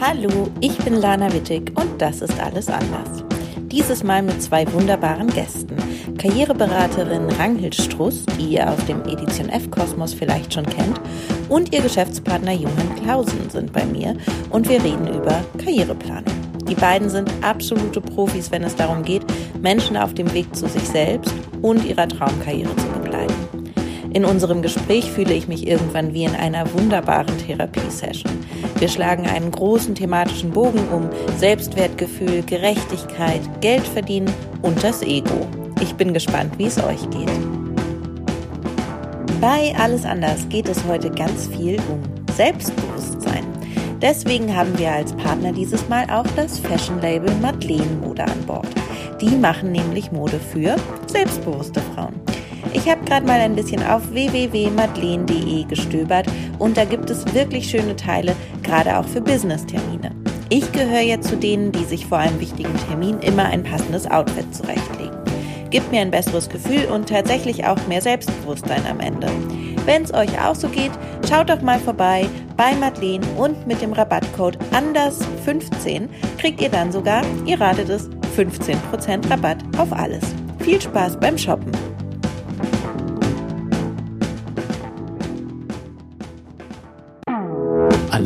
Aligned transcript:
Hallo, 0.00 0.48
ich 0.60 0.78
bin 0.78 0.94
Lana 0.94 1.32
Wittig 1.32 1.72
und 1.74 2.00
das 2.00 2.22
ist 2.22 2.38
alles 2.38 2.68
anders. 2.68 3.24
Dieses 3.62 4.04
Mal 4.04 4.22
mit 4.22 4.40
zwei 4.40 4.64
wunderbaren 4.72 5.26
Gästen. 5.26 5.76
Karriereberaterin 6.18 7.28
Ranghild 7.32 7.74
Struss, 7.74 8.24
die 8.38 8.54
ihr 8.54 8.70
aus 8.70 8.78
dem 8.86 9.02
Edition 9.02 9.48
F 9.48 9.68
Kosmos 9.72 10.14
vielleicht 10.14 10.54
schon 10.54 10.66
kennt, 10.66 11.00
und 11.48 11.74
ihr 11.74 11.82
Geschäftspartner 11.82 12.52
Johann 12.52 12.94
Clausen 13.02 13.50
sind 13.50 13.72
bei 13.72 13.84
mir 13.86 14.16
und 14.50 14.68
wir 14.68 14.82
reden 14.84 15.08
über 15.08 15.44
Karriereplanung. 15.58 16.32
Die 16.68 16.76
beiden 16.76 17.10
sind 17.10 17.32
absolute 17.42 18.00
Profis, 18.00 18.52
wenn 18.52 18.62
es 18.62 18.76
darum 18.76 19.02
geht, 19.02 19.24
Menschen 19.60 19.96
auf 19.96 20.14
dem 20.14 20.32
Weg 20.32 20.54
zu 20.54 20.68
sich 20.68 20.84
selbst 20.84 21.34
und 21.60 21.84
ihrer 21.84 22.06
Traumkarriere 22.06 22.68
zu 22.76 22.86
begleiten. 22.86 22.97
In 24.12 24.24
unserem 24.24 24.62
Gespräch 24.62 25.10
fühle 25.10 25.34
ich 25.34 25.48
mich 25.48 25.66
irgendwann 25.66 26.14
wie 26.14 26.24
in 26.24 26.34
einer 26.34 26.72
wunderbaren 26.72 27.36
Therapiesession. 27.38 28.32
Wir 28.78 28.88
schlagen 28.88 29.26
einen 29.26 29.50
großen 29.50 29.94
thematischen 29.94 30.50
Bogen 30.50 30.88
um 30.88 31.10
Selbstwertgefühl, 31.36 32.42
Gerechtigkeit, 32.42 33.40
Geld 33.60 33.86
verdienen 33.86 34.32
und 34.62 34.82
das 34.82 35.02
Ego. 35.02 35.46
Ich 35.80 35.94
bin 35.94 36.14
gespannt, 36.14 36.58
wie 36.58 36.66
es 36.66 36.78
euch 36.82 37.08
geht. 37.10 37.30
Bei 39.40 39.74
Alles 39.78 40.04
anders 40.04 40.48
geht 40.48 40.68
es 40.68 40.84
heute 40.86 41.10
ganz 41.10 41.46
viel 41.48 41.76
um 41.88 42.00
Selbstbewusstsein. 42.34 43.44
Deswegen 44.00 44.56
haben 44.56 44.76
wir 44.78 44.92
als 44.92 45.12
Partner 45.12 45.52
dieses 45.52 45.88
Mal 45.88 46.04
auch 46.10 46.26
das 46.34 46.58
Fashion-Label 46.58 47.32
Madeleine 47.42 47.96
Mode 48.00 48.24
an 48.24 48.46
Bord. 48.46 48.68
Die 49.20 49.36
machen 49.36 49.72
nämlich 49.72 50.12
Mode 50.12 50.38
für 50.38 50.76
selbstbewusste 51.06 51.80
Frauen. 51.94 52.27
Ich 52.72 52.88
habe 52.88 53.04
gerade 53.04 53.26
mal 53.26 53.40
ein 53.40 53.54
bisschen 53.54 53.82
auf 53.82 54.10
www.madeleine.de 54.10 55.64
gestöbert 55.64 56.26
und 56.58 56.76
da 56.76 56.84
gibt 56.84 57.08
es 57.10 57.34
wirklich 57.34 57.70
schöne 57.70 57.96
Teile, 57.96 58.34
gerade 58.62 58.98
auch 58.98 59.04
für 59.04 59.20
Business-Termine. 59.20 60.14
Ich 60.50 60.70
gehöre 60.72 61.00
jetzt 61.00 61.28
zu 61.28 61.36
denen, 61.36 61.72
die 61.72 61.84
sich 61.84 62.06
vor 62.06 62.18
einem 62.18 62.40
wichtigen 62.40 62.74
Termin 62.88 63.18
immer 63.20 63.44
ein 63.44 63.62
passendes 63.62 64.10
Outfit 64.10 64.54
zurechtlegen. 64.54 65.16
Gibt 65.70 65.90
mir 65.92 66.00
ein 66.00 66.10
besseres 66.10 66.48
Gefühl 66.48 66.86
und 66.86 67.08
tatsächlich 67.08 67.66
auch 67.66 67.78
mehr 67.86 68.00
Selbstbewusstsein 68.00 68.82
am 68.90 69.00
Ende. 69.00 69.28
Wenn 69.84 70.04
es 70.04 70.14
euch 70.14 70.40
auch 70.40 70.54
so 70.54 70.68
geht, 70.68 70.92
schaut 71.28 71.50
doch 71.50 71.60
mal 71.62 71.78
vorbei 71.78 72.26
bei 72.56 72.74
Madeleine 72.74 73.26
und 73.36 73.66
mit 73.66 73.80
dem 73.82 73.92
Rabattcode 73.92 74.58
ANDERS15 74.72 76.08
kriegt 76.38 76.60
ihr 76.60 76.70
dann 76.70 76.92
sogar, 76.92 77.22
ihr 77.46 77.60
ratet 77.60 77.88
es, 77.88 78.08
15% 78.36 79.30
Rabatt 79.30 79.58
auf 79.76 79.92
alles. 79.92 80.24
Viel 80.60 80.80
Spaß 80.80 81.18
beim 81.18 81.36
Shoppen! 81.36 81.87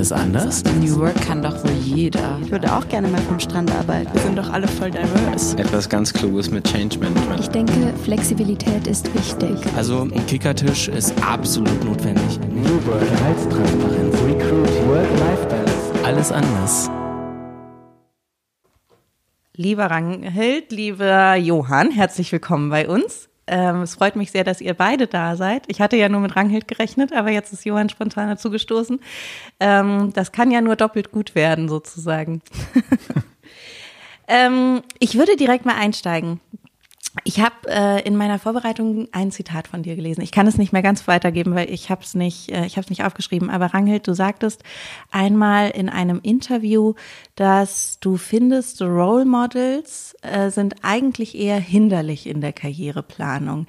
Alles 0.03 0.11
anders? 0.11 0.65
New 0.81 0.99
Work 0.99 1.15
kann 1.21 1.43
doch 1.43 1.63
wohl 1.63 1.71
jeder. 1.85 2.37
Ich 2.43 2.51
würde 2.51 2.75
auch 2.75 2.89
gerne 2.89 3.07
mal 3.07 3.21
vom 3.21 3.39
Strand 3.39 3.71
arbeiten. 3.71 4.13
Wir 4.13 4.21
sind 4.23 4.37
doch 4.37 4.53
alle 4.53 4.67
voll 4.67 4.91
diverse. 4.91 5.57
Etwas 5.57 5.89
ganz 5.89 6.13
Kluges 6.13 6.51
mit 6.51 6.65
Change 6.65 6.99
Management. 6.99 7.39
Ich 7.39 7.47
denke, 7.47 7.95
Flexibilität 8.03 8.89
ist 8.89 9.15
wichtig. 9.15 9.57
Also 9.77 10.01
ein 10.01 10.27
Kickertisch 10.27 10.89
ist 10.89 11.15
absolut 11.25 11.85
notwendig. 11.85 12.41
New 12.53 12.85
Work, 12.85 12.99
Gehaltstransparenz, 12.99 14.15
Recruit, 14.27 14.89
Work-Life-Balance. 14.89 16.05
Alles 16.05 16.33
anders. 16.33 16.91
Lieber 19.55 19.87
Ranghild, 19.87 20.73
lieber 20.73 21.37
Johann, 21.37 21.93
herzlich 21.93 22.33
willkommen 22.33 22.71
bei 22.71 22.89
uns. 22.89 23.29
Ähm, 23.53 23.83
es 23.83 23.97
freut 23.97 24.17
mich 24.17 24.31
sehr, 24.31 24.45
dass 24.45 24.63
ihr 24.63 24.73
beide 24.73 25.07
da 25.07 25.37
seid. 25.37 25.65
Ich 25.67 25.83
hatte 25.83 25.99
ja 25.99 26.09
nur 26.09 26.21
mit 26.21 26.35
Ranghild 26.37 26.67
gerechnet, 26.67 27.13
aber 27.13 27.31
jetzt 27.31 27.53
ist 27.53 27.67
Johann 27.67 27.91
spontan 27.91 28.31
dazugestoßen. 28.31 28.99
Ähm, 29.61 30.11
das 30.15 30.33
kann 30.33 30.51
ja 30.51 30.63
nur 30.63 30.75
doppelt 30.75 31.13
gut 31.13 31.35
werden, 31.35 31.69
sozusagen. 31.69 32.41
ähm, 34.27 34.81
ich 35.01 35.19
würde 35.19 35.37
direkt 35.37 35.67
mal 35.67 35.77
einsteigen. 35.77 36.41
Ich 37.25 37.41
habe 37.41 37.55
äh, 37.69 38.03
in 38.07 38.17
meiner 38.17 38.39
Vorbereitung 38.39 39.07
ein 39.13 39.31
Zitat 39.31 39.69
von 39.69 39.83
dir 39.83 39.97
gelesen. 39.97 40.23
Ich 40.23 40.33
kann 40.33 40.47
es 40.47 40.57
nicht 40.57 40.73
mehr 40.73 40.81
ganz 40.83 41.07
weitergeben, 41.07 41.55
weil 41.55 41.71
ich 41.71 41.91
habe 41.91 42.03
es 42.03 42.15
nicht, 42.15 42.51
äh, 42.51 42.65
ich 42.65 42.79
habe 42.79 42.89
nicht 42.89 43.05
aufgeschrieben. 43.05 43.51
Aber 43.51 43.67
Ranghild, 43.67 44.09
du 44.09 44.15
sagtest 44.15 44.63
einmal 45.11 45.71
in 45.71 45.91
einem 45.91 46.21
Interview, 46.23 46.95
dass 47.35 47.99
du 48.01 48.17
findest, 48.17 48.81
Role 48.81 49.27
Models 49.27 50.17
äh, 50.23 50.51
sind 50.51 50.77
eigentlich 50.83 51.37
eher 51.37 51.61
hinderlich 51.61 52.27
in 52.27 52.41
der 52.41 52.55
Karriereplanung. 52.55 53.67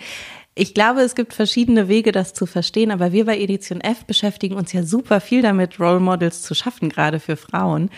Ich 0.55 0.75
glaube, 0.75 1.01
es 1.01 1.15
gibt 1.15 1.33
verschiedene 1.33 1.87
Wege, 1.87 2.11
das 2.11 2.35
zu 2.35 2.45
verstehen, 2.45 2.91
aber 2.91 3.11
wir 3.11 3.25
bei 3.25 3.39
Edition 3.39 3.81
F 3.81 4.05
beschäftigen 4.05 4.55
uns 4.55 4.71
ja 4.71 4.83
super 4.83 5.19
viel 5.19 5.41
damit, 5.41 5.79
Role 5.79 5.99
Models 5.99 6.43
zu 6.43 6.53
schaffen, 6.53 6.89
gerade 6.89 7.19
für 7.19 7.37
Frauen. 7.37 7.89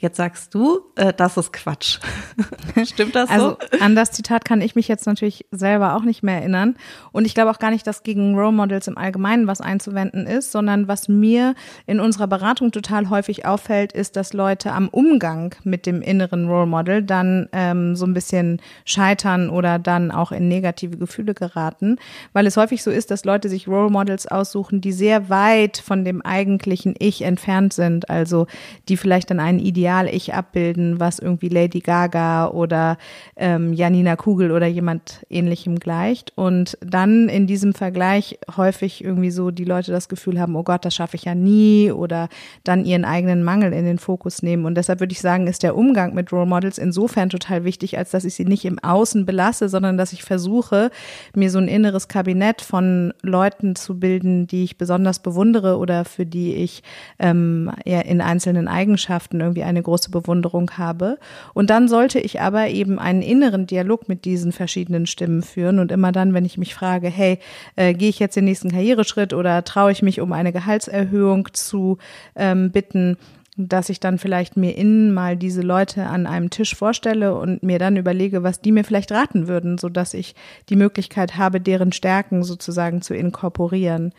Jetzt 0.00 0.16
sagst 0.16 0.52
du, 0.54 0.80
äh, 0.96 1.12
das 1.12 1.36
ist 1.36 1.52
Quatsch. 1.52 1.98
Stimmt 2.84 3.14
das 3.14 3.30
also, 3.30 3.50
so? 3.50 3.78
An 3.80 3.94
das 3.94 4.10
Zitat 4.10 4.44
kann 4.44 4.60
ich 4.60 4.74
mich 4.74 4.88
jetzt 4.88 5.06
natürlich 5.06 5.46
selber 5.52 5.94
auch 5.94 6.02
nicht 6.02 6.22
mehr 6.22 6.36
erinnern. 6.36 6.76
Und 7.12 7.24
ich 7.26 7.34
glaube 7.34 7.50
auch 7.50 7.60
gar 7.60 7.70
nicht, 7.70 7.86
dass 7.86 8.02
gegen 8.02 8.36
Role 8.36 8.52
Models 8.52 8.88
im 8.88 8.98
Allgemeinen 8.98 9.46
was 9.46 9.60
einzuwenden 9.60 10.26
ist, 10.26 10.50
sondern 10.50 10.88
was 10.88 11.08
mir 11.08 11.54
in 11.86 12.00
unserer 12.00 12.26
Beratung 12.26 12.72
total 12.72 13.08
häufig 13.08 13.46
auffällt, 13.46 13.92
ist, 13.92 14.16
dass 14.16 14.32
Leute 14.32 14.72
am 14.72 14.88
Umgang 14.88 15.54
mit 15.62 15.86
dem 15.86 16.02
inneren 16.02 16.48
Role 16.48 16.66
Model 16.66 17.02
dann 17.02 17.48
ähm, 17.52 17.94
so 17.94 18.04
ein 18.04 18.14
bisschen 18.14 18.60
scheitern 18.84 19.48
oder 19.48 19.78
dann 19.78 20.10
auch 20.10 20.32
in 20.32 20.48
negative 20.48 20.98
Gefühle 20.98 21.34
geraten, 21.34 21.96
weil 22.32 22.46
es 22.46 22.56
häufig 22.56 22.82
so 22.82 22.90
ist, 22.90 23.12
dass 23.12 23.24
Leute 23.24 23.48
sich 23.48 23.68
Role 23.68 23.90
Models 23.90 24.26
aussuchen, 24.26 24.80
die 24.80 24.92
sehr 24.92 25.28
weit 25.28 25.78
von 25.78 26.04
dem 26.04 26.20
eigentlichen 26.20 26.94
Ich 26.98 27.22
entfernt 27.22 27.72
sind, 27.72 28.10
also 28.10 28.48
die 28.88 28.96
vielleicht 28.96 29.30
dann 29.30 29.40
einen 29.40 29.60
Ideal 29.60 29.83
Ideal-Ich 29.84 30.32
abbilden, 30.32 30.98
was 30.98 31.18
irgendwie 31.18 31.50
Lady 31.50 31.80
Gaga 31.80 32.48
oder 32.48 32.96
ähm, 33.36 33.74
Janina 33.74 34.16
Kugel 34.16 34.50
oder 34.50 34.66
jemand 34.66 35.26
ähnlichem 35.28 35.78
gleicht. 35.78 36.32
Und 36.36 36.78
dann 36.80 37.28
in 37.28 37.46
diesem 37.46 37.74
Vergleich 37.74 38.38
häufig 38.56 39.04
irgendwie 39.04 39.30
so 39.30 39.50
die 39.50 39.64
Leute 39.64 39.92
das 39.92 40.08
Gefühl 40.08 40.40
haben, 40.40 40.56
oh 40.56 40.62
Gott, 40.62 40.86
das 40.86 40.94
schaffe 40.94 41.16
ich 41.16 41.24
ja 41.24 41.34
nie 41.34 41.92
oder 41.92 42.30
dann 42.64 42.86
ihren 42.86 43.04
eigenen 43.04 43.44
Mangel 43.44 43.74
in 43.74 43.84
den 43.84 43.98
Fokus 43.98 44.42
nehmen. 44.42 44.64
Und 44.64 44.76
deshalb 44.76 45.00
würde 45.00 45.12
ich 45.12 45.20
sagen, 45.20 45.46
ist 45.48 45.62
der 45.62 45.76
Umgang 45.76 46.14
mit 46.14 46.32
Role 46.32 46.46
Models 46.46 46.78
insofern 46.78 47.28
total 47.28 47.64
wichtig, 47.64 47.98
als 47.98 48.10
dass 48.10 48.24
ich 48.24 48.34
sie 48.34 48.46
nicht 48.46 48.64
im 48.64 48.78
Außen 48.78 49.26
belasse, 49.26 49.68
sondern 49.68 49.98
dass 49.98 50.14
ich 50.14 50.22
versuche, 50.22 50.90
mir 51.34 51.50
so 51.50 51.58
ein 51.58 51.68
inneres 51.68 52.08
Kabinett 52.08 52.62
von 52.62 53.12
Leuten 53.20 53.76
zu 53.76 53.98
bilden, 53.98 54.46
die 54.46 54.64
ich 54.64 54.78
besonders 54.78 55.18
bewundere 55.18 55.76
oder 55.76 56.06
für 56.06 56.24
die 56.24 56.54
ich 56.54 56.82
ähm, 57.18 57.70
in 57.84 58.22
einzelnen 58.22 58.66
Eigenschaften 58.66 59.40
irgendwie 59.40 59.64
eine 59.64 59.73
große 59.82 60.10
Bewunderung 60.10 60.72
habe. 60.72 61.18
Und 61.52 61.70
dann 61.70 61.88
sollte 61.88 62.18
ich 62.20 62.40
aber 62.40 62.68
eben 62.68 62.98
einen 62.98 63.22
inneren 63.22 63.66
Dialog 63.66 64.08
mit 64.08 64.24
diesen 64.24 64.52
verschiedenen 64.52 65.06
Stimmen 65.06 65.42
führen. 65.42 65.78
Und 65.78 65.92
immer 65.92 66.12
dann, 66.12 66.34
wenn 66.34 66.44
ich 66.44 66.58
mich 66.58 66.74
frage, 66.74 67.08
hey, 67.08 67.38
äh, 67.76 67.94
gehe 67.94 68.08
ich 68.08 68.18
jetzt 68.18 68.36
den 68.36 68.44
nächsten 68.44 68.70
Karriereschritt 68.70 69.32
oder 69.32 69.64
traue 69.64 69.92
ich 69.92 70.02
mich 70.02 70.20
um 70.20 70.32
eine 70.32 70.52
Gehaltserhöhung 70.52 71.48
zu 71.52 71.98
ähm, 72.36 72.70
bitten, 72.70 73.16
dass 73.56 73.88
ich 73.88 74.00
dann 74.00 74.18
vielleicht 74.18 74.56
mir 74.56 74.76
innen 74.76 75.12
mal 75.14 75.36
diese 75.36 75.62
Leute 75.62 76.06
an 76.06 76.26
einem 76.26 76.50
Tisch 76.50 76.74
vorstelle 76.74 77.34
und 77.34 77.62
mir 77.62 77.78
dann 77.78 77.96
überlege, 77.96 78.42
was 78.42 78.60
die 78.60 78.72
mir 78.72 78.84
vielleicht 78.84 79.12
raten 79.12 79.46
würden, 79.46 79.78
so 79.78 79.88
dass 79.88 80.14
ich 80.14 80.34
die 80.68 80.76
Möglichkeit 80.76 81.36
habe, 81.36 81.60
deren 81.60 81.92
Stärken 81.92 82.42
sozusagen 82.42 83.00
zu 83.00 83.14
inkorporieren. 83.14 84.12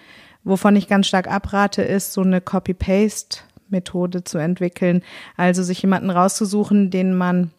Wovon 0.43 0.75
ich 0.75 0.87
ganz 0.87 1.07
stark 1.07 1.29
abrate, 1.29 1.81
ist 1.81 2.13
so 2.13 2.21
eine 2.21 2.39
Copy-Paste 2.39 3.39
Methode 3.69 4.23
zu 4.23 4.37
entwickeln. 4.37 5.01
Also 5.37 5.63
sich 5.63 5.81
jemanden 5.81 6.09
rauszusuchen, 6.09 6.89
den 6.89 7.15
man 7.15 7.51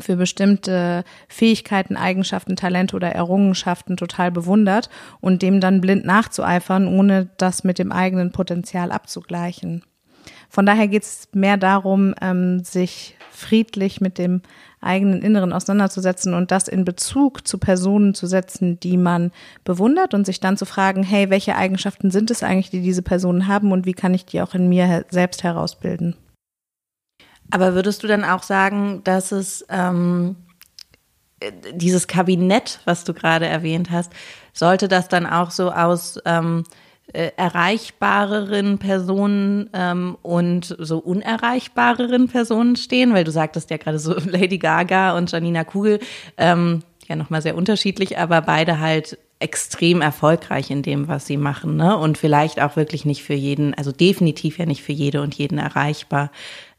für 0.00 0.16
bestimmte 0.16 1.04
Fähigkeiten, 1.28 1.96
Eigenschaften, 1.96 2.56
Talente 2.56 2.94
oder 2.94 3.12
Errungenschaften 3.12 3.96
total 3.96 4.30
bewundert 4.30 4.90
und 5.20 5.42
dem 5.42 5.60
dann 5.60 5.80
blind 5.80 6.04
nachzueifern, 6.04 6.86
ohne 6.86 7.30
das 7.38 7.64
mit 7.64 7.78
dem 7.78 7.90
eigenen 7.90 8.32
Potenzial 8.32 8.92
abzugleichen. 8.92 9.82
Von 10.50 10.66
daher 10.66 10.88
geht 10.88 11.02
es 11.02 11.28
mehr 11.32 11.56
darum, 11.56 12.14
ähm, 12.20 12.62
sich 12.64 13.16
friedlich 13.30 14.00
mit 14.00 14.18
dem 14.18 14.42
eigenen 14.80 15.22
Inneren 15.22 15.52
auseinanderzusetzen 15.52 16.34
und 16.34 16.50
das 16.50 16.68
in 16.68 16.84
Bezug 16.84 17.46
zu 17.46 17.58
Personen 17.58 18.14
zu 18.14 18.26
setzen, 18.26 18.78
die 18.80 18.96
man 18.96 19.32
bewundert 19.64 20.14
und 20.14 20.24
sich 20.24 20.40
dann 20.40 20.56
zu 20.56 20.66
fragen, 20.66 21.02
hey, 21.02 21.30
welche 21.30 21.56
Eigenschaften 21.56 22.10
sind 22.10 22.30
es 22.30 22.42
eigentlich, 22.42 22.70
die 22.70 22.80
diese 22.80 23.02
Personen 23.02 23.48
haben 23.48 23.72
und 23.72 23.86
wie 23.86 23.94
kann 23.94 24.14
ich 24.14 24.24
die 24.24 24.40
auch 24.40 24.54
in 24.54 24.68
mir 24.68 25.04
selbst 25.10 25.42
herausbilden? 25.42 26.16
Aber 27.50 27.74
würdest 27.74 28.02
du 28.02 28.06
dann 28.06 28.24
auch 28.24 28.42
sagen, 28.42 29.02
dass 29.04 29.32
es 29.32 29.64
ähm, 29.70 30.36
dieses 31.72 32.06
Kabinett, 32.06 32.80
was 32.84 33.04
du 33.04 33.14
gerade 33.14 33.46
erwähnt 33.46 33.90
hast, 33.90 34.12
sollte 34.52 34.88
das 34.88 35.08
dann 35.08 35.26
auch 35.26 35.50
so 35.50 35.70
aus 35.70 36.20
ähm, 36.24 36.64
äh, 37.12 37.30
erreichbareren 37.36 38.78
Personen 38.78 39.70
ähm, 39.72 40.16
und 40.22 40.76
so 40.78 40.98
unerreichbareren 40.98 42.28
Personen 42.28 42.76
stehen, 42.76 43.14
weil 43.14 43.24
du 43.24 43.30
sagtest 43.30 43.70
ja 43.70 43.76
gerade 43.76 43.98
so 43.98 44.14
Lady 44.26 44.58
Gaga 44.58 45.16
und 45.16 45.30
Janina 45.30 45.64
Kugel, 45.64 46.00
ähm, 46.36 46.82
ja 47.06 47.16
nochmal 47.16 47.42
sehr 47.42 47.56
unterschiedlich, 47.56 48.18
aber 48.18 48.42
beide 48.42 48.80
halt 48.80 49.18
extrem 49.40 50.00
erfolgreich 50.00 50.70
in 50.70 50.82
dem, 50.82 51.08
was 51.08 51.26
sie 51.26 51.36
machen, 51.36 51.76
ne? 51.76 51.96
Und 51.96 52.18
vielleicht 52.18 52.60
auch 52.60 52.76
wirklich 52.76 53.04
nicht 53.04 53.22
für 53.22 53.34
jeden, 53.34 53.72
also 53.74 53.92
definitiv 53.92 54.58
ja 54.58 54.66
nicht 54.66 54.82
für 54.82 54.92
jede 54.92 55.22
und 55.22 55.34
jeden 55.34 55.58
erreichbar. 55.58 56.30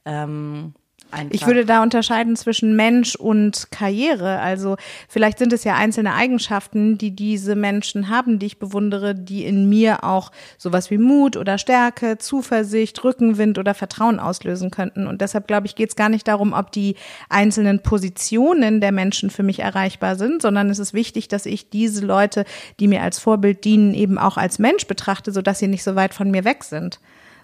Ähm, 0.05 0.73
Einfach. 1.11 1.33
Ich 1.33 1.47
würde 1.47 1.65
da 1.65 1.81
unterscheiden 1.81 2.35
zwischen 2.35 2.75
Mensch 2.75 3.15
und 3.15 3.71
Karriere. 3.71 4.39
Also 4.39 4.77
vielleicht 5.07 5.39
sind 5.39 5.51
es 5.53 5.63
ja 5.63 5.75
einzelne 5.75 6.13
Eigenschaften, 6.13 6.99
die 6.99 7.15
diese 7.15 7.55
Menschen 7.55 8.09
haben, 8.09 8.37
die 8.37 8.45
ich 8.45 8.59
bewundere, 8.59 9.15
die 9.15 9.43
in 9.45 9.67
mir 9.67 10.03
auch 10.03 10.31
sowas 10.59 10.91
wie 10.91 10.99
Mut 10.99 11.35
oder 11.35 11.57
Stärke, 11.57 12.19
Zuversicht, 12.19 13.03
Rückenwind 13.03 13.57
oder 13.57 13.73
Vertrauen 13.73 14.19
auslösen 14.19 14.69
könnten. 14.69 15.07
Und 15.07 15.21
deshalb 15.21 15.47
glaube 15.47 15.65
ich, 15.65 15.75
geht 15.75 15.89
es 15.89 15.95
gar 15.95 16.09
nicht 16.09 16.27
darum, 16.27 16.53
ob 16.53 16.71
die 16.71 16.95
einzelnen 17.27 17.81
Positionen 17.81 18.79
der 18.79 18.91
Menschen 18.91 19.31
für 19.31 19.43
mich 19.43 19.59
erreichbar 19.59 20.15
sind, 20.15 20.43
sondern 20.43 20.69
es 20.69 20.77
ist 20.77 20.93
wichtig, 20.93 21.27
dass 21.27 21.47
ich 21.47 21.71
diese 21.71 22.05
Leute, 22.05 22.45
die 22.79 22.87
mir 22.87 23.01
als 23.01 23.17
Vorbild 23.17 23.65
dienen, 23.65 23.95
eben 23.95 24.19
auch 24.19 24.37
als 24.37 24.59
Mensch 24.59 24.85
betrachte, 24.85 25.31
sodass 25.31 25.57
sie 25.57 25.67
nicht 25.67 25.83
so 25.83 25.95
weit 25.95 26.13
von 26.13 26.29
mir 26.29 26.45
weg 26.45 26.63
sind 26.63 26.99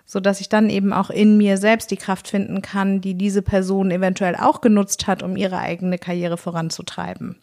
so 0.05 0.19
dass 0.19 0.41
ich 0.41 0.49
dann 0.49 0.69
eben 0.69 0.93
auch 0.93 1.09
in 1.09 1.37
mir 1.37 1.57
selbst 1.57 1.91
die 1.91 1.97
Kraft 1.97 2.27
finden 2.27 2.61
kann, 2.61 3.01
die 3.01 3.15
diese 3.15 3.41
Person 3.41 3.91
eventuell 3.91 4.35
auch 4.35 4.61
genutzt 4.61 5.07
hat, 5.07 5.23
um 5.23 5.35
ihre 5.35 5.59
eigene 5.59 5.97
Karriere 5.97 6.37
voranzutreiben. 6.37 7.35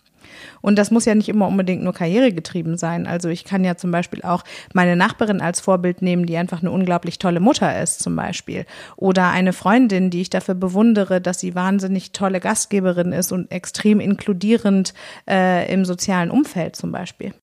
Und 0.60 0.78
das 0.78 0.90
muss 0.90 1.04
ja 1.04 1.14
nicht 1.14 1.28
immer 1.28 1.48
unbedingt 1.48 1.82
nur 1.82 1.92
karrieregetrieben 1.92 2.76
sein. 2.76 3.06
Also 3.06 3.28
ich 3.28 3.44
kann 3.44 3.64
ja 3.64 3.76
zum 3.76 3.90
Beispiel 3.90 4.22
auch 4.22 4.44
meine 4.72 4.96
Nachbarin 4.96 5.40
als 5.40 5.60
Vorbild 5.60 6.02
nehmen, 6.02 6.26
die 6.26 6.36
einfach 6.36 6.60
eine 6.60 6.70
unglaublich 6.70 7.18
tolle 7.18 7.40
Mutter 7.40 7.80
ist 7.82 8.02
zum 8.02 8.16
Beispiel. 8.16 8.66
Oder 8.96 9.30
eine 9.30 9.52
Freundin, 9.52 10.10
die 10.10 10.22
ich 10.22 10.30
dafür 10.30 10.54
bewundere, 10.54 11.20
dass 11.20 11.40
sie 11.40 11.54
wahnsinnig 11.54 12.12
tolle 12.12 12.40
Gastgeberin 12.40 13.12
ist 13.12 13.32
und 13.32 13.50
extrem 13.50 14.00
inkludierend 14.00 14.94
äh, 15.28 15.72
im 15.72 15.84
sozialen 15.84 16.30
Umfeld 16.30 16.76
zum 16.76 16.92
Beispiel 16.92 17.34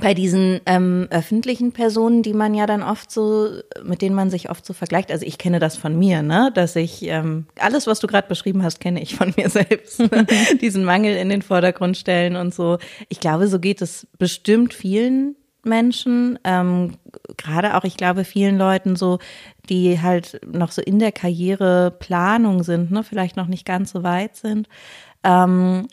bei 0.00 0.14
diesen 0.14 0.60
ähm, 0.66 1.06
öffentlichen 1.10 1.72
Personen, 1.72 2.22
die 2.22 2.32
man 2.32 2.54
ja 2.54 2.66
dann 2.66 2.82
oft 2.82 3.10
so, 3.10 3.48
mit 3.82 4.02
denen 4.02 4.14
man 4.14 4.30
sich 4.30 4.50
oft 4.50 4.64
so 4.64 4.72
vergleicht. 4.72 5.10
Also 5.10 5.24
ich 5.26 5.38
kenne 5.38 5.58
das 5.58 5.76
von 5.76 5.98
mir, 5.98 6.22
ne, 6.22 6.50
dass 6.54 6.76
ich 6.76 7.02
ähm, 7.02 7.46
alles, 7.58 7.86
was 7.86 8.00
du 8.00 8.06
gerade 8.06 8.28
beschrieben 8.28 8.62
hast, 8.62 8.80
kenne 8.80 9.02
ich 9.02 9.14
von 9.14 9.32
mir 9.36 9.48
selbst. 9.48 10.02
Diesen 10.60 10.84
Mangel 10.84 11.16
in 11.16 11.28
den 11.28 11.42
Vordergrund 11.42 11.96
stellen 11.96 12.36
und 12.36 12.54
so. 12.54 12.78
Ich 13.08 13.20
glaube, 13.20 13.48
so 13.48 13.58
geht 13.58 13.82
es 13.82 14.06
bestimmt 14.18 14.74
vielen 14.74 15.36
Menschen, 15.64 16.38
ähm, 16.44 16.94
gerade 17.36 17.76
auch, 17.76 17.84
ich 17.84 17.96
glaube, 17.96 18.24
vielen 18.24 18.58
Leuten 18.58 18.96
so, 18.96 19.18
die 19.68 20.00
halt 20.00 20.40
noch 20.46 20.72
so 20.72 20.80
in 20.80 20.98
der 20.98 21.12
Karriereplanung 21.12 22.62
sind, 22.62 22.90
ne, 22.90 23.04
vielleicht 23.04 23.36
noch 23.36 23.46
nicht 23.46 23.64
ganz 23.64 23.90
so 23.90 24.02
weit 24.02 24.36
sind. 24.36 24.68
Ähm, 25.24 25.88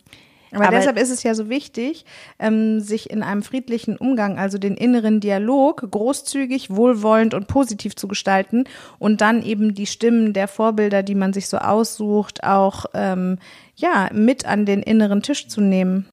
aber, 0.56 0.68
Aber, 0.68 0.76
deshalb 0.76 0.98
ist 0.98 1.10
es 1.10 1.24
ja 1.24 1.36
so 1.36 1.50
wichtig, 1.50 2.06
ähm, 2.40 2.80
sich 2.80 3.10
in 3.10 3.24
einem 3.24 3.44
friedlichen 3.44 3.98
Umgang, 3.98 4.38
also 4.38 4.58
den 4.58 4.76
inneren 4.76 5.20
Dialog, 5.20 5.88
großzügig, 5.90 6.70
wohlwollend 6.70 7.34
und 7.34 7.48
positiv 7.48 7.96
zu 7.96 8.08
gestalten 8.08 8.66
und 9.00 9.22
dann 9.22 9.44
eben 9.44 9.74
die 9.74 9.86
Stimmen 9.86 10.34
der 10.34 10.48
Vorbilder, 10.48 11.04
die 11.04 11.16
man 11.16 11.34
sich 11.34 11.48
so 11.48 11.58
aussucht, 11.58 12.44
auch 12.44 12.86
ähm, 12.94 13.38
ja 13.76 14.10
mit 14.14 14.46
an 14.46 14.66
den 14.66 14.82
inneren 14.82 15.22
Tisch 15.22 15.48
zu 15.48 15.62
nehmen. 15.62 16.08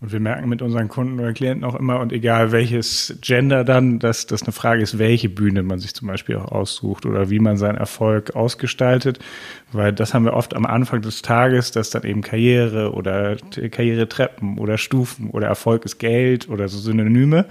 Und 0.00 0.12
wir 0.12 0.20
merken 0.20 0.48
mit 0.48 0.62
unseren 0.62 0.88
Kunden 0.88 1.20
oder 1.20 1.34
Klienten 1.34 1.62
auch 1.62 1.74
immer, 1.74 2.00
und 2.00 2.10
egal 2.10 2.52
welches 2.52 3.18
Gender 3.20 3.64
dann, 3.64 3.98
dass 3.98 4.26
das 4.26 4.42
eine 4.42 4.52
Frage 4.52 4.82
ist, 4.82 4.98
welche 4.98 5.28
Bühne 5.28 5.62
man 5.62 5.78
sich 5.78 5.94
zum 5.94 6.08
Beispiel 6.08 6.36
auch 6.36 6.50
aussucht 6.50 7.04
oder 7.04 7.28
wie 7.28 7.38
man 7.38 7.58
seinen 7.58 7.76
Erfolg 7.76 8.34
ausgestaltet. 8.34 9.18
Weil 9.72 9.92
das 9.92 10.14
haben 10.14 10.24
wir 10.24 10.34
oft 10.34 10.54
am 10.54 10.66
Anfang 10.66 11.02
des 11.02 11.22
Tages, 11.22 11.70
dass 11.70 11.90
dann 11.90 12.02
eben 12.02 12.22
Karriere 12.22 12.92
oder 12.92 13.36
Karrieretreppen 13.36 14.58
oder 14.58 14.78
Stufen 14.78 15.30
oder 15.30 15.46
Erfolg 15.46 15.84
ist 15.84 15.98
Geld 15.98 16.48
oder 16.48 16.68
so 16.68 16.78
Synonyme. 16.78 17.46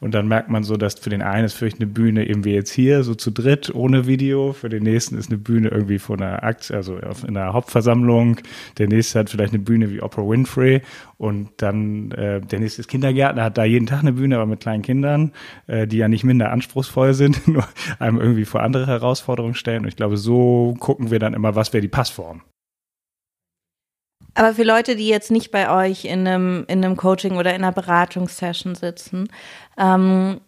Und 0.00 0.12
dann 0.12 0.28
merkt 0.28 0.50
man 0.50 0.64
so, 0.64 0.76
dass 0.76 0.94
für 0.94 1.10
den 1.10 1.22
einen 1.22 1.46
ist 1.46 1.54
vielleicht 1.54 1.80
eine 1.80 1.86
Bühne 1.86 2.28
eben 2.28 2.44
wie 2.44 2.54
jetzt 2.54 2.72
hier, 2.72 3.02
so 3.04 3.14
zu 3.14 3.30
dritt, 3.30 3.74
ohne 3.74 4.06
Video. 4.06 4.52
Für 4.52 4.68
den 4.68 4.82
nächsten 4.82 5.16
ist 5.16 5.30
eine 5.30 5.38
Bühne 5.38 5.68
irgendwie 5.68 5.98
von 5.98 6.20
einer 6.20 6.42
Aktie, 6.42 6.76
also 6.76 6.96
in 6.96 7.36
einer 7.36 7.52
Hauptversammlung. 7.52 8.36
Der 8.78 8.88
nächste 8.88 9.20
hat 9.20 9.30
vielleicht 9.30 9.54
eine 9.54 9.62
Bühne 9.62 9.90
wie 9.90 10.02
Oprah 10.02 10.28
Winfrey. 10.28 10.82
Und 11.22 11.50
dann 11.58 12.10
äh, 12.10 12.40
der 12.40 12.58
nächste 12.58 12.80
ist 12.80 12.88
Kindergärtner, 12.88 13.44
hat 13.44 13.56
da 13.56 13.62
jeden 13.62 13.86
Tag 13.86 14.00
eine 14.00 14.14
Bühne, 14.14 14.34
aber 14.34 14.46
mit 14.46 14.58
kleinen 14.58 14.82
Kindern, 14.82 15.30
äh, 15.68 15.86
die 15.86 15.98
ja 15.98 16.08
nicht 16.08 16.24
minder 16.24 16.50
anspruchsvoll 16.50 17.14
sind, 17.14 17.46
nur 17.46 17.62
einem 18.00 18.18
irgendwie 18.18 18.44
vor 18.44 18.60
andere 18.60 18.88
Herausforderungen 18.88 19.54
stellen. 19.54 19.82
Und 19.82 19.88
ich 19.88 19.94
glaube, 19.94 20.16
so 20.16 20.74
gucken 20.80 21.12
wir 21.12 21.20
dann 21.20 21.32
immer, 21.32 21.54
was 21.54 21.61
wäre 21.70 21.82
die 21.82 21.88
Passform. 21.88 22.42
Aber 24.34 24.54
für 24.54 24.62
Leute, 24.62 24.96
die 24.96 25.08
jetzt 25.08 25.30
nicht 25.30 25.50
bei 25.50 25.70
euch 25.70 26.06
in 26.06 26.26
einem, 26.26 26.64
in 26.68 26.82
einem 26.82 26.96
Coaching 26.96 27.36
oder 27.36 27.54
in 27.54 27.62
einer 27.62 27.72
Beratungssession 27.72 28.74
sitzen, 28.74 29.28
ähm, 29.76 30.40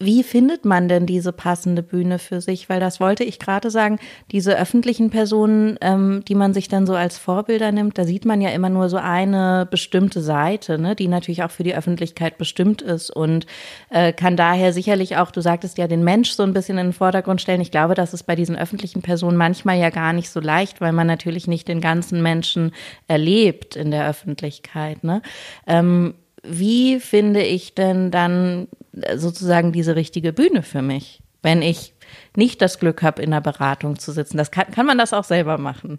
wie 0.00 0.22
findet 0.22 0.64
man 0.64 0.86
denn 0.86 1.06
diese 1.06 1.32
passende 1.32 1.82
Bühne 1.82 2.20
für 2.20 2.40
sich? 2.40 2.68
Weil 2.68 2.78
das 2.78 3.00
wollte 3.00 3.24
ich 3.24 3.40
gerade 3.40 3.68
sagen, 3.68 3.98
diese 4.30 4.56
öffentlichen 4.56 5.10
Personen, 5.10 5.76
ähm, 5.80 6.22
die 6.28 6.36
man 6.36 6.54
sich 6.54 6.68
dann 6.68 6.86
so 6.86 6.94
als 6.94 7.18
Vorbilder 7.18 7.72
nimmt, 7.72 7.98
da 7.98 8.04
sieht 8.04 8.24
man 8.24 8.40
ja 8.40 8.50
immer 8.50 8.68
nur 8.68 8.88
so 8.90 8.96
eine 8.96 9.66
bestimmte 9.68 10.20
Seite, 10.20 10.78
ne, 10.78 10.94
die 10.94 11.08
natürlich 11.08 11.42
auch 11.42 11.50
für 11.50 11.64
die 11.64 11.74
Öffentlichkeit 11.74 12.38
bestimmt 12.38 12.80
ist 12.80 13.10
und 13.10 13.46
äh, 13.90 14.12
kann 14.12 14.36
daher 14.36 14.72
sicherlich 14.72 15.16
auch, 15.16 15.32
du 15.32 15.40
sagtest 15.40 15.78
ja, 15.78 15.88
den 15.88 16.04
Mensch 16.04 16.30
so 16.30 16.44
ein 16.44 16.52
bisschen 16.52 16.78
in 16.78 16.88
den 16.88 16.92
Vordergrund 16.92 17.40
stellen. 17.40 17.60
Ich 17.60 17.72
glaube, 17.72 17.96
das 17.96 18.14
ist 18.14 18.22
bei 18.22 18.36
diesen 18.36 18.56
öffentlichen 18.56 19.02
Personen 19.02 19.36
manchmal 19.36 19.78
ja 19.78 19.90
gar 19.90 20.12
nicht 20.12 20.30
so 20.30 20.38
leicht, 20.38 20.80
weil 20.80 20.92
man 20.92 21.08
natürlich 21.08 21.48
nicht 21.48 21.66
den 21.66 21.80
ganzen 21.80 22.22
Menschen 22.22 22.70
erlebt 23.08 23.74
in 23.74 23.90
der 23.90 24.08
Öffentlichkeit. 24.08 25.02
Ne? 25.02 25.22
Ähm, 25.66 26.14
wie 26.42 27.00
finde 27.00 27.42
ich 27.42 27.74
denn 27.74 28.10
dann 28.10 28.68
sozusagen 29.16 29.72
diese 29.72 29.96
richtige 29.96 30.32
Bühne 30.32 30.62
für 30.62 30.82
mich, 30.82 31.22
wenn 31.42 31.62
ich 31.62 31.94
nicht 32.36 32.62
das 32.62 32.78
Glück 32.78 33.02
habe, 33.02 33.22
in 33.22 33.30
der 33.30 33.40
Beratung 33.40 33.98
zu 33.98 34.12
sitzen? 34.12 34.36
Das 34.36 34.50
kann, 34.50 34.70
kann 34.70 34.86
man 34.86 34.98
das 34.98 35.12
auch 35.12 35.24
selber 35.24 35.58
machen. 35.58 35.98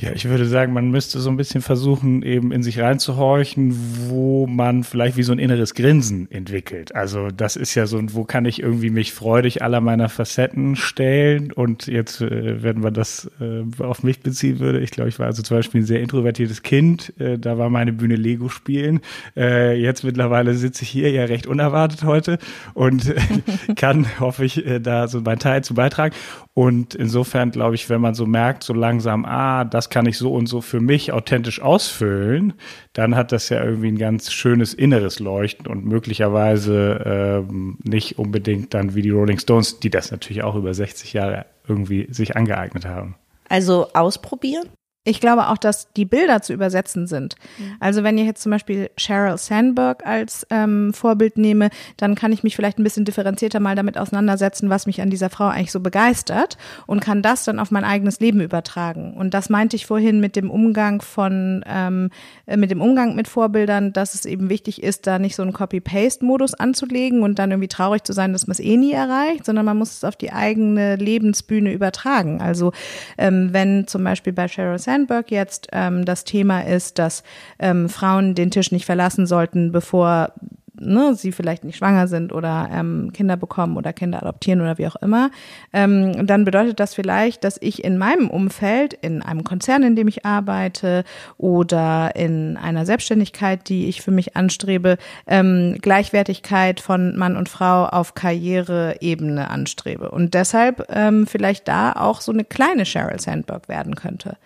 Ja, 0.00 0.12
ich 0.12 0.28
würde 0.28 0.46
sagen, 0.46 0.72
man 0.72 0.92
müsste 0.92 1.18
so 1.18 1.28
ein 1.28 1.36
bisschen 1.36 1.60
versuchen, 1.60 2.22
eben 2.22 2.52
in 2.52 2.62
sich 2.62 2.78
reinzuhorchen, 2.78 3.74
wo 4.08 4.46
man 4.46 4.84
vielleicht 4.84 5.16
wie 5.16 5.24
so 5.24 5.32
ein 5.32 5.40
inneres 5.40 5.74
Grinsen 5.74 6.30
entwickelt. 6.30 6.94
Also 6.94 7.30
das 7.32 7.56
ist 7.56 7.74
ja 7.74 7.86
so, 7.86 8.00
wo 8.12 8.22
kann 8.22 8.44
ich 8.44 8.62
irgendwie 8.62 8.90
mich 8.90 9.12
freudig 9.12 9.60
aller 9.60 9.80
meiner 9.80 10.08
Facetten 10.08 10.76
stellen? 10.76 11.50
Und 11.50 11.88
jetzt, 11.88 12.20
äh, 12.20 12.62
wenn 12.62 12.78
man 12.78 12.94
das 12.94 13.28
äh, 13.40 13.64
auf 13.82 14.04
mich 14.04 14.20
beziehen 14.20 14.60
würde, 14.60 14.78
ich 14.78 14.92
glaube, 14.92 15.08
ich 15.08 15.18
war 15.18 15.26
also 15.26 15.42
zum 15.42 15.56
Beispiel 15.56 15.80
ein 15.80 15.86
sehr 15.86 16.00
introvertiertes 16.00 16.62
Kind. 16.62 17.12
Äh, 17.18 17.36
da 17.36 17.58
war 17.58 17.68
meine 17.68 17.92
Bühne 17.92 18.14
Lego 18.14 18.48
spielen. 18.48 19.00
Jetzt 19.34 20.04
mittlerweile 20.04 20.54
sitze 20.54 20.82
ich 20.82 20.90
hier 20.90 21.10
ja 21.10 21.24
recht 21.24 21.46
unerwartet 21.46 22.04
heute 22.04 22.38
und 22.74 23.14
kann, 23.76 24.06
hoffe 24.20 24.44
ich, 24.44 24.64
da 24.82 25.08
so 25.08 25.20
meinen 25.20 25.38
Teil 25.38 25.64
zu 25.64 25.74
beitragen. 25.74 26.14
Und 26.54 26.94
insofern 26.94 27.52
glaube 27.52 27.76
ich, 27.76 27.88
wenn 27.88 28.00
man 28.00 28.14
so 28.14 28.26
merkt, 28.26 28.64
so 28.64 28.74
langsam, 28.74 29.24
ah, 29.24 29.64
das 29.64 29.87
kann 29.90 30.06
ich 30.06 30.18
so 30.18 30.32
und 30.32 30.46
so 30.46 30.60
für 30.60 30.80
mich 30.80 31.12
authentisch 31.12 31.60
ausfüllen, 31.60 32.54
dann 32.92 33.14
hat 33.14 33.32
das 33.32 33.48
ja 33.48 33.62
irgendwie 33.62 33.88
ein 33.88 33.98
ganz 33.98 34.32
schönes 34.32 34.74
inneres 34.74 35.18
Leuchten 35.18 35.66
und 35.66 35.84
möglicherweise 35.84 37.44
ähm, 37.48 37.78
nicht 37.82 38.18
unbedingt 38.18 38.74
dann 38.74 38.94
wie 38.94 39.02
die 39.02 39.10
Rolling 39.10 39.38
Stones, 39.38 39.80
die 39.80 39.90
das 39.90 40.10
natürlich 40.10 40.42
auch 40.42 40.54
über 40.54 40.74
60 40.74 41.12
Jahre 41.12 41.46
irgendwie 41.66 42.06
sich 42.10 42.36
angeeignet 42.36 42.86
haben. 42.86 43.16
Also 43.48 43.88
ausprobieren? 43.94 44.68
Ich 45.08 45.20
glaube 45.20 45.48
auch, 45.48 45.56
dass 45.56 45.90
die 45.94 46.04
Bilder 46.04 46.42
zu 46.42 46.52
übersetzen 46.52 47.06
sind. 47.06 47.36
Mhm. 47.56 47.76
Also 47.80 48.02
wenn 48.02 48.18
ihr 48.18 48.24
jetzt 48.24 48.42
zum 48.42 48.52
Beispiel 48.52 48.90
Sheryl 48.98 49.38
Sandberg 49.38 50.06
als 50.06 50.46
ähm, 50.50 50.92
Vorbild 50.92 51.38
nehme, 51.38 51.70
dann 51.96 52.14
kann 52.14 52.30
ich 52.30 52.42
mich 52.42 52.54
vielleicht 52.54 52.78
ein 52.78 52.84
bisschen 52.84 53.06
differenzierter 53.06 53.58
mal 53.58 53.74
damit 53.74 53.96
auseinandersetzen, 53.96 54.68
was 54.68 54.86
mich 54.86 55.00
an 55.00 55.08
dieser 55.08 55.30
Frau 55.30 55.46
eigentlich 55.46 55.72
so 55.72 55.80
begeistert 55.80 56.58
und 56.86 57.00
kann 57.00 57.22
das 57.22 57.44
dann 57.44 57.58
auf 57.58 57.70
mein 57.70 57.84
eigenes 57.84 58.20
Leben 58.20 58.42
übertragen. 58.42 59.14
Und 59.16 59.32
das 59.32 59.48
meinte 59.48 59.76
ich 59.76 59.86
vorhin 59.86 60.20
mit 60.20 60.36
dem 60.36 60.50
Umgang 60.50 61.00
von, 61.00 61.64
ähm, 61.66 62.10
äh, 62.44 62.58
mit 62.58 62.70
dem 62.70 62.82
Umgang 62.82 63.14
mit 63.14 63.28
Vorbildern, 63.28 63.94
dass 63.94 64.14
es 64.14 64.26
eben 64.26 64.50
wichtig 64.50 64.82
ist, 64.82 65.06
da 65.06 65.18
nicht 65.18 65.36
so 65.36 65.42
einen 65.42 65.54
Copy-Paste-Modus 65.54 66.52
anzulegen 66.52 67.22
und 67.22 67.38
dann 67.38 67.50
irgendwie 67.50 67.68
traurig 67.68 68.04
zu 68.04 68.12
sein, 68.12 68.34
dass 68.34 68.46
man 68.46 68.52
es 68.52 68.60
eh 68.60 68.76
nie 68.76 68.92
erreicht, 68.92 69.46
sondern 69.46 69.64
man 69.64 69.78
muss 69.78 69.92
es 69.92 70.04
auf 70.04 70.16
die 70.16 70.32
eigene 70.32 70.96
Lebensbühne 70.96 71.72
übertragen. 71.72 72.42
Also 72.42 72.72
ähm, 73.16 73.54
wenn 73.54 73.86
zum 73.86 74.04
Beispiel 74.04 74.34
bei 74.34 74.48
Sheryl 74.48 74.78
Sandberg 74.78 74.97
Steinberg 74.98 75.30
jetzt 75.30 75.68
ähm, 75.72 76.04
das 76.04 76.24
Thema 76.24 76.60
ist, 76.60 76.98
dass 76.98 77.22
ähm, 77.58 77.88
Frauen 77.88 78.34
den 78.34 78.50
Tisch 78.50 78.72
nicht 78.72 78.84
verlassen 78.84 79.26
sollten, 79.26 79.70
bevor 79.70 80.32
ne, 80.80 81.14
sie 81.14 81.32
vielleicht 81.32 81.64
nicht 81.64 81.76
schwanger 81.76 82.08
sind 82.08 82.32
oder 82.32 82.68
ähm, 82.72 83.10
Kinder 83.12 83.36
bekommen 83.36 83.76
oder 83.76 83.92
Kinder 83.92 84.22
adoptieren 84.22 84.60
oder 84.60 84.78
wie 84.78 84.86
auch 84.86 84.96
immer, 84.96 85.30
ähm, 85.72 86.26
dann 86.26 86.44
bedeutet 86.44 86.80
das 86.80 86.94
vielleicht, 86.94 87.44
dass 87.44 87.58
ich 87.60 87.84
in 87.84 87.98
meinem 87.98 88.30
Umfeld, 88.30 88.94
in 88.94 89.22
einem 89.22 89.44
Konzern, 89.44 89.82
in 89.82 89.96
dem 89.96 90.08
ich 90.08 90.24
arbeite 90.24 91.04
oder 91.36 92.14
in 92.16 92.56
einer 92.56 92.86
Selbstständigkeit, 92.86 93.68
die 93.68 93.88
ich 93.88 94.02
für 94.02 94.10
mich 94.10 94.36
anstrebe, 94.36 94.98
ähm, 95.26 95.76
Gleichwertigkeit 95.80 96.80
von 96.80 97.16
Mann 97.16 97.36
und 97.36 97.48
Frau 97.48 97.86
auf 97.86 98.14
Karriereebene 98.14 99.50
anstrebe 99.50 100.10
und 100.10 100.34
deshalb 100.34 100.86
ähm, 100.90 101.26
vielleicht 101.26 101.68
da 101.68 101.92
auch 101.92 102.20
so 102.20 102.32
eine 102.32 102.44
kleine 102.44 102.86
Sheryl 102.86 103.20
Sandberg 103.20 103.68
werden 103.68 103.94
könnte. 103.94 104.36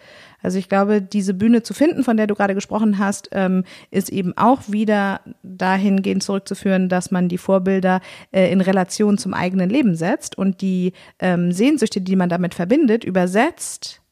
Also 0.43 0.59
ich 0.59 0.69
glaube, 0.69 1.01
diese 1.01 1.35
Bühne 1.35 1.63
zu 1.63 1.75
finden, 1.75 2.05
von 2.05 2.17
der 2.17 2.27
du 2.27 2.35
gerade 2.35 2.55
gesprochen 2.55 2.99
hast, 2.99 3.29
ähm, 3.33 3.65
ist 3.91 4.11
eben 4.11 4.37
auch 4.37 4.61
wieder 4.69 5.21
dahingehend 5.43 6.23
zurückzuführen, 6.23 6.89
dass 6.89 7.11
man 7.11 7.29
die 7.29 7.39
Vorbilder 7.39 8.01
äh, 8.31 8.51
in 8.51 8.61
Relation 8.61 9.19
zum 9.19 9.35
eigenen 9.35 9.71
Leben 9.71 9.95
setzt 9.95 10.37
und 10.37 10.61
die 10.61 10.93
ähm, 11.19 11.53
Sehnsüchte, 11.53 12.01
die 12.01 12.17
man 12.17 12.29
damit 12.29 12.55
verbindet, 12.55 13.05
übersetzt 13.05 14.03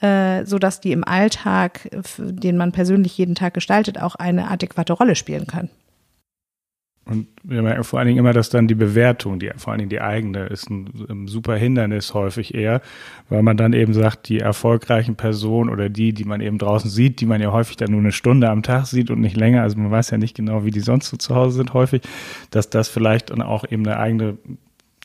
äh, 0.00 0.44
so 0.44 0.58
dass 0.58 0.80
die 0.80 0.92
im 0.92 1.04
Alltag, 1.04 1.88
den 2.18 2.56
man 2.56 2.72
persönlich 2.72 3.16
jeden 3.16 3.34
Tag 3.34 3.54
gestaltet, 3.54 4.00
auch 4.00 4.14
eine 4.14 4.50
adäquate 4.50 4.92
Rolle 4.92 5.16
spielen 5.16 5.46
können. 5.46 5.70
Und 7.08 7.28
wir 7.44 7.62
merken 7.62 7.84
vor 7.84 8.00
allen 8.00 8.08
Dingen 8.08 8.18
immer, 8.18 8.32
dass 8.32 8.50
dann 8.50 8.66
die 8.66 8.74
Bewertung, 8.74 9.38
die 9.38 9.50
vor 9.56 9.70
allen 9.70 9.78
Dingen 9.78 9.90
die 9.90 10.00
eigene, 10.00 10.46
ist 10.46 10.68
ein, 10.68 10.90
ein, 11.08 11.28
super 11.28 11.54
Hindernis 11.54 12.14
häufig 12.14 12.52
eher, 12.52 12.82
weil 13.28 13.44
man 13.44 13.56
dann 13.56 13.74
eben 13.74 13.94
sagt, 13.94 14.28
die 14.28 14.40
erfolgreichen 14.40 15.14
Personen 15.14 15.70
oder 15.70 15.88
die, 15.88 16.12
die 16.12 16.24
man 16.24 16.40
eben 16.40 16.58
draußen 16.58 16.90
sieht, 16.90 17.20
die 17.20 17.26
man 17.26 17.40
ja 17.40 17.52
häufig 17.52 17.76
dann 17.76 17.92
nur 17.92 18.00
eine 18.00 18.10
Stunde 18.10 18.50
am 18.50 18.64
Tag 18.64 18.86
sieht 18.86 19.12
und 19.12 19.20
nicht 19.20 19.36
länger, 19.36 19.62
also 19.62 19.78
man 19.78 19.92
weiß 19.92 20.10
ja 20.10 20.18
nicht 20.18 20.36
genau, 20.36 20.64
wie 20.64 20.72
die 20.72 20.80
sonst 20.80 21.08
so 21.08 21.16
zu 21.16 21.36
Hause 21.36 21.58
sind 21.58 21.74
häufig, 21.74 22.02
dass 22.50 22.70
das 22.70 22.88
vielleicht 22.88 23.30
dann 23.30 23.40
auch 23.40 23.64
eben 23.70 23.86
eine 23.86 23.98
eigene 23.98 24.38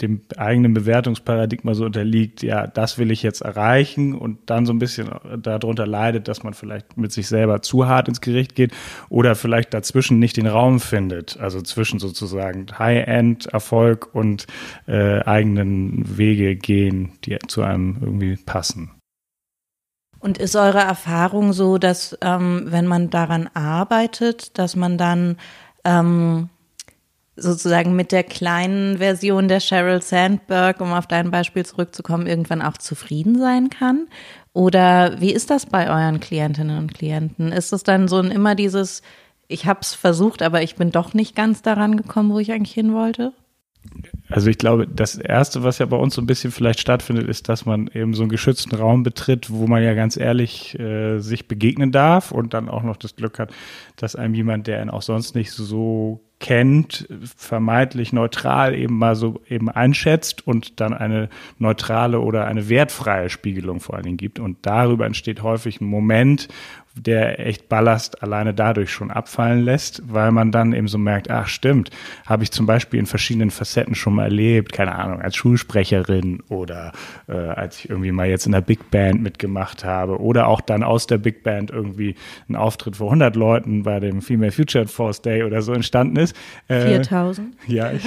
dem 0.01 0.21
eigenen 0.37 0.73
Bewertungsparadigma 0.73 1.73
so 1.73 1.85
unterliegt, 1.85 2.43
ja, 2.43 2.67
das 2.67 2.97
will 2.97 3.11
ich 3.11 3.23
jetzt 3.23 3.41
erreichen 3.41 4.15
und 4.15 4.49
dann 4.49 4.65
so 4.65 4.73
ein 4.73 4.79
bisschen 4.79 5.09
darunter 5.41 5.85
leidet, 5.85 6.27
dass 6.27 6.43
man 6.43 6.53
vielleicht 6.53 6.97
mit 6.97 7.11
sich 7.11 7.27
selber 7.27 7.61
zu 7.61 7.87
hart 7.87 8.07
ins 8.07 8.21
Gericht 8.21 8.55
geht 8.55 8.71
oder 9.09 9.35
vielleicht 9.35 9.73
dazwischen 9.73 10.19
nicht 10.19 10.37
den 10.37 10.47
Raum 10.47 10.79
findet, 10.79 11.39
also 11.39 11.61
zwischen 11.61 11.99
sozusagen 11.99 12.67
High-End-Erfolg 12.77 14.13
und 14.13 14.47
äh, 14.87 15.21
eigenen 15.21 16.17
Wege 16.17 16.55
gehen, 16.55 17.13
die 17.25 17.37
zu 17.47 17.61
einem 17.61 17.97
irgendwie 18.01 18.35
passen. 18.37 18.91
Und 20.19 20.37
ist 20.37 20.55
eure 20.55 20.79
Erfahrung 20.79 21.51
so, 21.51 21.79
dass 21.79 22.17
ähm, 22.21 22.65
wenn 22.67 22.85
man 22.85 23.09
daran 23.09 23.49
arbeitet, 23.55 24.57
dass 24.59 24.75
man 24.75 24.99
dann 24.99 25.37
ähm, 25.83 26.49
sozusagen 27.41 27.95
mit 27.95 28.11
der 28.11 28.23
kleinen 28.23 28.97
Version 28.97 29.47
der 29.47 29.59
Sheryl 29.59 30.01
Sandberg, 30.01 30.81
um 30.81 30.93
auf 30.93 31.07
dein 31.07 31.31
Beispiel 31.31 31.65
zurückzukommen, 31.65 32.27
irgendwann 32.27 32.61
auch 32.61 32.77
zufrieden 32.77 33.39
sein 33.39 33.69
kann? 33.69 34.07
Oder 34.53 35.19
wie 35.19 35.31
ist 35.31 35.49
das 35.49 35.65
bei 35.65 35.89
euren 35.89 36.19
Klientinnen 36.19 36.77
und 36.77 36.93
Klienten? 36.93 37.51
Ist 37.51 37.73
es 37.73 37.83
dann 37.83 38.07
so 38.07 38.17
ein 38.17 38.31
immer 38.31 38.55
dieses, 38.55 39.01
ich 39.47 39.65
habe 39.65 39.79
es 39.81 39.93
versucht, 39.93 40.41
aber 40.41 40.61
ich 40.61 40.75
bin 40.75 40.91
doch 40.91 41.13
nicht 41.13 41.35
ganz 41.35 41.61
daran 41.61 41.97
gekommen, 41.97 42.31
wo 42.31 42.39
ich 42.39 42.51
eigentlich 42.51 42.73
hin 42.73 42.93
wollte? 42.93 43.33
Also 44.29 44.49
ich 44.49 44.57
glaube, 44.57 44.87
das 44.87 45.15
Erste, 45.15 45.63
was 45.63 45.79
ja 45.79 45.85
bei 45.85 45.97
uns 45.97 46.15
so 46.15 46.21
ein 46.21 46.27
bisschen 46.27 46.51
vielleicht 46.51 46.79
stattfindet, 46.79 47.27
ist, 47.27 47.49
dass 47.49 47.65
man 47.65 47.89
eben 47.93 48.13
so 48.13 48.23
einen 48.23 48.29
geschützten 48.29 48.75
Raum 48.75 49.03
betritt, 49.03 49.49
wo 49.49 49.67
man 49.67 49.83
ja 49.83 49.93
ganz 49.93 50.17
ehrlich 50.17 50.77
äh, 50.79 51.19
sich 51.19 51.47
begegnen 51.47 51.91
darf 51.91 52.31
und 52.31 52.53
dann 52.53 52.69
auch 52.69 52.83
noch 52.83 52.95
das 52.95 53.15
Glück 53.15 53.39
hat, 53.39 53.51
dass 53.95 54.15
einem 54.15 54.35
jemand, 54.35 54.67
der 54.67 54.81
ihn 54.81 54.89
auch 54.89 55.01
sonst 55.01 55.35
nicht 55.35 55.51
so 55.51 56.21
kennt, 56.41 57.07
vermeintlich 57.37 58.11
neutral 58.11 58.75
eben 58.75 58.97
mal 58.97 59.15
so 59.15 59.39
eben 59.47 59.69
einschätzt 59.69 60.45
und 60.45 60.81
dann 60.81 60.93
eine 60.93 61.29
neutrale 61.59 62.19
oder 62.19 62.45
eine 62.45 62.67
wertfreie 62.67 63.29
Spiegelung 63.29 63.79
vor 63.79 63.95
allen 63.95 64.03
Dingen 64.03 64.17
gibt. 64.17 64.39
Und 64.39 64.57
darüber 64.63 65.05
entsteht 65.05 65.43
häufig 65.43 65.79
ein 65.79 65.85
Moment, 65.85 66.49
der 66.95 67.39
echt 67.39 67.69
Ballast 67.69 68.21
alleine 68.21 68.53
dadurch 68.53 68.91
schon 68.91 69.11
abfallen 69.11 69.63
lässt, 69.63 70.01
weil 70.05 70.31
man 70.31 70.51
dann 70.51 70.73
eben 70.73 70.87
so 70.87 70.97
merkt, 70.97 71.29
ach 71.29 71.47
stimmt, 71.47 71.89
habe 72.25 72.43
ich 72.43 72.51
zum 72.51 72.65
Beispiel 72.65 72.99
in 72.99 73.05
verschiedenen 73.05 73.49
Facetten 73.49 73.95
schon 73.95 74.15
mal 74.15 74.25
erlebt, 74.25 74.73
keine 74.73 74.95
Ahnung, 74.95 75.21
als 75.21 75.35
Schulsprecherin 75.35 76.41
oder 76.49 76.91
äh, 77.27 77.33
als 77.33 77.79
ich 77.79 77.89
irgendwie 77.89 78.11
mal 78.11 78.27
jetzt 78.27 78.45
in 78.45 78.51
der 78.51 78.61
Big 78.61 78.91
Band 78.91 79.21
mitgemacht 79.21 79.85
habe 79.85 80.19
oder 80.19 80.47
auch 80.47 80.61
dann 80.61 80.83
aus 80.83 81.07
der 81.07 81.17
Big 81.17 81.43
Band 81.43 81.71
irgendwie 81.71 82.15
ein 82.49 82.55
Auftritt 82.55 82.97
vor 82.97 83.07
100 83.07 83.35
Leuten 83.35 83.83
bei 83.83 83.99
dem 83.99 84.21
Female 84.21 84.51
Future 84.51 84.87
Force 84.87 85.21
Day 85.21 85.43
oder 85.43 85.61
so 85.61 85.73
entstanden 85.73 86.17
ist. 86.17 86.35
Äh, 86.67 86.81
4000? 86.81 87.55
Ja, 87.67 87.91
ich, 87.91 88.03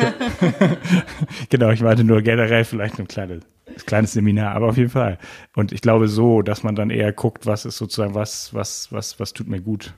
genau, 1.48 1.70
ich 1.70 1.80
meinte 1.80 2.04
nur 2.04 2.20
generell 2.22 2.64
vielleicht 2.64 2.98
eine 2.98 3.06
kleine 3.06 3.40
kleines 3.86 4.12
Seminar, 4.12 4.54
aber 4.54 4.68
auf 4.68 4.76
jeden 4.76 4.90
Fall. 4.90 5.18
Und 5.54 5.72
ich 5.72 5.80
glaube 5.80 6.08
so, 6.08 6.42
dass 6.42 6.62
man 6.62 6.74
dann 6.74 6.90
eher 6.90 7.12
guckt, 7.12 7.46
was 7.46 7.64
ist 7.64 7.76
sozusagen, 7.76 8.14
was, 8.14 8.54
was, 8.54 8.92
was, 8.92 9.18
was 9.20 9.32
tut 9.32 9.48
mir 9.48 9.60
gut. 9.60 9.94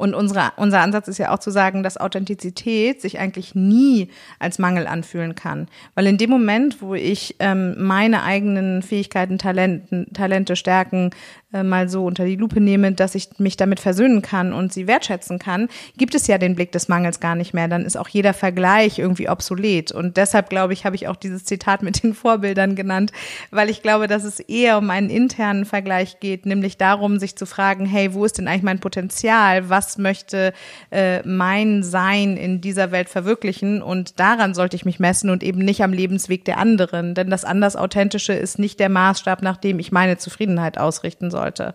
Und 0.00 0.14
unsere, 0.14 0.52
unser 0.56 0.80
Ansatz 0.80 1.08
ist 1.08 1.18
ja 1.18 1.30
auch 1.30 1.40
zu 1.40 1.50
sagen, 1.50 1.82
dass 1.82 1.98
Authentizität 1.98 3.02
sich 3.02 3.18
eigentlich 3.18 3.54
nie 3.54 4.08
als 4.38 4.58
Mangel 4.58 4.86
anfühlen 4.86 5.34
kann. 5.34 5.68
Weil 5.94 6.06
in 6.06 6.16
dem 6.16 6.30
Moment, 6.30 6.80
wo 6.80 6.94
ich 6.94 7.36
ähm, 7.38 7.74
meine 7.76 8.22
eigenen 8.22 8.80
Fähigkeiten, 8.80 9.36
Talenten, 9.36 10.10
Talente, 10.14 10.56
Stärken 10.56 11.10
äh, 11.52 11.64
mal 11.64 11.88
so 11.88 12.04
unter 12.04 12.24
die 12.24 12.36
Lupe 12.36 12.60
nehme, 12.60 12.92
dass 12.92 13.16
ich 13.16 13.28
mich 13.38 13.56
damit 13.56 13.80
versöhnen 13.80 14.22
kann 14.22 14.52
und 14.52 14.72
sie 14.72 14.86
wertschätzen 14.86 15.40
kann, 15.40 15.68
gibt 15.96 16.14
es 16.14 16.28
ja 16.28 16.38
den 16.38 16.54
Blick 16.54 16.70
des 16.70 16.86
Mangels 16.86 17.18
gar 17.18 17.34
nicht 17.34 17.54
mehr. 17.54 17.66
Dann 17.66 17.84
ist 17.84 17.96
auch 17.96 18.06
jeder 18.06 18.34
Vergleich 18.34 19.00
irgendwie 19.00 19.28
obsolet. 19.28 19.90
Und 19.90 20.16
deshalb, 20.16 20.48
glaube 20.48 20.74
ich, 20.74 20.84
habe 20.84 20.94
ich 20.94 21.08
auch 21.08 21.16
dieses 21.16 21.44
Zitat 21.44 21.82
mit 21.82 22.04
den 22.04 22.14
Vorbildern 22.14 22.76
genannt, 22.76 23.10
weil 23.50 23.68
ich 23.68 23.82
glaube, 23.82 24.06
dass 24.06 24.22
es 24.22 24.38
eher 24.38 24.78
um 24.78 24.90
einen 24.90 25.10
internen 25.10 25.64
Vergleich 25.64 26.20
geht, 26.20 26.46
nämlich 26.46 26.76
darum, 26.76 27.18
sich 27.18 27.34
zu 27.34 27.46
fragen, 27.46 27.84
hey, 27.84 28.14
wo 28.14 28.24
ist 28.24 28.38
denn 28.38 28.46
eigentlich 28.46 28.62
mein 28.62 28.78
Potenzial? 28.78 29.68
Was 29.68 29.98
möchte 29.98 30.52
äh, 30.92 31.26
mein 31.26 31.82
Sein 31.82 32.36
in 32.36 32.60
dieser 32.60 32.92
Welt 32.92 33.08
verwirklichen? 33.08 33.82
Und 33.82 34.20
daran 34.20 34.54
sollte 34.54 34.76
ich 34.76 34.84
mich 34.84 35.00
messen 35.00 35.30
und 35.30 35.42
eben 35.42 35.58
nicht 35.58 35.82
am 35.82 35.92
Lebensweg 35.92 36.44
der 36.44 36.58
anderen. 36.58 37.16
Denn 37.16 37.28
das 37.28 37.44
anders 37.44 37.74
Authentische 37.74 38.34
ist 38.34 38.60
nicht 38.60 38.78
der 38.78 38.88
Maßstab, 38.88 39.42
nach 39.42 39.56
dem 39.56 39.80
ich 39.80 39.90
meine 39.90 40.16
Zufriedenheit 40.16 40.78
ausrichten 40.78 41.32
soll 41.32 41.39
sollte. 41.40 41.74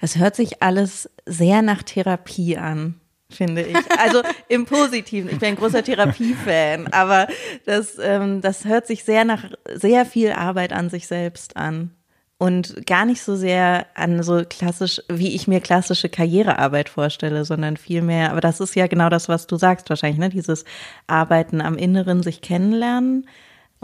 Das 0.00 0.16
hört 0.16 0.36
sich 0.36 0.62
alles 0.62 1.10
sehr 1.26 1.62
nach 1.62 1.82
Therapie 1.82 2.58
an 2.58 3.00
finde 3.30 3.62
ich. 3.62 3.76
Also 3.98 4.22
im 4.48 4.64
Positiven. 4.66 5.30
Ich 5.30 5.38
bin 5.38 5.50
ein 5.50 5.56
großer 5.56 5.82
Therapiefan, 5.82 6.88
aber 6.88 7.26
das, 7.66 7.98
ähm, 8.00 8.40
das 8.40 8.64
hört 8.64 8.86
sich 8.86 9.04
sehr 9.04 9.24
nach 9.24 9.44
sehr 9.74 10.06
viel 10.06 10.32
Arbeit 10.32 10.72
an 10.72 10.88
sich 10.88 11.06
selbst 11.06 11.56
an. 11.56 11.90
Und 12.36 12.86
gar 12.86 13.06
nicht 13.06 13.22
so 13.22 13.36
sehr 13.36 13.86
an 13.94 14.22
so 14.22 14.42
klassisch, 14.48 15.00
wie 15.08 15.34
ich 15.34 15.46
mir 15.48 15.60
klassische 15.60 16.08
Karrierearbeit 16.08 16.88
vorstelle, 16.88 17.44
sondern 17.44 17.76
vielmehr, 17.76 18.30
aber 18.30 18.40
das 18.40 18.60
ist 18.60 18.74
ja 18.74 18.86
genau 18.86 19.08
das, 19.08 19.28
was 19.28 19.46
du 19.46 19.56
sagst 19.56 19.88
wahrscheinlich, 19.88 20.18
ne? 20.18 20.28
Dieses 20.30 20.64
Arbeiten 21.06 21.60
am 21.60 21.76
Inneren, 21.76 22.22
sich 22.22 22.40
kennenlernen. 22.40 23.26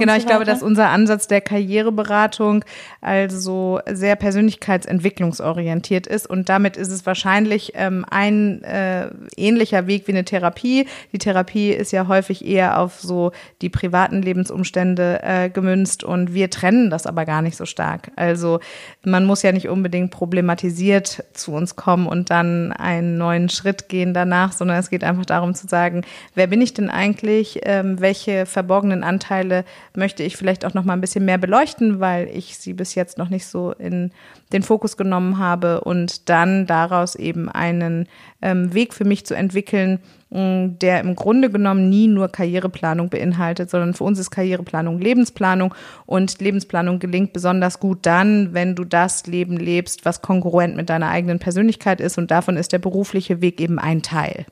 Genau, 0.00 0.16
ich 0.16 0.26
glaube, 0.26 0.44
dass 0.44 0.62
unser 0.62 0.88
Ansatz 0.88 1.28
der 1.28 1.40
Karriereberatung 1.40 2.64
also 3.00 3.80
sehr 3.90 4.16
persönlichkeitsentwicklungsorientiert 4.16 6.06
ist 6.06 6.28
und 6.28 6.48
damit 6.48 6.76
ist 6.76 6.90
es 6.90 7.06
wahrscheinlich 7.06 7.72
ähm, 7.74 8.04
ein 8.10 8.62
äh, 8.64 9.10
ähnlicher 9.36 9.86
Weg 9.86 10.08
wie 10.08 10.12
eine 10.12 10.24
Therapie. 10.24 10.86
Die 11.12 11.18
Therapie 11.18 11.70
ist 11.70 11.92
ja 11.92 12.08
häufig 12.08 12.44
eher 12.44 12.78
auf 12.78 13.00
so 13.00 13.32
die 13.62 13.68
privaten 13.68 14.22
Lebensumstände 14.22 15.20
äh, 15.22 15.50
gemünzt 15.50 16.02
und 16.04 16.34
wir 16.34 16.50
trennen 16.50 16.90
das 16.90 17.06
aber 17.06 17.24
gar 17.24 17.42
nicht 17.42 17.56
so 17.56 17.66
stark. 17.66 18.10
Also 18.16 18.60
man 19.04 19.24
muss 19.24 19.42
ja 19.42 19.52
nicht 19.52 19.68
unbedingt 19.68 20.10
problematisiert 20.10 21.24
zu 21.32 21.52
uns 21.52 21.76
kommen 21.76 22.06
und 22.06 22.30
dann 22.30 22.72
einen 22.72 23.18
neuen 23.18 23.48
Schritt 23.48 23.88
gehen 23.88 24.14
danach, 24.14 24.52
sondern 24.52 24.78
es 24.78 24.90
geht 24.90 25.04
einfach 25.04 25.26
darum 25.26 25.54
zu 25.54 25.66
sagen, 25.66 26.02
wer 26.34 26.46
bin 26.46 26.60
ich 26.62 26.74
denn 26.74 26.90
eigentlich, 26.90 27.60
ähm, 27.64 28.00
welche 28.00 28.46
verborgenen 28.46 29.04
Anteile 29.04 29.64
möchte 29.96 30.22
ich 30.22 30.36
vielleicht 30.36 30.64
auch 30.64 30.74
noch 30.74 30.84
mal 30.84 30.92
ein 30.92 31.00
bisschen 31.00 31.24
mehr 31.24 31.38
beleuchten, 31.38 32.00
weil 32.00 32.28
ich 32.28 32.58
sie 32.58 32.72
bis 32.72 32.94
jetzt 32.94 33.18
noch 33.18 33.28
nicht 33.28 33.46
so 33.46 33.72
in 33.72 34.12
den 34.52 34.62
Fokus 34.62 34.96
genommen 34.96 35.38
habe 35.38 35.80
und 35.80 36.28
dann 36.28 36.66
daraus 36.66 37.14
eben 37.14 37.48
einen 37.48 38.08
ähm, 38.42 38.72
Weg 38.72 38.94
für 38.94 39.04
mich 39.04 39.26
zu 39.26 39.34
entwickeln, 39.34 39.98
mm, 40.30 40.78
der 40.80 41.00
im 41.00 41.16
Grunde 41.16 41.50
genommen 41.50 41.88
nie 41.88 42.08
nur 42.08 42.28
Karriereplanung 42.28 43.08
beinhaltet, 43.10 43.70
sondern 43.70 43.94
für 43.94 44.04
uns 44.04 44.18
ist 44.18 44.30
Karriereplanung 44.30 45.00
Lebensplanung 45.00 45.74
und 46.06 46.40
Lebensplanung 46.40 46.98
gelingt 46.98 47.32
besonders 47.32 47.80
gut 47.80 48.00
dann, 48.02 48.54
wenn 48.54 48.74
du 48.74 48.84
das 48.84 49.26
Leben 49.26 49.56
lebst, 49.56 50.04
was 50.04 50.22
kongruent 50.22 50.76
mit 50.76 50.88
deiner 50.88 51.08
eigenen 51.08 51.38
Persönlichkeit 51.38 52.00
ist 52.00 52.18
und 52.18 52.30
davon 52.30 52.56
ist 52.56 52.72
der 52.72 52.78
berufliche 52.78 53.40
Weg 53.40 53.60
eben 53.60 53.78
ein 53.78 54.02
Teil. 54.02 54.46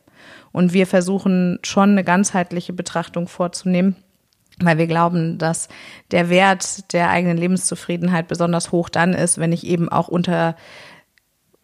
Und 0.51 0.73
wir 0.73 0.87
versuchen 0.87 1.59
schon 1.63 1.91
eine 1.91 2.05
ganzheitliche 2.05 2.73
Betrachtung 2.73 3.29
vorzunehmen 3.29 3.97
weil 4.63 4.79
wir 4.79 4.87
glauben, 4.87 5.39
dass 5.39 5.69
der 6.11 6.29
Wert 6.31 6.93
der 6.93 7.11
eigenen 7.11 7.37
Lebenszufriedenheit 7.37 8.29
besonders 8.29 8.73
hoch 8.73 8.89
dann 8.89 9.15
ist, 9.15 9.39
wenn 9.39 9.53
ich 9.53 9.67
eben 9.67 9.89
auch 9.89 10.09
unter 10.09 10.57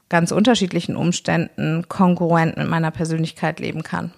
ganz 0.09 0.33
unterschiedlichen 0.33 0.97
Umständen 0.97 1.89
kongruent 1.89 2.57
mit 2.57 2.69
meiner 2.69 2.91
Persönlichkeit 2.91 3.59
leben 3.61 3.83
kann. 3.83 4.13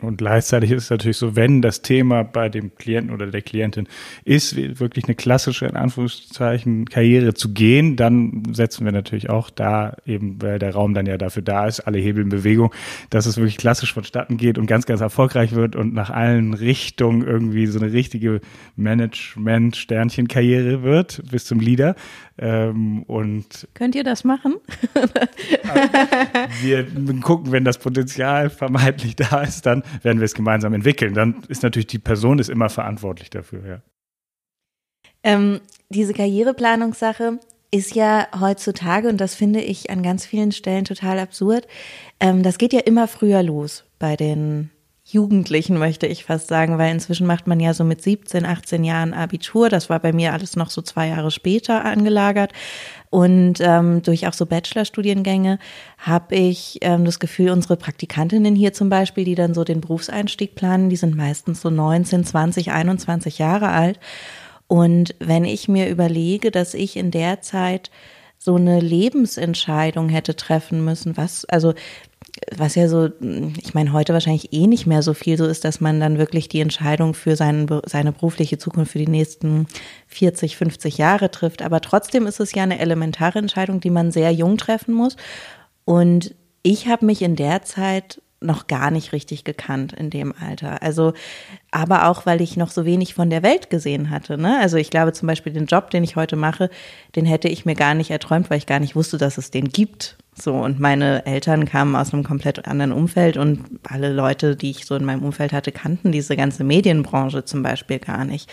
Und 0.00 0.18
gleichzeitig 0.18 0.70
ist 0.70 0.84
es 0.84 0.90
natürlich 0.90 1.16
so, 1.16 1.34
wenn 1.34 1.60
das 1.60 1.82
Thema 1.82 2.22
bei 2.22 2.48
dem 2.48 2.76
Klienten 2.76 3.12
oder 3.12 3.26
der 3.26 3.42
Klientin 3.42 3.88
ist, 4.24 4.54
wirklich 4.78 5.06
eine 5.06 5.16
klassische, 5.16 5.66
in 5.66 5.76
Anführungszeichen, 5.76 6.84
Karriere 6.84 7.34
zu 7.34 7.52
gehen, 7.52 7.96
dann 7.96 8.44
setzen 8.52 8.84
wir 8.84 8.92
natürlich 8.92 9.28
auch 9.28 9.50
da 9.50 9.96
eben, 10.06 10.40
weil 10.40 10.60
der 10.60 10.72
Raum 10.72 10.94
dann 10.94 11.06
ja 11.06 11.18
dafür 11.18 11.42
da 11.42 11.66
ist, 11.66 11.80
alle 11.80 11.98
Hebel 11.98 12.22
in 12.22 12.28
Bewegung, 12.28 12.72
dass 13.10 13.26
es 13.26 13.38
wirklich 13.38 13.56
klassisch 13.56 13.92
vonstatten 13.92 14.36
geht 14.36 14.56
und 14.56 14.66
ganz, 14.66 14.86
ganz 14.86 15.00
erfolgreich 15.00 15.52
wird 15.52 15.74
und 15.74 15.94
nach 15.94 16.10
allen 16.10 16.54
Richtungen 16.54 17.26
irgendwie 17.26 17.66
so 17.66 17.80
eine 17.80 17.92
richtige 17.92 18.40
Management-Sternchen-Karriere 18.76 20.84
wird 20.84 21.22
bis 21.28 21.44
zum 21.44 21.58
Leader. 21.58 21.96
Ähm, 22.40 23.02
und 23.04 23.68
Könnt 23.74 23.94
ihr 23.94 24.04
das 24.04 24.22
machen? 24.24 24.56
wir 26.62 26.86
gucken, 27.20 27.50
wenn 27.50 27.64
das 27.64 27.78
Potenzial 27.78 28.48
vermeintlich 28.48 29.16
da 29.16 29.42
ist, 29.42 29.66
dann 29.66 29.82
werden 30.02 30.20
wir 30.20 30.24
es 30.24 30.34
gemeinsam 30.34 30.72
entwickeln. 30.72 31.14
Dann 31.14 31.42
ist 31.48 31.62
natürlich 31.62 31.88
die 31.88 31.98
Person 31.98 32.38
ist 32.38 32.48
immer 32.48 32.68
verantwortlich 32.68 33.30
dafür, 33.30 33.66
ja. 33.66 33.82
Ähm, 35.24 35.60
diese 35.88 36.12
Karriereplanungssache 36.12 37.40
ist 37.70 37.94
ja 37.94 38.28
heutzutage, 38.38 39.08
und 39.08 39.20
das 39.20 39.34
finde 39.34 39.60
ich 39.60 39.90
an 39.90 40.02
ganz 40.02 40.24
vielen 40.24 40.52
Stellen 40.52 40.84
total 40.84 41.18
absurd, 41.18 41.66
ähm, 42.20 42.42
das 42.42 42.58
geht 42.58 42.72
ja 42.72 42.80
immer 42.80 43.08
früher 43.08 43.42
los 43.42 43.84
bei 43.98 44.16
den 44.16 44.70
Jugendlichen, 45.10 45.78
möchte 45.78 46.06
ich 46.06 46.24
fast 46.24 46.48
sagen, 46.48 46.76
weil 46.76 46.92
inzwischen 46.92 47.26
macht 47.26 47.46
man 47.46 47.60
ja 47.60 47.72
so 47.72 47.82
mit 47.82 48.02
17, 48.02 48.44
18 48.44 48.84
Jahren 48.84 49.14
Abitur. 49.14 49.70
Das 49.70 49.88
war 49.88 50.00
bei 50.00 50.12
mir 50.12 50.34
alles 50.34 50.54
noch 50.54 50.68
so 50.68 50.82
zwei 50.82 51.08
Jahre 51.08 51.30
später 51.30 51.82
angelagert. 51.82 52.52
Und 53.08 53.54
ähm, 53.60 54.02
durch 54.02 54.26
auch 54.26 54.34
so 54.34 54.44
Bachelorstudiengänge 54.44 55.58
habe 55.96 56.34
ich 56.34 56.80
ähm, 56.82 57.06
das 57.06 57.20
Gefühl, 57.20 57.50
unsere 57.50 57.78
Praktikantinnen 57.78 58.54
hier 58.54 58.74
zum 58.74 58.90
Beispiel, 58.90 59.24
die 59.24 59.34
dann 59.34 59.54
so 59.54 59.64
den 59.64 59.80
Berufseinstieg 59.80 60.54
planen, 60.54 60.90
die 60.90 60.96
sind 60.96 61.16
meistens 61.16 61.62
so 61.62 61.70
19, 61.70 62.24
20, 62.24 62.72
21 62.72 63.38
Jahre 63.38 63.70
alt. 63.70 63.98
Und 64.66 65.14
wenn 65.20 65.46
ich 65.46 65.68
mir 65.68 65.88
überlege, 65.88 66.50
dass 66.50 66.74
ich 66.74 66.98
in 66.98 67.10
der 67.10 67.40
Zeit 67.40 67.90
so 68.36 68.54
eine 68.54 68.78
Lebensentscheidung 68.78 70.10
hätte 70.10 70.36
treffen 70.36 70.84
müssen, 70.84 71.16
was, 71.16 71.44
also 71.46 71.74
was 72.56 72.74
ja 72.74 72.88
so, 72.88 73.10
ich 73.20 73.74
meine, 73.74 73.92
heute 73.92 74.12
wahrscheinlich 74.12 74.52
eh 74.52 74.66
nicht 74.66 74.86
mehr 74.86 75.02
so 75.02 75.14
viel 75.14 75.36
so 75.36 75.46
ist, 75.46 75.64
dass 75.64 75.80
man 75.80 76.00
dann 76.00 76.18
wirklich 76.18 76.48
die 76.48 76.60
Entscheidung 76.60 77.14
für 77.14 77.36
seinen, 77.36 77.68
seine 77.86 78.12
berufliche 78.12 78.58
Zukunft 78.58 78.92
für 78.92 78.98
die 78.98 79.08
nächsten 79.08 79.66
40, 80.08 80.56
50 80.56 80.98
Jahre 80.98 81.30
trifft. 81.30 81.62
Aber 81.62 81.80
trotzdem 81.80 82.26
ist 82.26 82.40
es 82.40 82.52
ja 82.52 82.62
eine 82.62 82.78
elementare 82.78 83.38
Entscheidung, 83.38 83.80
die 83.80 83.90
man 83.90 84.12
sehr 84.12 84.32
jung 84.32 84.56
treffen 84.56 84.94
muss. 84.94 85.16
Und 85.84 86.34
ich 86.62 86.88
habe 86.88 87.06
mich 87.06 87.22
in 87.22 87.36
der 87.36 87.62
Zeit 87.62 88.20
noch 88.40 88.68
gar 88.68 88.90
nicht 88.90 89.12
richtig 89.12 89.44
gekannt 89.44 89.92
in 89.92 90.10
dem 90.10 90.32
Alter. 90.32 90.82
Also, 90.82 91.12
aber 91.70 92.08
auch, 92.08 92.24
weil 92.24 92.40
ich 92.40 92.56
noch 92.56 92.70
so 92.70 92.84
wenig 92.84 93.14
von 93.14 93.30
der 93.30 93.42
Welt 93.42 93.68
gesehen 93.68 94.10
hatte. 94.10 94.38
Ne? 94.38 94.58
Also 94.60 94.76
ich 94.76 94.90
glaube 94.90 95.12
zum 95.12 95.26
Beispiel 95.26 95.52
den 95.52 95.66
Job, 95.66 95.90
den 95.90 96.04
ich 96.04 96.14
heute 96.14 96.36
mache, 96.36 96.70
den 97.16 97.26
hätte 97.26 97.48
ich 97.48 97.64
mir 97.64 97.74
gar 97.74 97.94
nicht 97.94 98.10
erträumt, 98.10 98.48
weil 98.48 98.58
ich 98.58 98.66
gar 98.66 98.78
nicht 98.78 98.94
wusste, 98.94 99.18
dass 99.18 99.38
es 99.38 99.50
den 99.50 99.68
gibt. 99.68 100.16
So, 100.40 100.54
und 100.54 100.78
meine 100.78 101.26
Eltern 101.26 101.64
kamen 101.64 101.96
aus 101.96 102.12
einem 102.12 102.22
komplett 102.22 102.66
anderen 102.66 102.92
Umfeld 102.92 103.36
und 103.36 103.64
alle 103.82 104.12
Leute, 104.12 104.54
die 104.56 104.70
ich 104.70 104.86
so 104.86 104.94
in 104.94 105.04
meinem 105.04 105.24
Umfeld 105.24 105.52
hatte, 105.52 105.72
kannten 105.72 106.12
diese 106.12 106.36
ganze 106.36 106.64
Medienbranche 106.64 107.44
zum 107.44 107.62
Beispiel 107.62 107.98
gar 107.98 108.24
nicht. 108.24 108.50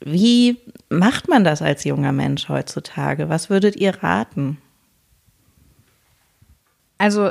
Wie 0.00 0.58
macht 0.90 1.28
man 1.28 1.44
das 1.44 1.62
als 1.62 1.84
junger 1.84 2.12
Mensch 2.12 2.48
heutzutage? 2.48 3.28
Was 3.28 3.48
würdet 3.48 3.76
ihr 3.76 4.02
raten? 4.02 4.58
Also 6.98 7.30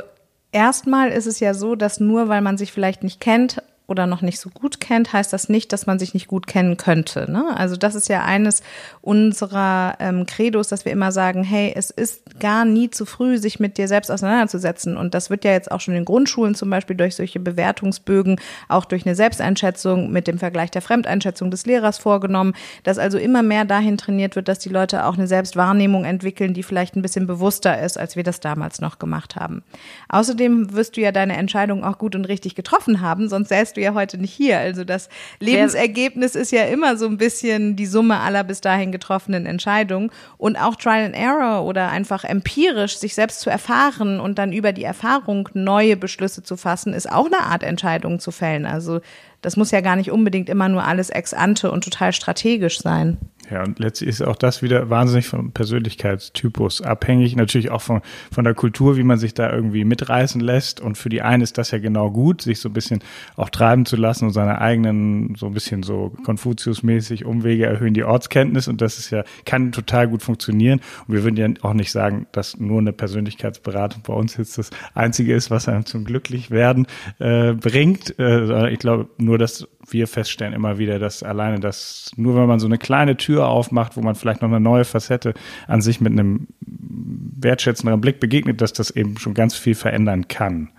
erstmal 0.50 1.10
ist 1.10 1.26
es 1.26 1.38
ja 1.38 1.54
so, 1.54 1.76
dass 1.76 2.00
nur 2.00 2.28
weil 2.28 2.40
man 2.40 2.58
sich 2.58 2.72
vielleicht 2.72 3.02
nicht 3.04 3.20
kennt, 3.20 3.62
oder 3.86 4.06
noch 4.06 4.22
nicht 4.22 4.40
so 4.40 4.48
gut 4.48 4.80
kennt, 4.80 5.12
heißt 5.12 5.32
das 5.32 5.50
nicht, 5.50 5.72
dass 5.72 5.86
man 5.86 5.98
sich 5.98 6.14
nicht 6.14 6.26
gut 6.26 6.46
kennen 6.46 6.78
könnte. 6.78 7.30
Ne? 7.30 7.54
Also 7.54 7.76
das 7.76 7.94
ist 7.94 8.08
ja 8.08 8.24
eines 8.24 8.62
unserer 9.02 9.96
ähm, 10.00 10.24
Credos, 10.24 10.68
dass 10.68 10.86
wir 10.86 10.92
immer 10.92 11.12
sagen, 11.12 11.44
hey, 11.44 11.72
es 11.76 11.90
ist 11.90 12.40
gar 12.40 12.64
nie 12.64 12.88
zu 12.88 13.04
früh, 13.04 13.36
sich 13.36 13.60
mit 13.60 13.76
dir 13.76 13.86
selbst 13.86 14.10
auseinanderzusetzen. 14.10 14.96
Und 14.96 15.12
das 15.12 15.28
wird 15.28 15.44
ja 15.44 15.52
jetzt 15.52 15.70
auch 15.70 15.80
schon 15.80 15.94
in 15.94 16.06
Grundschulen 16.06 16.54
zum 16.54 16.70
Beispiel 16.70 16.96
durch 16.96 17.14
solche 17.14 17.40
Bewertungsbögen, 17.40 18.40
auch 18.68 18.86
durch 18.86 19.04
eine 19.04 19.14
Selbsteinschätzung 19.14 20.10
mit 20.10 20.28
dem 20.28 20.38
Vergleich 20.38 20.70
der 20.70 20.82
Fremdeinschätzung 20.82 21.50
des 21.50 21.66
Lehrers 21.66 21.98
vorgenommen, 21.98 22.54
dass 22.84 22.96
also 22.96 23.18
immer 23.18 23.42
mehr 23.42 23.66
dahin 23.66 23.98
trainiert 23.98 24.34
wird, 24.34 24.48
dass 24.48 24.60
die 24.60 24.70
Leute 24.70 25.04
auch 25.04 25.14
eine 25.14 25.26
Selbstwahrnehmung 25.26 26.06
entwickeln, 26.06 26.54
die 26.54 26.62
vielleicht 26.62 26.96
ein 26.96 27.02
bisschen 27.02 27.26
bewusster 27.26 27.82
ist, 27.82 27.98
als 27.98 28.16
wir 28.16 28.22
das 28.22 28.40
damals 28.40 28.80
noch 28.80 28.98
gemacht 28.98 29.36
haben. 29.36 29.62
Außerdem 30.08 30.72
wirst 30.72 30.96
du 30.96 31.02
ja 31.02 31.12
deine 31.12 31.36
Entscheidung 31.36 31.84
auch 31.84 31.98
gut 31.98 32.16
und 32.16 32.24
richtig 32.24 32.54
getroffen 32.54 33.02
haben, 33.02 33.28
sonst 33.28 33.50
säßt 33.50 33.73
wärst 33.74 33.76
du 33.76 33.80
ja 33.80 33.94
heute 33.94 34.18
nicht 34.18 34.32
hier. 34.32 34.58
Also 34.58 34.84
das 34.84 35.08
Lebensergebnis 35.40 36.34
ist 36.34 36.52
ja 36.52 36.64
immer 36.64 36.96
so 36.96 37.06
ein 37.06 37.16
bisschen 37.16 37.76
die 37.76 37.86
Summe 37.86 38.20
aller 38.20 38.44
bis 38.44 38.60
dahin 38.60 38.92
getroffenen 38.92 39.46
Entscheidungen 39.46 40.10
und 40.38 40.56
auch 40.56 40.76
Trial 40.76 41.06
and 41.06 41.16
Error 41.16 41.64
oder 41.64 41.90
einfach 41.90 42.24
empirisch 42.24 42.98
sich 42.98 43.14
selbst 43.14 43.40
zu 43.40 43.50
erfahren 43.50 44.20
und 44.20 44.38
dann 44.38 44.52
über 44.52 44.72
die 44.72 44.84
Erfahrung 44.84 45.48
neue 45.54 45.96
Beschlüsse 45.96 46.42
zu 46.42 46.56
fassen, 46.56 46.92
ist 46.92 47.10
auch 47.10 47.26
eine 47.26 47.40
Art 47.40 47.62
Entscheidung 47.62 48.20
zu 48.20 48.30
fällen. 48.30 48.66
Also 48.66 49.00
das 49.40 49.56
muss 49.56 49.70
ja 49.70 49.80
gar 49.80 49.96
nicht 49.96 50.10
unbedingt 50.10 50.48
immer 50.48 50.68
nur 50.68 50.84
alles 50.84 51.10
ex 51.10 51.34
ante 51.34 51.70
und 51.70 51.84
total 51.84 52.12
strategisch 52.12 52.80
sein. 52.80 53.18
Ja, 53.50 53.62
und 53.62 53.78
letztlich 53.78 54.08
ist 54.08 54.22
auch 54.22 54.36
das 54.36 54.62
wieder 54.62 54.88
wahnsinnig 54.90 55.26
vom 55.26 55.52
Persönlichkeitstypus 55.52 56.80
abhängig. 56.80 57.36
Natürlich 57.36 57.70
auch 57.70 57.82
von, 57.82 58.00
von 58.32 58.44
der 58.44 58.54
Kultur, 58.54 58.96
wie 58.96 59.02
man 59.02 59.18
sich 59.18 59.34
da 59.34 59.52
irgendwie 59.52 59.84
mitreißen 59.84 60.40
lässt. 60.40 60.80
Und 60.80 60.96
für 60.96 61.08
die 61.08 61.22
einen 61.22 61.42
ist 61.42 61.58
das 61.58 61.70
ja 61.70 61.78
genau 61.78 62.10
gut, 62.10 62.42
sich 62.42 62.60
so 62.60 62.68
ein 62.68 62.72
bisschen 62.72 63.00
auch 63.36 63.50
treiben 63.50 63.84
zu 63.84 63.96
lassen 63.96 64.26
und 64.26 64.32
seine 64.32 64.60
eigenen, 64.60 65.34
so 65.36 65.46
ein 65.46 65.54
bisschen 65.54 65.82
so 65.82 66.12
Konfuzius-mäßig 66.24 67.24
Umwege 67.24 67.66
erhöhen 67.66 67.94
die 67.94 68.04
Ortskenntnis. 68.04 68.68
Und 68.68 68.80
das 68.80 68.98
ist 68.98 69.10
ja, 69.10 69.24
kann 69.44 69.72
total 69.72 70.08
gut 70.08 70.22
funktionieren. 70.22 70.80
Und 71.06 71.14
wir 71.14 71.24
würden 71.24 71.36
ja 71.36 71.48
auch 71.62 71.74
nicht 71.74 71.92
sagen, 71.92 72.26
dass 72.32 72.58
nur 72.58 72.80
eine 72.80 72.92
Persönlichkeitsberatung 72.92 74.02
bei 74.06 74.14
uns 74.14 74.36
jetzt 74.36 74.56
das 74.56 74.70
Einzige 74.94 75.34
ist, 75.34 75.50
was 75.50 75.68
einem 75.68 75.84
zum 75.84 76.04
Glücklichwerden 76.04 76.86
äh, 77.18 77.52
bringt. 77.52 78.18
Äh, 78.18 78.70
ich 78.70 78.78
glaube 78.78 79.08
nur, 79.18 79.38
dass 79.38 79.68
wir 79.88 80.06
feststellen 80.06 80.52
immer 80.52 80.78
wieder, 80.78 80.98
dass 80.98 81.22
alleine 81.22 81.60
das, 81.60 82.10
nur 82.16 82.36
wenn 82.36 82.46
man 82.46 82.60
so 82.60 82.66
eine 82.66 82.78
kleine 82.78 83.16
Tür 83.16 83.48
aufmacht, 83.48 83.96
wo 83.96 84.00
man 84.00 84.14
vielleicht 84.14 84.42
noch 84.42 84.48
eine 84.48 84.60
neue 84.60 84.84
Facette 84.84 85.34
an 85.66 85.80
sich 85.80 86.00
mit 86.00 86.12
einem 86.12 86.48
wertschätzenderen 86.60 88.00
Blick 88.00 88.20
begegnet, 88.20 88.60
dass 88.60 88.72
das 88.72 88.90
eben 88.90 89.18
schon 89.18 89.34
ganz 89.34 89.56
viel 89.56 89.74
verändern 89.74 90.28
kann. 90.28 90.70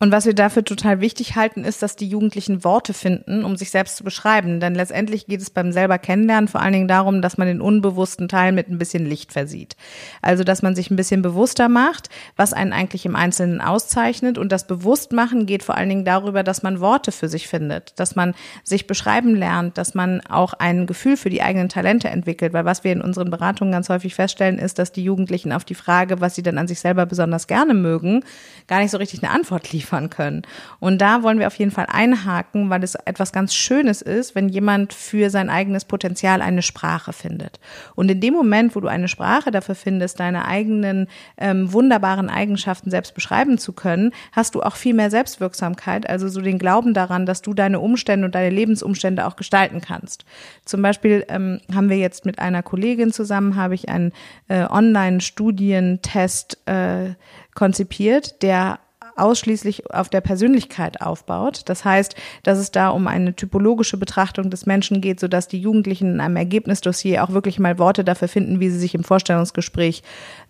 Und 0.00 0.12
was 0.12 0.26
wir 0.26 0.34
dafür 0.34 0.64
total 0.64 1.00
wichtig 1.00 1.34
halten, 1.34 1.64
ist, 1.64 1.82
dass 1.82 1.96
die 1.96 2.06
Jugendlichen 2.06 2.62
Worte 2.62 2.94
finden, 2.94 3.44
um 3.44 3.56
sich 3.56 3.70
selbst 3.70 3.96
zu 3.96 4.04
beschreiben. 4.04 4.60
Denn 4.60 4.76
letztendlich 4.76 5.26
geht 5.26 5.40
es 5.40 5.50
beim 5.50 5.72
selber 5.72 5.98
Kennenlernen 5.98 6.46
vor 6.46 6.62
allen 6.62 6.72
Dingen 6.72 6.86
darum, 6.86 7.20
dass 7.20 7.36
man 7.36 7.48
den 7.48 7.60
unbewussten 7.60 8.28
Teil 8.28 8.52
mit 8.52 8.68
ein 8.68 8.78
bisschen 8.78 9.04
Licht 9.04 9.32
versieht. 9.32 9.74
Also, 10.22 10.44
dass 10.44 10.62
man 10.62 10.76
sich 10.76 10.92
ein 10.92 10.96
bisschen 10.96 11.20
bewusster 11.20 11.68
macht, 11.68 12.10
was 12.36 12.52
einen 12.52 12.72
eigentlich 12.72 13.06
im 13.06 13.16
Einzelnen 13.16 13.60
auszeichnet. 13.60 14.38
Und 14.38 14.52
das 14.52 14.68
Bewusstmachen 14.68 15.46
geht 15.46 15.64
vor 15.64 15.76
allen 15.76 15.88
Dingen 15.88 16.04
darüber, 16.04 16.44
dass 16.44 16.62
man 16.62 16.78
Worte 16.78 17.10
für 17.10 17.28
sich 17.28 17.48
findet, 17.48 17.98
dass 17.98 18.14
man 18.14 18.36
sich 18.62 18.86
beschreiben 18.86 19.34
lernt, 19.34 19.78
dass 19.78 19.94
man 19.94 20.20
auch 20.20 20.52
ein 20.52 20.86
Gefühl 20.86 21.16
für 21.16 21.30
die 21.30 21.42
eigenen 21.42 21.68
Talente 21.68 22.06
entwickelt. 22.06 22.52
Weil 22.52 22.64
was 22.64 22.84
wir 22.84 22.92
in 22.92 23.00
unseren 23.00 23.30
Beratungen 23.30 23.72
ganz 23.72 23.88
häufig 23.88 24.14
feststellen, 24.14 24.60
ist, 24.60 24.78
dass 24.78 24.92
die 24.92 25.02
Jugendlichen 25.02 25.50
auf 25.52 25.64
die 25.64 25.74
Frage, 25.74 26.20
was 26.20 26.36
sie 26.36 26.44
denn 26.44 26.56
an 26.56 26.68
sich 26.68 26.78
selber 26.78 27.04
besonders 27.04 27.48
gerne 27.48 27.74
mögen, 27.74 28.22
gar 28.68 28.78
nicht 28.78 28.92
so 28.92 28.98
richtig 28.98 29.24
eine 29.24 29.32
Antwort 29.32 29.72
liefern 29.72 29.87
liefern 29.88 30.10
können. 30.10 30.42
Und 30.80 31.00
da 31.00 31.22
wollen 31.22 31.38
wir 31.38 31.46
auf 31.46 31.58
jeden 31.58 31.70
Fall 31.70 31.86
einhaken, 31.88 32.70
weil 32.70 32.84
es 32.84 32.94
etwas 32.94 33.32
ganz 33.32 33.54
Schönes 33.54 34.02
ist, 34.02 34.34
wenn 34.34 34.48
jemand 34.48 34.92
für 34.92 35.30
sein 35.30 35.48
eigenes 35.48 35.84
Potenzial 35.84 36.42
eine 36.42 36.62
Sprache 36.62 37.12
findet. 37.12 37.58
Und 37.94 38.10
in 38.10 38.20
dem 38.20 38.34
Moment, 38.34 38.76
wo 38.76 38.80
du 38.80 38.88
eine 38.88 39.08
Sprache 39.08 39.50
dafür 39.50 39.74
findest, 39.74 40.20
deine 40.20 40.44
eigenen 40.46 41.08
ähm, 41.38 41.72
wunderbaren 41.72 42.28
Eigenschaften 42.28 42.90
selbst 42.90 43.14
beschreiben 43.14 43.58
zu 43.58 43.72
können, 43.72 44.12
hast 44.32 44.54
du 44.54 44.62
auch 44.62 44.76
viel 44.76 44.94
mehr 44.94 45.10
Selbstwirksamkeit, 45.10 46.08
also 46.08 46.28
so 46.28 46.40
den 46.40 46.58
Glauben 46.58 46.94
daran, 46.94 47.26
dass 47.26 47.42
du 47.42 47.54
deine 47.54 47.80
Umstände 47.80 48.26
und 48.26 48.34
deine 48.34 48.50
Lebensumstände 48.50 49.26
auch 49.26 49.36
gestalten 49.36 49.80
kannst. 49.80 50.24
Zum 50.64 50.82
Beispiel 50.82 51.24
ähm, 51.28 51.60
haben 51.74 51.88
wir 51.88 51.96
jetzt 51.96 52.26
mit 52.26 52.38
einer 52.38 52.62
Kollegin 52.62 53.12
zusammen, 53.12 53.56
habe 53.56 53.74
ich 53.74 53.88
einen 53.88 54.12
äh, 54.48 54.64
Online-Studientest 54.64 56.58
äh, 56.66 57.14
konzipiert, 57.54 58.42
der 58.42 58.78
ausschließlich 59.18 59.92
auf 59.92 60.08
der 60.08 60.20
Persönlichkeit 60.20 61.00
aufbaut. 61.00 61.62
Das 61.66 61.84
heißt, 61.84 62.14
dass 62.42 62.58
es 62.58 62.70
da 62.70 62.88
um 62.90 63.06
eine 63.06 63.34
typologische 63.34 63.96
Betrachtung 63.96 64.50
des 64.50 64.66
Menschen 64.66 65.00
geht, 65.00 65.20
sodass 65.20 65.48
die 65.48 65.60
Jugendlichen 65.60 66.14
in 66.14 66.20
einem 66.20 66.36
Ergebnisdossier 66.36 67.24
auch 67.24 67.30
wirklich 67.30 67.58
mal 67.58 67.78
Worte 67.78 68.04
dafür 68.04 68.28
finden, 68.28 68.60
wie 68.60 68.70
sie 68.70 68.78
sich 68.78 68.94
im 68.94 69.04
Vorstellungsgespräch 69.04 70.02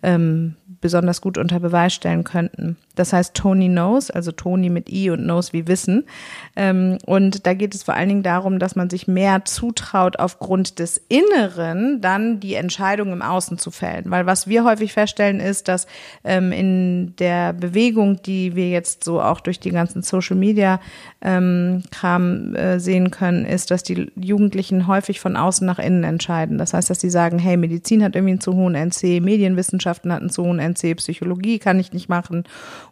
ähm, 0.03 0.55
besonders 0.81 1.21
gut 1.21 1.37
unter 1.37 1.59
Beweis 1.59 1.93
stellen 1.93 2.23
könnten. 2.23 2.77
Das 2.95 3.13
heißt 3.13 3.33
Tony 3.33 3.69
Knows, 3.69 4.11
also 4.11 4.31
Tony 4.31 4.69
mit 4.69 4.89
I 4.89 5.09
und 5.09 5.23
Knows 5.23 5.53
wie 5.53 5.67
Wissen. 5.67 6.05
Ähm, 6.55 6.97
und 7.05 7.45
da 7.45 7.53
geht 7.53 7.73
es 7.73 7.83
vor 7.83 7.93
allen 7.93 8.09
Dingen 8.09 8.23
darum, 8.23 8.59
dass 8.59 8.75
man 8.75 8.89
sich 8.89 9.07
mehr 9.07 9.45
zutraut, 9.45 10.19
aufgrund 10.19 10.79
des 10.79 11.01
Inneren 11.07 12.01
dann 12.01 12.39
die 12.39 12.55
Entscheidung 12.55 13.13
im 13.13 13.21
Außen 13.21 13.57
zu 13.57 13.71
fällen. 13.71 14.05
Weil 14.07 14.25
was 14.25 14.47
wir 14.47 14.65
häufig 14.65 14.93
feststellen 14.93 15.39
ist, 15.39 15.67
dass 15.67 15.87
ähm, 16.23 16.51
in 16.51 17.15
der 17.17 17.53
Bewegung, 17.53 18.21
die 18.21 18.55
wir 18.55 18.58
jetzt 18.67 19.03
so 19.03 19.21
auch 19.21 19.39
durch 19.39 19.59
die 19.59 19.71
ganzen 19.71 20.01
Social 20.01 20.35
Media 20.35 20.79
ähm, 21.21 21.83
Kram 21.91 22.55
äh, 22.55 22.79
sehen 22.79 23.11
können, 23.11 23.45
ist, 23.45 23.71
dass 23.71 23.83
die 23.83 24.11
Jugendlichen 24.15 24.87
häufig 24.87 25.19
von 25.19 25.35
außen 25.35 25.65
nach 25.65 25.79
innen 25.79 26.03
entscheiden. 26.03 26.57
Das 26.57 26.73
heißt, 26.73 26.89
dass 26.89 26.99
sie 26.99 27.09
sagen, 27.09 27.39
hey, 27.39 27.57
Medizin 27.57 28.03
hat 28.03 28.15
irgendwie 28.15 28.33
einen 28.33 28.41
zu 28.41 28.55
hohen 28.55 28.75
NC, 28.75 29.21
Medienwissenschaften 29.21 30.11
hat 30.11 30.21
einen 30.21 30.29
zu 30.29 30.43
hohen 30.43 30.59
NC, 30.59 30.95
Psychologie 30.95 31.59
kann 31.59 31.79
ich 31.79 31.93
nicht 31.93 32.09
machen. 32.09 32.43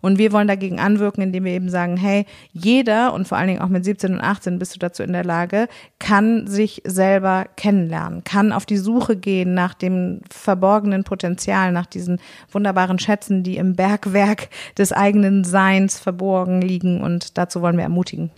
Und 0.01 0.17
wir 0.17 0.31
wollen 0.31 0.47
dagegen 0.47 0.79
anwirken, 0.79 1.23
indem 1.23 1.45
wir 1.45 1.53
eben 1.53 1.69
sagen, 1.69 1.97
hey, 1.97 2.25
jeder 2.53 3.13
und 3.13 3.27
vor 3.27 3.37
allen 3.37 3.47
Dingen 3.47 3.61
auch 3.61 3.69
mit 3.69 3.85
17 3.85 4.13
und 4.13 4.21
18 4.21 4.59
bist 4.59 4.75
du 4.75 4.79
dazu 4.79 5.03
in 5.03 5.13
der 5.13 5.23
Lage, 5.23 5.67
kann 5.99 6.47
sich 6.47 6.81
selber 6.85 7.45
kennenlernen, 7.55 8.23
kann 8.23 8.51
auf 8.51 8.65
die 8.65 8.77
Suche 8.77 9.15
gehen 9.15 9.53
nach 9.53 9.73
dem 9.73 10.21
verborgenen 10.29 11.03
Potenzial, 11.03 11.71
nach 11.71 11.85
diesen 11.85 12.19
wunderbaren 12.51 12.99
Schätzen, 12.99 13.43
die 13.43 13.57
im 13.57 13.75
Bergwerk 13.75 14.49
des 14.77 14.91
eigenen 14.91 15.43
Seins 15.43 15.56
verborgen 15.99 16.61
liegen. 16.61 17.01
Und 17.01 17.37
dazu 17.37 17.61
wollen 17.61 17.77
wir 17.77 17.83
ermutigen. 17.83 18.31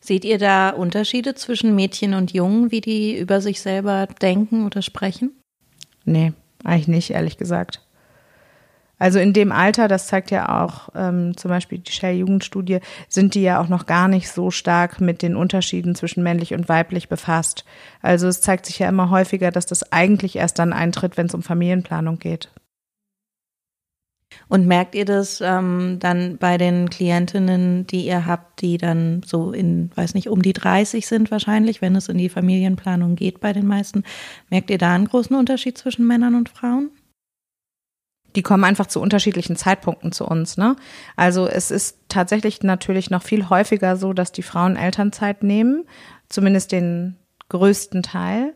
Seht 0.00 0.24
ihr 0.24 0.38
da 0.38 0.70
Unterschiede 0.70 1.34
zwischen 1.34 1.74
Mädchen 1.74 2.14
und 2.14 2.32
Jungen, 2.32 2.70
wie 2.70 2.80
die 2.80 3.18
über 3.18 3.40
sich 3.40 3.60
selber 3.60 4.08
denken 4.22 4.64
oder 4.64 4.80
sprechen? 4.80 5.32
Nee, 6.04 6.32
eigentlich 6.64 6.88
nicht, 6.88 7.10
ehrlich 7.10 7.36
gesagt. 7.36 7.82
Also 9.00 9.18
in 9.18 9.32
dem 9.32 9.50
Alter, 9.50 9.88
das 9.88 10.08
zeigt 10.08 10.30
ja 10.30 10.62
auch 10.62 10.90
ähm, 10.94 11.34
zum 11.34 11.48
Beispiel 11.48 11.78
die 11.78 11.90
Shell-Jugendstudie, 11.90 12.80
sind 13.08 13.34
die 13.34 13.42
ja 13.42 13.58
auch 13.58 13.68
noch 13.68 13.86
gar 13.86 14.08
nicht 14.08 14.30
so 14.30 14.50
stark 14.50 15.00
mit 15.00 15.22
den 15.22 15.36
Unterschieden 15.36 15.94
zwischen 15.94 16.22
männlich 16.22 16.52
und 16.52 16.68
weiblich 16.68 17.08
befasst. 17.08 17.64
Also 18.02 18.28
es 18.28 18.42
zeigt 18.42 18.66
sich 18.66 18.78
ja 18.78 18.90
immer 18.90 19.08
häufiger, 19.08 19.50
dass 19.50 19.64
das 19.64 19.90
eigentlich 19.90 20.36
erst 20.36 20.58
dann 20.58 20.74
eintritt, 20.74 21.16
wenn 21.16 21.26
es 21.26 21.34
um 21.34 21.42
Familienplanung 21.42 22.18
geht. 22.18 22.50
Und 24.48 24.66
merkt 24.66 24.94
ihr 24.94 25.04
das 25.04 25.40
ähm, 25.40 25.98
dann 26.00 26.38
bei 26.38 26.58
den 26.58 26.90
Klientinnen, 26.90 27.86
die 27.86 28.06
ihr 28.06 28.26
habt, 28.26 28.62
die 28.62 28.78
dann 28.78 29.22
so 29.24 29.52
in, 29.52 29.90
weiß 29.94 30.14
nicht, 30.14 30.28
um 30.28 30.42
die 30.42 30.52
30 30.52 31.06
sind 31.06 31.30
wahrscheinlich, 31.30 31.80
wenn 31.80 31.94
es 31.94 32.08
in 32.08 32.18
die 32.18 32.28
Familienplanung 32.28 33.14
geht 33.14 33.40
bei 33.40 33.52
den 33.52 33.66
meisten, 33.66 34.02
merkt 34.50 34.70
ihr 34.70 34.78
da 34.78 34.94
einen 34.94 35.08
großen 35.08 35.36
Unterschied 35.36 35.78
zwischen 35.78 36.06
Männern 36.06 36.34
und 36.34 36.48
Frauen? 36.48 36.90
die 38.36 38.42
kommen 38.42 38.64
einfach 38.64 38.86
zu 38.86 39.00
unterschiedlichen 39.00 39.56
Zeitpunkten 39.56 40.12
zu 40.12 40.24
uns. 40.24 40.56
Ne? 40.56 40.76
Also 41.16 41.48
es 41.48 41.70
ist 41.70 41.98
tatsächlich 42.08 42.62
natürlich 42.62 43.10
noch 43.10 43.22
viel 43.22 43.48
häufiger 43.48 43.96
so, 43.96 44.12
dass 44.12 44.32
die 44.32 44.42
Frauen 44.42 44.76
Elternzeit 44.76 45.42
nehmen, 45.42 45.84
zumindest 46.28 46.72
den 46.72 47.16
größten 47.48 48.02
Teil. 48.02 48.54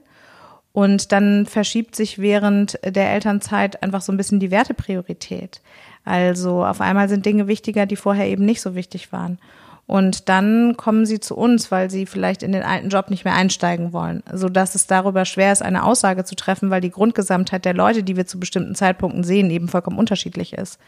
Und 0.75 1.13
dann 1.13 1.47
verschiebt 1.47 1.95
sich 1.95 2.19
während 2.19 2.81
der 2.85 3.13
Elternzeit 3.13 3.81
einfach 3.85 4.03
so 4.03 4.11
ein 4.11 4.17
bisschen 4.17 4.41
die 4.41 4.51
Wertepriorität. 4.51 5.61
Also 6.05 6.65
auf 6.65 6.81
einmal 6.81 7.09
sind 7.09 7.25
Dinge 7.25 7.47
wichtiger, 7.47 7.87
die 7.87 7.95
vorher 7.95 8.27
eben 8.27 8.45
nicht 8.45 8.61
so 8.61 8.75
wichtig 8.75 9.13
waren. 9.13 9.39
Und 9.87 10.29
dann 10.29 10.77
kommen 10.77 11.07
sie 11.07 11.21
zu 11.21 11.37
uns, 11.37 11.71
weil 11.71 11.91
sie 11.91 12.07
vielleicht 12.07 12.43
in 12.43 12.51
den 12.51 12.65
alten 12.65 12.89
Job 12.89 13.09
nicht 13.09 13.25
mehr 13.25 13.35
einsteigen 13.35 13.93
wollen, 13.93 14.25
so 14.33 14.49
dass 14.49 14.75
es 14.75 14.89
darüber 14.89 15.25
schwer 15.27 15.53
ist, 15.53 15.63
eine 15.63 15.85
Aussage 15.85 16.25
zu 16.25 16.35
treffen, 16.35 16.71
weil 16.71 16.81
die 16.81 16.91
Grundgesamtheit 16.91 17.65
der 17.65 17.75
Leute, 17.75 18.03
die 18.03 18.17
wir 18.17 18.27
zu 18.27 18.41
bestimmten 18.41 18.75
Zeitpunkten 18.75 19.23
sehen, 19.23 19.51
eben 19.51 19.69
vollkommen 19.69 19.99
unterschiedlich 19.99 20.55
ist. 20.55 20.81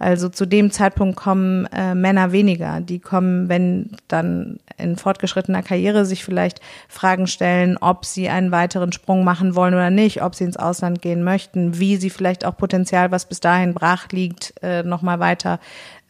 Also 0.00 0.30
zu 0.30 0.46
dem 0.46 0.70
Zeitpunkt 0.70 1.16
kommen 1.16 1.66
äh, 1.66 1.94
Männer 1.94 2.32
weniger. 2.32 2.80
Die 2.80 3.00
kommen, 3.00 3.50
wenn 3.50 3.90
dann 4.08 4.58
in 4.78 4.96
fortgeschrittener 4.96 5.62
Karriere 5.62 6.06
sich 6.06 6.24
vielleicht 6.24 6.60
Fragen 6.88 7.26
stellen, 7.26 7.76
ob 7.76 8.06
sie 8.06 8.30
einen 8.30 8.50
weiteren 8.50 8.92
Sprung 8.92 9.24
machen 9.24 9.54
wollen 9.54 9.74
oder 9.74 9.90
nicht, 9.90 10.22
ob 10.22 10.34
sie 10.34 10.44
ins 10.44 10.56
Ausland 10.56 11.02
gehen 11.02 11.22
möchten, 11.22 11.78
wie 11.78 11.96
sie 11.96 12.08
vielleicht 12.08 12.46
auch 12.46 12.56
Potenzial, 12.56 13.10
was 13.10 13.26
bis 13.26 13.40
dahin 13.40 13.74
brach 13.74 14.08
liegt, 14.10 14.54
äh, 14.62 14.82
nochmal 14.82 15.20
weiter 15.20 15.60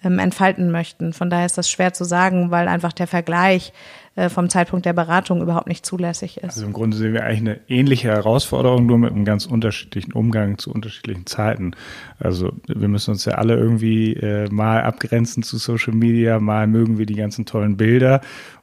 ähm, 0.04 0.20
entfalten 0.20 0.70
möchten. 0.70 1.12
Von 1.12 1.28
daher 1.28 1.46
ist 1.46 1.58
das 1.58 1.68
schwer 1.68 1.92
zu 1.92 2.04
sagen, 2.04 2.52
weil 2.52 2.68
einfach 2.68 2.92
der 2.92 3.08
Vergleich 3.08 3.72
vom 4.28 4.50
Zeitpunkt 4.50 4.86
der 4.86 4.92
Beratung 4.92 5.40
überhaupt 5.40 5.68
nicht 5.68 5.86
zulässig 5.86 6.38
ist. 6.38 6.56
Also 6.56 6.66
im 6.66 6.72
Grunde 6.72 6.96
sehen 6.96 7.12
wir 7.12 7.24
eigentlich 7.24 7.40
eine 7.40 7.60
ähnliche 7.68 8.08
Herausforderung, 8.08 8.84
nur 8.84 8.98
mit 8.98 9.12
einem 9.12 9.24
ganz 9.24 9.46
unterschiedlichen 9.46 10.12
Umgang 10.12 10.58
zu 10.58 10.72
unterschiedlichen 10.72 11.26
Zeiten. 11.26 11.72
Also 12.18 12.52
wir 12.66 12.88
müssen 12.88 13.12
uns 13.12 13.24
ja 13.24 13.34
alle 13.34 13.54
irgendwie 13.56 14.14
äh, 14.14 14.48
mal 14.50 14.82
abgrenzen 14.82 15.42
zu 15.42 15.58
Social 15.58 15.94
Media, 15.94 16.40
mal 16.40 16.66
mögen 16.66 16.98
wir 16.98 17.06
die 17.06 17.14
ganzen 17.14 17.46
tollen 17.46 17.76
Bilder 17.76 18.20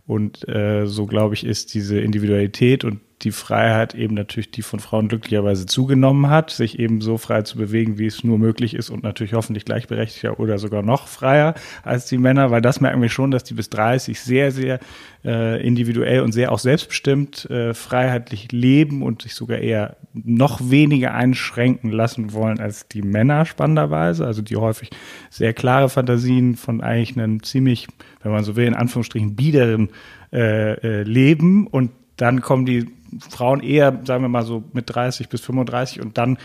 und 0.08 0.48
äh, 0.48 0.88
so 0.88 1.06
glaube 1.06 1.36
ich 1.36 1.46
ist 1.46 1.74
diese 1.74 2.00
Individualität 2.00 2.84
und 2.84 3.02
die 3.24 3.32
Freiheit 3.32 3.96
eben 3.96 4.14
natürlich 4.14 4.52
die 4.52 4.62
von 4.62 4.80
Frauen 4.80 5.08
glücklicherweise 5.08 5.66
zugenommen 5.66 6.30
hat, 6.30 6.52
sich 6.52 6.78
eben 6.78 7.02
so 7.02 7.18
frei 7.18 7.42
zu 7.42 7.58
bewegen, 7.58 7.98
wie 7.98 8.06
es 8.06 8.24
nur 8.24 8.38
möglich 8.38 8.76
ist 8.76 8.92
und 8.92 9.04
natürlich 9.04 9.34
hoffentlich 9.34 9.66
gleichberechtigter 9.66 10.40
oder 10.40 10.60
sogar 10.60 10.84
noch 10.84 11.08
freier 11.08 11.56
als 11.84 12.06
die 12.06 12.20
Männer, 12.20 12.52
weil 12.52 12.62
das 12.62 12.80
merken 12.80 13.02
wir 13.02 13.10
schon, 13.10 13.32
dass 13.32 13.44
die 13.44 13.56
bis 13.56 13.70
30 13.72 14.20
sehr, 14.20 14.52
sehr 14.52 14.80
äh, 15.26 15.66
individuell 15.66 16.22
und 16.22 16.32
sehr 16.32 16.52
auch 16.52 16.60
selbstbestimmt 16.60 17.50
äh, 17.50 17.74
freiheitlich 17.74 18.52
leben 18.52 19.02
und 19.02 19.24
sich 19.24 19.34
sogar 19.34 19.58
eher 19.58 19.98
noch 20.14 20.70
weniger 20.70 21.14
einschränken 21.16 21.92
lassen 21.92 22.34
wollen 22.34 22.60
als 22.60 22.88
die 22.88 23.02
Männer 23.02 23.46
spannenderweise, 23.46 24.26
also 24.26 24.44
die 24.44 24.58
häufig 24.58 24.92
sehr 25.32 25.54
klare 25.54 25.90
Fantasien 25.90 26.56
von 26.56 26.82
eigentlich 26.82 27.18
einem 27.18 27.42
ziemlich, 27.42 27.88
wenn 28.22 28.32
man 28.32 28.44
so 28.44 28.56
will, 28.56 28.68
in 28.68 28.76
Anführungsstrichen 28.76 29.36
biederen 29.36 29.90
äh, 30.38 30.74
äh, 30.74 31.04
Leben 31.04 31.66
und 31.66 31.90
dann 32.16 32.42
kommen 32.42 32.68
die 32.68 32.88
Frauen 33.30 33.62
eher, 33.62 34.02
sagen 34.06 34.24
wir 34.24 34.30
mal 34.30 34.46
so 34.46 34.64
mit 34.72 34.94
30 34.94 35.30
bis 35.30 35.42
35 35.42 36.00
und 36.00 36.20
dann 36.20 36.38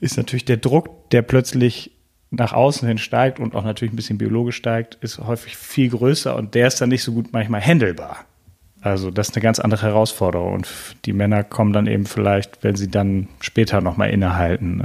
ist 0.00 0.16
natürlich 0.16 0.44
der 0.44 0.58
Druck, 0.58 1.10
der 1.10 1.22
plötzlich 1.22 1.90
nach 2.30 2.52
außen 2.52 2.86
hin 2.86 2.98
steigt 2.98 3.40
und 3.40 3.56
auch 3.56 3.64
natürlich 3.64 3.92
ein 3.92 3.96
bisschen 3.96 4.18
biologisch 4.18 4.56
steigt, 4.56 4.98
ist 5.00 5.18
häufig 5.18 5.56
viel 5.56 5.90
größer 5.90 6.36
und 6.36 6.54
der 6.54 6.68
ist 6.68 6.80
dann 6.80 6.90
nicht 6.90 7.02
so 7.02 7.12
gut 7.12 7.32
manchmal 7.32 7.60
handelbar. 7.60 8.24
Also 8.82 9.12
das 9.12 9.28
ist 9.28 9.36
eine 9.36 9.44
ganz 9.44 9.60
andere 9.60 9.82
Herausforderung 9.82 10.54
und 10.54 10.68
die 11.04 11.12
Männer 11.12 11.44
kommen 11.44 11.72
dann 11.72 11.86
eben 11.86 12.04
vielleicht, 12.04 12.64
wenn 12.64 12.74
sie 12.74 12.90
dann 12.90 13.28
später 13.38 13.80
nochmal 13.80 14.10
innehalten, 14.10 14.82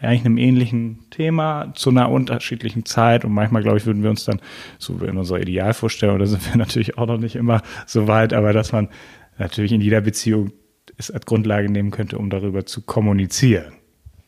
eigentlich 0.00 0.24
einem 0.24 0.38
ähnlichen 0.38 1.00
Thema 1.10 1.72
zu 1.74 1.90
einer 1.90 2.08
unterschiedlichen 2.08 2.84
Zeit 2.84 3.24
und 3.24 3.32
manchmal, 3.32 3.62
glaube 3.62 3.78
ich, 3.78 3.86
würden 3.86 4.04
wir 4.04 4.10
uns 4.10 4.24
dann, 4.24 4.40
so 4.78 4.96
in 5.04 5.16
unserer 5.16 5.40
Idealvorstellung, 5.40 6.20
da 6.20 6.26
sind 6.26 6.48
wir 6.48 6.56
natürlich 6.56 6.96
auch 6.96 7.06
noch 7.06 7.18
nicht 7.18 7.34
immer 7.34 7.62
so 7.84 8.06
weit, 8.06 8.32
aber 8.32 8.52
dass 8.52 8.70
man 8.70 8.88
natürlich 9.38 9.72
in 9.72 9.80
jeder 9.80 10.00
Beziehung 10.00 10.52
es 10.96 11.10
als 11.10 11.26
Grundlage 11.26 11.68
nehmen 11.68 11.90
könnte, 11.90 12.16
um 12.16 12.30
darüber 12.30 12.64
zu 12.64 12.82
kommunizieren. 12.82 13.72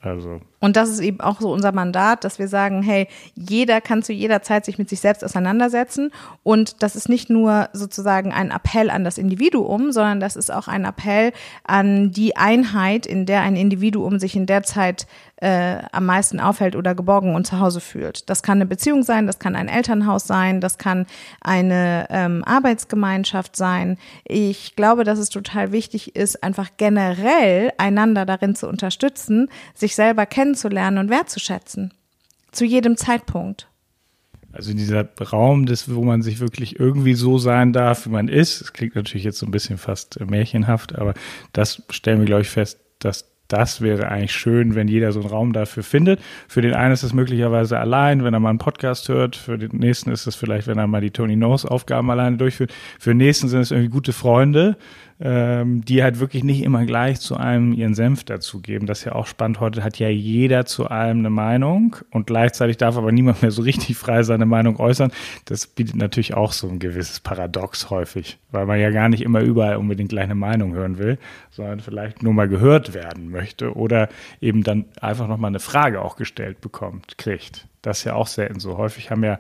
Also. 0.01 0.41
Und 0.61 0.77
das 0.77 0.89
ist 0.89 1.01
eben 1.01 1.21
auch 1.21 1.41
so 1.41 1.53
unser 1.53 1.73
Mandat, 1.73 2.25
dass 2.25 2.39
wir 2.39 2.49
sagen, 2.49 2.83
hey, 2.83 3.09
jeder 3.35 3.81
kann 3.81 4.03
zu 4.03 4.13
jeder 4.13 4.43
Zeit 4.43 4.65
sich 4.65 4.79
mit 4.79 4.89
sich 4.89 5.01
selbst 5.01 5.25
auseinandersetzen. 5.25 6.11
Und 6.43 6.83
das 6.83 6.97
ist 6.97 7.09
nicht 7.09 7.31
nur 7.31 7.69
sozusagen 7.73 8.33
ein 8.33 8.51
Appell 8.51 8.91
an 8.91 9.05
das 9.05 9.19
Individuum, 9.19 9.93
sondern 9.93 10.21
das 10.21 10.37
ist 10.37 10.53
auch 10.53 10.69
ein 10.69 10.85
Appell 10.85 11.33
an 11.65 12.11
die 12.13 12.37
Einheit, 12.37 13.07
in 13.07 13.27
der 13.27 13.43
ein 13.43 13.57
Individuum 13.57 14.19
sich 14.19 14.35
in 14.35 14.47
der 14.47 14.63
Zeit 14.63 15.07
äh, 15.37 15.79
am 15.93 16.07
meisten 16.07 16.41
aufhält 16.41 16.77
oder 16.77 16.95
geborgen 16.95 17.35
und 17.35 17.47
zu 17.47 17.61
Hause 17.61 17.81
fühlt. 17.81 18.29
Das 18.31 18.43
kann 18.43 18.57
eine 18.59 18.67
Beziehung 18.67 19.03
sein, 19.03 19.27
das 19.27 19.39
kann 19.39 19.55
ein 19.55 19.69
Elternhaus 19.69 20.27
sein, 20.27 20.63
das 20.63 20.79
kann 20.79 21.07
eine 21.43 22.07
ähm, 22.09 22.43
Arbeitsgemeinschaft 22.45 23.55
sein. 23.55 23.99
Ich 24.25 24.77
glaube, 24.77 25.05
dass 25.05 25.19
es 25.19 25.29
total 25.29 25.73
wichtig 25.73 26.17
ist, 26.17 26.43
einfach 26.43 26.71
generell 26.79 27.71
einander 27.77 28.25
darin 28.25 28.55
zu 28.55 28.67
unterstützen, 28.67 29.51
sich 29.75 29.95
selber 29.95 30.25
kennenzulernen 30.25 30.46
und 30.55 31.11
wertzuschätzen. 31.11 31.93
Zu 32.53 32.65
jedem 32.65 32.97
Zeitpunkt. 32.97 33.69
Also 34.53 34.73
dieser 34.73 35.07
Raum, 35.21 35.67
des, 35.67 35.95
wo 35.95 36.03
man 36.03 36.23
sich 36.23 36.41
wirklich 36.41 36.81
irgendwie 36.81 37.15
so 37.15 37.37
sein 37.37 37.75
darf, 37.75 38.07
wie 38.07 38.11
man 38.11 38.29
ist. 38.29 38.63
Das 38.63 38.73
klingt 38.73 38.95
natürlich 38.95 39.25
jetzt 39.25 39.39
so 39.39 39.47
ein 39.47 39.51
bisschen 39.51 39.77
fast 39.77 40.19
märchenhaft, 40.21 40.97
aber 40.97 41.13
das 41.53 41.83
stellen 41.91 42.21
wir, 42.21 42.27
glaube 42.27 42.43
ich, 42.43 42.49
fest, 42.49 42.81
dass 42.99 43.37
das 43.49 43.81
wäre 43.81 44.09
eigentlich 44.09 44.33
schön, 44.33 44.75
wenn 44.75 44.89
jeder 44.89 45.13
so 45.13 45.21
einen 45.21 45.29
Raum 45.29 45.53
dafür 45.53 45.83
findet. 45.83 46.21
Für 46.49 46.63
den 46.63 46.75
einen 46.75 46.93
ist 46.93 47.03
es 47.03 47.13
möglicherweise 47.13 47.79
allein, 47.79 48.25
wenn 48.25 48.35
er 48.35 48.41
mal 48.41 48.51
einen 48.51 48.59
Podcast 48.59 49.09
hört. 49.09 49.37
Für 49.37 49.57
den 49.57 49.77
nächsten 49.79 50.11
ist 50.11 50.27
es 50.27 50.35
vielleicht, 50.35 50.67
wenn 50.67 50.79
er 50.79 50.87
mal 50.87 51.01
die 51.01 51.13
Tony 51.13 51.37
Nose 51.37 51.71
Aufgaben 51.71 52.11
alleine 52.11 52.39
durchführt. 52.39 52.73
Für 52.99 53.11
den 53.11 53.19
nächsten 53.19 53.49
sind 53.49 53.61
es 53.61 53.71
irgendwie 53.71 53.91
gute 53.91 54.13
Freunde, 54.13 54.77
ähm, 55.19 55.85
die 55.85 56.03
halt 56.03 56.21
wirklich 56.21 56.45
nicht 56.45 56.63
immer 56.63 56.85
gleich 56.85 57.21
zu 57.21 57.37
einem 57.37 57.73
ihren 57.73 57.95
Senf 57.95 58.25
dazugeben. 58.25 58.87
Das 58.87 58.99
ist 58.99 59.05
ja 59.07 59.13
auch 59.13 59.27
spannend. 59.27 59.61
Heute 59.61 59.83
hat 59.83 59.99
ja 59.99 60.09
jeder 60.09 60.67
zu 60.67 60.89
allem 60.89 61.21
eine 61.21 61.31
Meinung 61.31 61.97
und 62.11 62.27
gleichzeitig 62.27 62.77
darf 62.77 62.97
aber 62.97 63.13
niemand 63.13 63.43
mehr 63.43 63.51
so 63.51 63.63
richtig 63.63 63.97
frei 63.97 64.23
seine 64.23 64.47
Meinung 64.47 64.79
äußern. 64.79 65.11
Das 65.47 65.67
bietet 65.67 65.97
natürlich 65.97 66.35
auch 66.35 66.53
so 66.53 66.69
ein 66.69 66.79
gewisses 66.79 67.21
Paradox 67.21 67.89
häufig, 67.89 68.39
weil 68.51 68.67
man 68.67 68.79
ja 68.79 68.91
gar 68.91 69.09
nicht 69.09 69.23
immer 69.23 69.41
überall 69.41 69.77
unbedingt 69.77 70.11
gleich 70.11 70.25
eine 70.25 70.35
Meinung 70.35 70.75
hören 70.75 70.99
will, 70.99 71.19
sondern 71.51 71.81
vielleicht 71.81 72.23
nur 72.23 72.35
mal 72.35 72.49
gehört 72.49 72.93
werden 72.93 73.31
möchte 73.31 73.75
oder 73.75 74.09
eben 74.41 74.63
dann 74.63 74.85
einfach 75.01 75.29
nochmal 75.29 75.51
eine 75.51 75.61
Frage 75.61 76.03
auch 76.03 76.17
gestellt 76.17 76.61
bekommt, 76.61 77.17
kriegt. 77.17 77.67
Das 77.81 77.99
ist 77.99 78.05
ja 78.05 78.15
auch 78.15 78.27
selten 78.27 78.59
so. 78.59 78.79
Häufig 78.79 79.11
haben 79.13 79.23
ja 79.23 79.39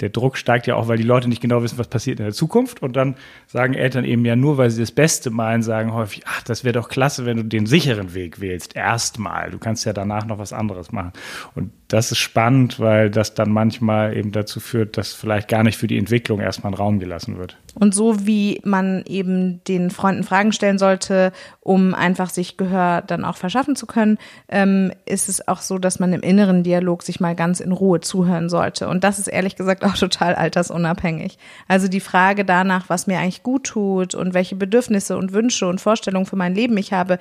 der 0.00 0.10
Druck 0.10 0.36
steigt 0.36 0.66
ja 0.66 0.76
auch, 0.76 0.88
weil 0.88 0.98
die 0.98 1.02
Leute 1.02 1.28
nicht 1.28 1.40
genau 1.40 1.62
wissen, 1.62 1.78
was 1.78 1.88
passiert 1.88 2.20
in 2.20 2.26
der 2.26 2.34
Zukunft. 2.34 2.82
Und 2.82 2.96
dann 2.96 3.16
sagen 3.46 3.74
Eltern 3.74 4.04
eben 4.04 4.24
ja 4.24 4.36
nur, 4.36 4.58
weil 4.58 4.70
sie 4.70 4.80
das 4.80 4.92
Beste 4.92 5.30
meinen, 5.30 5.62
sagen 5.62 5.94
häufig, 5.94 6.22
ach, 6.26 6.42
das 6.42 6.64
wäre 6.64 6.74
doch 6.74 6.88
klasse, 6.88 7.24
wenn 7.24 7.38
du 7.38 7.44
den 7.44 7.66
sicheren 7.66 8.12
Weg 8.14 8.40
wählst. 8.40 8.76
Erstmal. 8.76 9.50
Du 9.50 9.58
kannst 9.58 9.86
ja 9.86 9.92
danach 9.92 10.26
noch 10.26 10.38
was 10.38 10.52
anderes 10.52 10.92
machen. 10.92 11.12
Und 11.54 11.72
das 11.88 12.10
ist 12.10 12.18
spannend, 12.18 12.80
weil 12.80 13.10
das 13.10 13.34
dann 13.34 13.50
manchmal 13.50 14.16
eben 14.16 14.32
dazu 14.32 14.58
führt, 14.58 14.96
dass 14.96 15.12
vielleicht 15.12 15.48
gar 15.48 15.62
nicht 15.62 15.78
für 15.78 15.86
die 15.86 15.98
Entwicklung 15.98 16.40
erstmal 16.40 16.74
Raum 16.74 16.98
gelassen 16.98 17.38
wird. 17.38 17.56
Und 17.78 17.94
so 17.94 18.26
wie 18.26 18.60
man 18.64 19.04
eben 19.06 19.62
den 19.64 19.90
Freunden 19.90 20.24
Fragen 20.24 20.52
stellen 20.52 20.78
sollte, 20.78 21.32
um 21.60 21.94
einfach 21.94 22.30
sich 22.30 22.56
Gehör 22.56 23.02
dann 23.02 23.24
auch 23.24 23.36
verschaffen 23.36 23.76
zu 23.76 23.86
können, 23.86 24.18
ähm, 24.48 24.92
ist 25.04 25.28
es 25.28 25.46
auch 25.46 25.60
so, 25.60 25.78
dass 25.78 26.00
man 26.00 26.12
im 26.12 26.22
inneren 26.22 26.62
Dialog 26.62 27.02
sich 27.02 27.20
mal 27.20 27.36
ganz 27.36 27.60
in 27.60 27.72
Ruhe 27.72 28.00
zuhören 28.00 28.48
sollte. 28.48 28.88
Und 28.88 29.04
das 29.04 29.18
ist 29.18 29.28
ehrlich 29.28 29.56
gesagt 29.56 29.84
auch 29.84 29.94
total 29.98 30.34
altersunabhängig. 30.34 31.38
Also 31.68 31.86
die 31.86 32.00
Frage 32.00 32.44
danach, 32.44 32.88
was 32.88 33.06
mir 33.06 33.18
eigentlich 33.18 33.42
gut 33.42 33.64
tut 33.64 34.14
und 34.14 34.32
welche 34.32 34.56
Bedürfnisse 34.56 35.16
und 35.18 35.32
Wünsche 35.32 35.66
und 35.68 35.80
Vorstellungen 35.80 36.26
für 36.26 36.36
mein 36.36 36.54
Leben 36.54 36.76
ich 36.78 36.94
habe, 36.94 37.18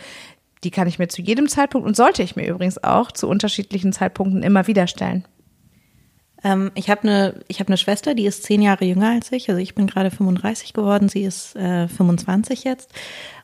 die 0.66 0.72
kann 0.72 0.88
ich 0.88 1.00
mir 1.00 1.08
zu 1.08 1.22
jedem 1.22 1.48
Zeitpunkt 1.48 1.88
und 1.88 1.96
sollte 1.96 2.24
ich 2.24 2.36
mir 2.36 2.48
übrigens 2.48 2.84
auch 2.84 3.12
zu 3.12 3.30
unterschiedlichen 3.30 3.94
Zeitpunkten 3.94 4.42
immer 4.44 4.68
wieder 4.68 4.88
stellen. 4.88 5.24
Ähm, 6.44 6.72
ich 6.74 6.90
habe 6.90 7.04
eine 7.04 7.36
habe 7.54 7.68
eine 7.68 7.78
Schwester, 7.78 8.16
die 8.16 8.26
ist 8.26 8.44
zehn 8.44 8.62
Jahre 8.62 8.86
jünger 8.86 9.12
als 9.12 9.32
ich. 9.32 9.48
Also 9.50 9.62
ich 9.62 9.76
bin 9.76 9.88
gerade 9.88 10.12
35 10.12 10.74
geworden, 10.74 11.08
sie 11.08 11.24
ist 11.24 11.56
äh, 11.56 11.88
25 11.88 12.64
jetzt. 12.64 12.92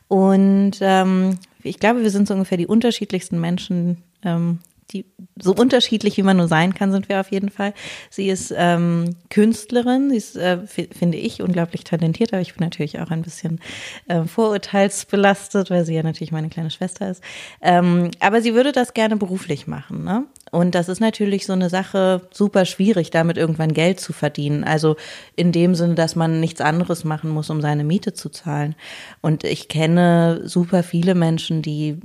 Und 0.08 0.72
ähm, 0.80 1.38
ich 1.62 1.78
glaube, 1.78 2.02
wir 2.02 2.10
sind 2.10 2.26
so 2.26 2.34
ungefähr 2.34 2.58
die 2.58 2.66
unterschiedlichsten 2.66 3.40
Menschen, 3.40 4.02
ähm, 4.24 4.58
die 4.92 5.06
so 5.40 5.54
unterschiedlich 5.54 6.16
wie 6.16 6.22
man 6.22 6.36
nur 6.36 6.48
sein 6.48 6.74
kann, 6.74 6.92
sind 6.92 7.08
wir 7.08 7.20
auf 7.20 7.30
jeden 7.30 7.50
Fall. 7.50 7.74
Sie 8.10 8.28
ist 8.28 8.52
ähm, 8.56 9.16
Künstlerin, 9.30 10.10
sie 10.10 10.16
ist, 10.16 10.36
äh, 10.36 10.58
finde 10.66 11.18
ich, 11.18 11.42
unglaublich 11.42 11.84
talentiert, 11.84 12.32
aber 12.32 12.42
ich 12.42 12.54
bin 12.54 12.64
natürlich 12.64 13.00
auch 13.00 13.10
ein 13.10 13.22
bisschen 13.22 13.60
äh, 14.08 14.24
vorurteilsbelastet, 14.24 15.70
weil 15.70 15.84
sie 15.84 15.94
ja 15.94 16.02
natürlich 16.02 16.32
meine 16.32 16.48
kleine 16.48 16.70
Schwester 16.70 17.10
ist. 17.10 17.22
Ähm, 17.60 18.10
aber 18.20 18.42
sie 18.42 18.54
würde 18.54 18.72
das 18.72 18.94
gerne 18.94 19.16
beruflich 19.16 19.66
machen, 19.66 20.04
ne? 20.04 20.24
Und 20.52 20.74
das 20.74 20.90
ist 20.90 21.00
natürlich 21.00 21.46
so 21.46 21.54
eine 21.54 21.70
Sache 21.70 22.20
super 22.30 22.66
schwierig, 22.66 23.10
damit 23.10 23.38
irgendwann 23.38 23.72
Geld 23.72 24.00
zu 24.00 24.12
verdienen. 24.12 24.64
Also 24.64 24.96
in 25.34 25.50
dem 25.50 25.74
Sinne, 25.74 25.94
dass 25.94 26.14
man 26.14 26.40
nichts 26.40 26.60
anderes 26.60 27.04
machen 27.04 27.30
muss, 27.30 27.48
um 27.48 27.62
seine 27.62 27.84
Miete 27.84 28.12
zu 28.12 28.28
zahlen. 28.28 28.74
Und 29.22 29.44
ich 29.44 29.68
kenne 29.68 30.42
super 30.44 30.82
viele 30.82 31.14
Menschen, 31.14 31.62
die 31.62 32.00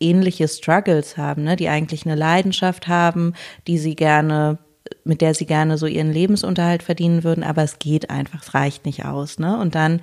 ähnliche 0.00 0.48
Struggles 0.48 1.18
haben, 1.18 1.44
ne? 1.44 1.56
die 1.56 1.68
eigentlich 1.68 2.06
eine 2.06 2.14
Leidenschaft 2.14 2.88
haben, 2.88 3.34
die 3.66 3.76
sie 3.76 3.94
gerne 3.96 4.58
mit 5.04 5.20
der 5.20 5.34
sie 5.34 5.46
gerne 5.46 5.78
so 5.78 5.86
ihren 5.86 6.12
Lebensunterhalt 6.12 6.82
verdienen 6.82 7.22
würden, 7.22 7.44
aber 7.44 7.62
es 7.62 7.78
geht 7.78 8.10
einfach, 8.10 8.42
es 8.42 8.54
reicht 8.54 8.86
nicht 8.86 9.04
aus. 9.04 9.38
Ne? 9.38 9.56
Und 9.58 9.76
dann 9.76 10.00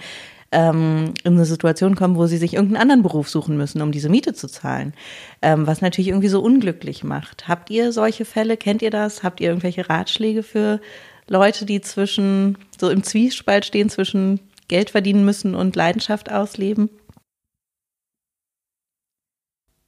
ähm, 0.51 1.13
in 1.23 1.33
eine 1.33 1.45
Situation 1.45 1.95
kommen, 1.95 2.15
wo 2.15 2.25
sie 2.25 2.37
sich 2.37 2.53
irgendeinen 2.53 2.81
anderen 2.81 3.03
Beruf 3.03 3.29
suchen 3.29 3.57
müssen, 3.57 3.81
um 3.81 3.91
diese 3.91 4.09
Miete 4.09 4.33
zu 4.33 4.47
zahlen. 4.47 4.93
Ähm, 5.41 5.67
was 5.67 5.81
natürlich 5.81 6.09
irgendwie 6.09 6.29
so 6.29 6.41
unglücklich 6.41 7.03
macht. 7.03 7.47
Habt 7.47 7.69
ihr 7.69 7.91
solche 7.91 8.25
Fälle? 8.25 8.57
Kennt 8.57 8.81
ihr 8.81 8.91
das? 8.91 9.23
Habt 9.23 9.41
ihr 9.41 9.49
irgendwelche 9.49 9.89
Ratschläge 9.89 10.43
für 10.43 10.79
Leute, 11.27 11.65
die 11.65 11.81
zwischen, 11.81 12.57
so 12.79 12.89
im 12.89 13.03
Zwiespalt 13.03 13.65
stehen 13.65 13.89
zwischen 13.89 14.39
Geld 14.67 14.91
verdienen 14.91 15.25
müssen 15.25 15.55
und 15.55 15.75
Leidenschaft 15.75 16.31
ausleben? 16.31 16.89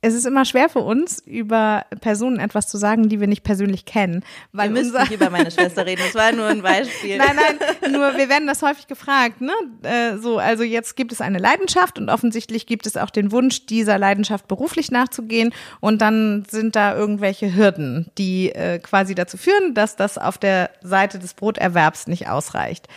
Es 0.01 0.13
ist 0.13 0.25
immer 0.25 0.45
schwer 0.45 0.69
für 0.69 0.79
uns, 0.79 1.19
über 1.25 1.85
Personen 1.99 2.39
etwas 2.39 2.67
zu 2.67 2.77
sagen, 2.77 3.09
die 3.09 3.19
wir 3.19 3.27
nicht 3.27 3.43
persönlich 3.43 3.83
kennen. 3.83 4.23
Weil 4.53 4.69
wir 4.73 4.81
müssen 4.81 4.97
nicht 4.97 5.11
über 5.11 5.29
meine 5.29 5.51
Schwester 5.51 5.85
reden, 5.85 6.01
das 6.05 6.15
war 6.15 6.31
nur 6.31 6.45
ein 6.45 6.61
Beispiel. 6.61 7.17
nein, 7.17 7.35
nein, 7.35 7.91
nur 7.91 8.15
wir 8.15 8.29
werden 8.29 8.47
das 8.47 8.61
häufig 8.61 8.87
gefragt, 8.87 9.41
ne? 9.41 9.51
Äh, 9.83 10.17
so, 10.17 10.37
also 10.37 10.63
jetzt 10.63 10.95
gibt 10.95 11.11
es 11.11 11.19
eine 11.19 11.37
Leidenschaft 11.37 11.99
und 11.99 12.09
offensichtlich 12.09 12.65
gibt 12.65 12.87
es 12.87 12.95
auch 12.95 13.09
den 13.09 13.33
Wunsch, 13.33 13.65
dieser 13.65 13.97
Leidenschaft 13.97 14.47
beruflich 14.47 14.89
nachzugehen 14.89 15.53
und 15.81 16.01
dann 16.01 16.45
sind 16.49 16.77
da 16.77 16.95
irgendwelche 16.95 17.53
Hürden, 17.53 18.09
die 18.17 18.51
äh, 18.53 18.79
quasi 18.79 19.15
dazu 19.15 19.35
führen, 19.35 19.73
dass 19.73 19.97
das 19.97 20.17
auf 20.17 20.37
der 20.37 20.69
Seite 20.81 21.19
des 21.19 21.33
Broterwerbs 21.33 22.07
nicht 22.07 22.29
ausreicht. 22.29 22.87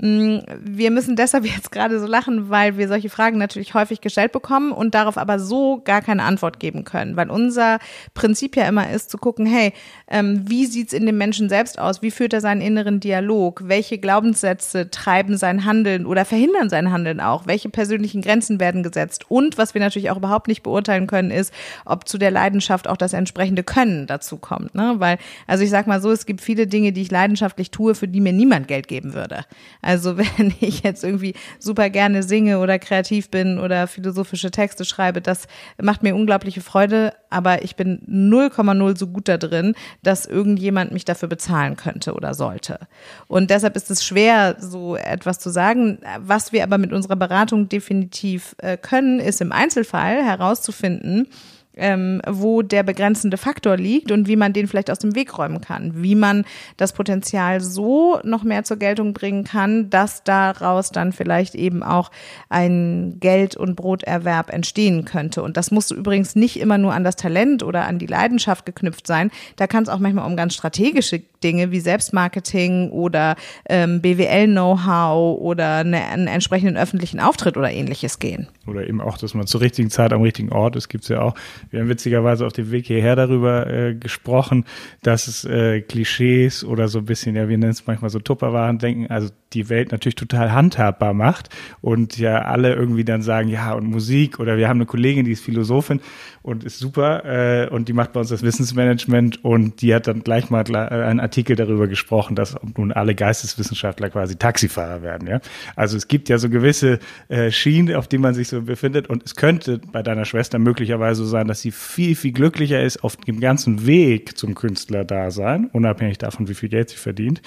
Mm, 0.00 0.38
wir 0.60 0.92
müssen 0.92 1.16
deshalb 1.16 1.44
jetzt 1.54 1.72
gerade 1.72 1.98
so 1.98 2.06
lachen, 2.06 2.50
weil 2.50 2.76
wir 2.78 2.88
solche 2.88 3.10
Fragen 3.10 3.38
natürlich 3.38 3.74
häufig 3.74 4.00
gestellt 4.00 4.32
bekommen 4.32 4.72
und 4.72 4.94
darauf 4.94 5.18
aber 5.18 5.38
so 5.38 5.80
gar 5.84 6.02
keine 6.02 6.22
Antwort 6.22 6.60
geben 6.60 6.84
können, 6.84 7.16
weil 7.16 7.30
unser 7.30 7.78
Prinzip 8.14 8.56
ja 8.56 8.68
immer 8.68 8.90
ist 8.90 9.10
zu 9.10 9.18
gucken, 9.18 9.46
hey, 9.46 9.72
ähm, 10.08 10.44
wie 10.48 10.66
sieht's 10.66 10.92
in 10.92 11.04
dem 11.06 11.18
Menschen 11.18 11.48
selbst 11.48 11.78
aus? 11.78 12.00
Wie 12.00 12.10
führt 12.10 12.32
er 12.32 12.40
seinen 12.40 12.60
inneren 12.60 13.00
Dialog? 13.00 13.62
Welche 13.64 13.98
Glaubenssätze 13.98 14.90
treiben 14.90 15.36
sein 15.36 15.64
Handeln 15.64 16.06
oder 16.06 16.24
verhindern 16.24 16.70
sein 16.70 16.92
Handeln 16.92 17.20
auch? 17.20 17.46
Welche 17.46 17.68
persönlichen 17.68 18.22
Grenzen 18.22 18.60
werden 18.60 18.82
gesetzt? 18.82 19.28
Und 19.28 19.58
was 19.58 19.74
wir 19.74 19.80
natürlich 19.80 20.10
auch 20.10 20.16
überhaupt 20.16 20.46
nicht 20.46 20.62
beurteilen 20.62 21.08
können, 21.08 21.30
ist, 21.30 21.52
ob 21.84 22.08
zu 22.08 22.18
der 22.18 22.30
Leidenschaft 22.30 22.88
auch 22.88 22.96
das 22.96 23.12
entsprechende 23.12 23.64
Können 23.64 24.06
dazu 24.06 24.36
kommt. 24.36 24.74
Ne? 24.74 24.94
Weil, 24.98 25.18
also 25.46 25.64
ich 25.64 25.70
sag 25.70 25.86
mal 25.88 26.00
so, 26.00 26.12
es 26.12 26.24
gibt 26.24 26.40
viele 26.40 26.68
Dinge, 26.68 26.92
die 26.92 27.02
ich 27.02 27.10
leidenschaftlich 27.10 27.70
tue, 27.72 27.94
für 27.96 28.06
die 28.06 28.20
mir 28.20 28.32
niemand 28.32 28.68
Geld 28.68 28.86
geben 28.86 29.14
würde. 29.14 29.44
Also 29.88 30.18
wenn 30.38 30.52
ich 30.60 30.82
jetzt 30.82 31.02
irgendwie 31.02 31.32
super 31.58 31.88
gerne 31.88 32.22
singe 32.22 32.58
oder 32.58 32.78
kreativ 32.78 33.30
bin 33.30 33.58
oder 33.58 33.86
philosophische 33.86 34.50
Texte 34.50 34.84
schreibe, 34.84 35.22
das 35.22 35.48
macht 35.80 36.02
mir 36.02 36.14
unglaubliche 36.14 36.60
Freude, 36.60 37.14
aber 37.30 37.62
ich 37.62 37.74
bin 37.74 38.02
0,0 38.06 38.98
so 38.98 39.06
gut 39.06 39.28
da 39.28 39.38
drin, 39.38 39.74
dass 40.02 40.26
irgendjemand 40.26 40.92
mich 40.92 41.06
dafür 41.06 41.28
bezahlen 41.28 41.76
könnte 41.76 42.12
oder 42.12 42.34
sollte. 42.34 42.80
Und 43.28 43.48
deshalb 43.48 43.76
ist 43.76 43.90
es 43.90 44.04
schwer, 44.04 44.56
so 44.58 44.94
etwas 44.94 45.38
zu 45.38 45.48
sagen. 45.48 46.00
Was 46.18 46.52
wir 46.52 46.64
aber 46.64 46.76
mit 46.76 46.92
unserer 46.92 47.16
Beratung 47.16 47.70
definitiv 47.70 48.56
äh, 48.58 48.76
können, 48.76 49.20
ist 49.20 49.40
im 49.40 49.52
Einzelfall 49.52 50.22
herauszufinden, 50.22 51.28
ähm, 51.78 52.20
wo 52.26 52.62
der 52.62 52.82
begrenzende 52.82 53.36
Faktor 53.36 53.76
liegt 53.76 54.10
und 54.10 54.28
wie 54.28 54.36
man 54.36 54.52
den 54.52 54.68
vielleicht 54.68 54.90
aus 54.90 54.98
dem 54.98 55.14
Weg 55.14 55.38
räumen 55.38 55.60
kann, 55.60 56.02
wie 56.02 56.14
man 56.14 56.44
das 56.76 56.92
Potenzial 56.92 57.60
so 57.60 58.20
noch 58.24 58.44
mehr 58.44 58.64
zur 58.64 58.76
Geltung 58.76 59.12
bringen 59.12 59.44
kann, 59.44 59.90
dass 59.90 60.24
daraus 60.24 60.90
dann 60.90 61.12
vielleicht 61.12 61.54
eben 61.54 61.82
auch 61.82 62.10
ein 62.48 63.16
Geld- 63.20 63.56
und 63.56 63.76
Broterwerb 63.76 64.52
entstehen 64.52 65.04
könnte. 65.04 65.42
Und 65.42 65.56
das 65.56 65.70
muss 65.70 65.90
übrigens 65.90 66.36
nicht 66.36 66.58
immer 66.58 66.78
nur 66.78 66.92
an 66.92 67.04
das 67.04 67.16
Talent 67.16 67.62
oder 67.62 67.86
an 67.86 67.98
die 67.98 68.06
Leidenschaft 68.06 68.66
geknüpft 68.66 69.06
sein. 69.06 69.30
Da 69.56 69.66
kann 69.66 69.82
es 69.82 69.88
auch 69.88 69.98
manchmal 69.98 70.26
um 70.26 70.36
ganz 70.36 70.54
strategische 70.54 71.22
Dinge 71.42 71.70
wie 71.70 71.80
Selbstmarketing 71.80 72.90
oder 72.90 73.36
ähm, 73.68 74.00
BWL-Know-how 74.00 75.38
oder 75.40 75.76
eine, 75.76 76.04
einen 76.04 76.26
entsprechenden 76.26 76.76
öffentlichen 76.76 77.20
Auftritt 77.20 77.56
oder 77.56 77.70
ähnliches 77.70 78.18
gehen. 78.18 78.48
Oder 78.66 78.86
eben 78.86 79.00
auch, 79.00 79.18
dass 79.18 79.34
man 79.34 79.46
zur 79.46 79.60
richtigen 79.60 79.90
Zeit 79.90 80.12
am 80.12 80.22
richtigen 80.22 80.52
Ort 80.52 80.76
ist, 80.76 80.88
gibt 80.88 81.04
es 81.04 81.08
ja 81.08 81.20
auch. 81.20 81.34
Wir 81.70 81.80
haben 81.80 81.88
witzigerweise 81.88 82.46
auf 82.46 82.52
dem 82.52 82.70
Weg 82.70 82.86
hierher 82.86 83.16
darüber 83.16 83.66
äh, 83.66 83.94
gesprochen, 83.94 84.64
dass 85.02 85.28
es 85.28 85.44
äh, 85.44 85.80
Klischees 85.80 86.64
oder 86.64 86.88
so 86.88 86.98
ein 86.98 87.04
bisschen, 87.04 87.36
ja, 87.36 87.48
wir 87.48 87.58
nennen 87.58 87.72
es 87.72 87.86
manchmal 87.86 88.10
so 88.10 88.18
Tupperwaren 88.18 88.78
denken, 88.78 89.06
also 89.08 89.30
die 89.52 89.68
Welt 89.68 89.92
natürlich 89.92 90.16
total 90.16 90.52
handhabbar 90.52 91.14
macht 91.14 91.48
und 91.80 92.18
ja 92.18 92.42
alle 92.42 92.74
irgendwie 92.74 93.04
dann 93.04 93.22
sagen, 93.22 93.48
ja, 93.48 93.72
und 93.72 93.86
Musik 93.86 94.40
oder 94.40 94.56
wir 94.56 94.68
haben 94.68 94.78
eine 94.78 94.86
Kollegin, 94.86 95.24
die 95.24 95.32
ist 95.32 95.42
Philosophin 95.42 96.00
und 96.48 96.64
ist 96.64 96.78
super 96.78 97.24
äh, 97.24 97.68
und 97.68 97.88
die 97.88 97.92
macht 97.92 98.12
bei 98.12 98.20
uns 98.20 98.30
das 98.30 98.42
Wissensmanagement 98.42 99.44
und 99.44 99.82
die 99.82 99.94
hat 99.94 100.06
dann 100.06 100.24
gleich 100.24 100.48
mal 100.48 100.64
äh, 100.70 100.76
einen 100.76 101.20
Artikel 101.20 101.56
darüber 101.56 101.86
gesprochen, 101.86 102.34
dass 102.34 102.56
nun 102.76 102.90
alle 102.90 103.14
Geisteswissenschaftler 103.14 104.08
quasi 104.08 104.36
Taxifahrer 104.36 105.02
werden. 105.02 105.28
Ja? 105.28 105.40
Also 105.76 105.96
es 105.96 106.08
gibt 106.08 106.30
ja 106.30 106.38
so 106.38 106.48
gewisse 106.48 107.00
äh, 107.28 107.50
Schienen, 107.50 107.94
auf 107.94 108.08
denen 108.08 108.22
man 108.22 108.34
sich 108.34 108.48
so 108.48 108.62
befindet 108.62 109.08
und 109.08 109.24
es 109.24 109.36
könnte 109.36 109.78
bei 109.92 110.02
deiner 110.02 110.24
Schwester 110.24 110.58
möglicherweise 110.58 111.22
so 111.22 111.28
sein, 111.28 111.48
dass 111.48 111.60
sie 111.60 111.70
viel, 111.70 112.16
viel 112.16 112.32
glücklicher 112.32 112.82
ist 112.82 113.04
auf 113.04 113.16
dem 113.16 113.40
ganzen 113.40 113.86
Weg 113.86 114.38
zum 114.38 114.54
Künstlerdasein, 114.54 115.68
unabhängig 115.72 116.16
davon, 116.16 116.48
wie 116.48 116.54
viel 116.54 116.70
Geld 116.70 116.88
sie 116.88 116.96
verdient, 116.96 117.42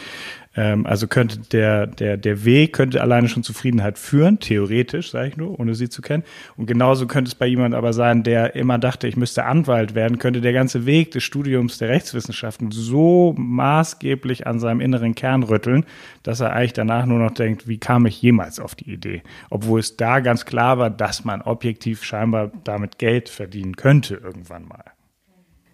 ähm, 0.56 0.86
also 0.86 1.08
könnte 1.08 1.40
der, 1.40 1.88
der, 1.88 2.18
der 2.18 2.44
Weg 2.44 2.74
könnte 2.74 3.02
alleine 3.02 3.30
schon 3.30 3.44
Zufriedenheit 3.44 3.98
führen, 3.98 4.40
theoretisch, 4.40 5.12
sage 5.12 5.30
ich 5.30 5.38
nur, 5.38 5.60
ohne 5.60 5.76
sie 5.76 5.90
zu 5.90 6.02
kennen. 6.02 6.24
Und 6.58 6.66
genauso 6.66 7.08
könnte 7.08 7.30
es 7.30 7.36
bei 7.36 7.46
jemand 7.48 7.74
aber 7.74 7.94
sein, 7.94 8.24
der 8.24 8.56
immer 8.56 8.78
dachte, 8.78 9.08
ich 9.08 9.16
müsste 9.16 9.46
Anwalt 9.46 9.96
werden, 9.96 10.20
könnte 10.20 10.42
der 10.42 10.54
ganze 10.54 10.86
Weg 10.86 11.12
des 11.12 11.24
Studiums 11.24 11.78
der 11.78 11.90
Rechtswissenschaften 11.90 12.72
so 12.72 13.34
maßgeblich 13.38 14.48
an 14.48 14.60
seinem 14.60 14.82
inneren 14.82 15.16
Kern 15.16 15.44
rütteln, 15.44 15.86
dass 16.24 16.40
er 16.40 16.54
eigentlich 16.54 16.74
danach 16.74 17.06
nur 17.06 17.20
noch 17.20 17.32
denkt, 17.32 17.68
wie 17.68 17.78
kam 17.78 18.06
ich 18.06 18.22
jemals 18.22 18.60
auf 18.60 18.76
die 18.76 18.92
Idee? 18.92 19.24
Obwohl 19.50 19.80
es 19.80 19.98
da 19.98 20.20
ganz 20.20 20.46
klar 20.46 20.78
war, 20.78 20.90
dass 20.90 21.24
man 21.24 21.42
objektiv 21.42 22.04
scheinbar 22.04 22.52
damit 22.64 22.98
Geld 22.98 23.30
verdienen 23.30 23.76
könnte 23.76 24.16
irgendwann 24.16 24.68
mal. 24.68 24.84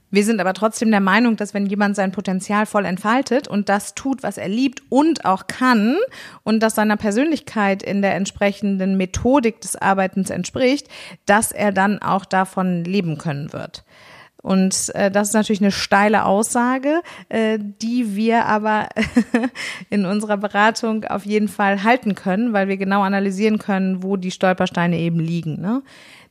Wir 0.10 0.24
sind 0.24 0.40
aber 0.40 0.54
trotzdem 0.54 0.90
der 0.90 1.02
Meinung, 1.02 1.36
dass 1.36 1.54
wenn 1.54 1.66
jemand 1.66 1.96
sein 1.96 2.14
Potenzial 2.14 2.66
voll 2.66 2.86
entfaltet 2.86 3.48
und 3.48 3.68
das 3.68 3.94
tut, 3.94 4.24
was 4.24 4.38
er 4.38 4.48
liebt 4.48 4.82
und 4.90 5.26
auch 5.26 5.48
kann 5.48 5.98
und 6.44 6.62
das 6.62 6.76
seiner 6.76 6.96
Persönlichkeit 6.96 7.84
in 7.84 8.02
der 8.02 8.16
entsprechenden 8.16 8.96
Methodik 8.96 9.60
des 9.60 9.76
Arbeitens 9.76 10.30
entspricht, 10.30 10.88
dass 11.26 11.52
er 11.52 11.74
dann 11.74 12.02
auch 12.02 12.24
davon 12.24 12.86
leben 12.86 13.18
können 13.18 13.52
wird. 13.52 13.84
Und 14.42 14.96
äh, 14.96 15.12
das 15.12 15.30
ist 15.30 15.34
natürlich 15.34 15.62
eine 15.62 15.74
steile 15.74 16.24
Aussage, 16.24 17.02
äh, 17.28 17.60
die 17.60 18.16
wir 18.16 18.46
aber 18.46 18.88
in 19.90 20.06
unserer 20.06 20.38
Beratung 20.38 21.04
auf 21.04 21.26
jeden 21.26 21.50
Fall 21.50 21.84
halten 21.84 22.16
können, 22.16 22.54
weil 22.54 22.70
wir 22.70 22.78
genau 22.78 23.02
analysieren 23.02 23.58
können, 23.58 24.04
wo 24.04 24.16
die 24.16 24.32
Stolpersteine 24.32 24.98
eben 25.00 25.20
liegen. 25.20 25.60
Ne? 25.60 25.82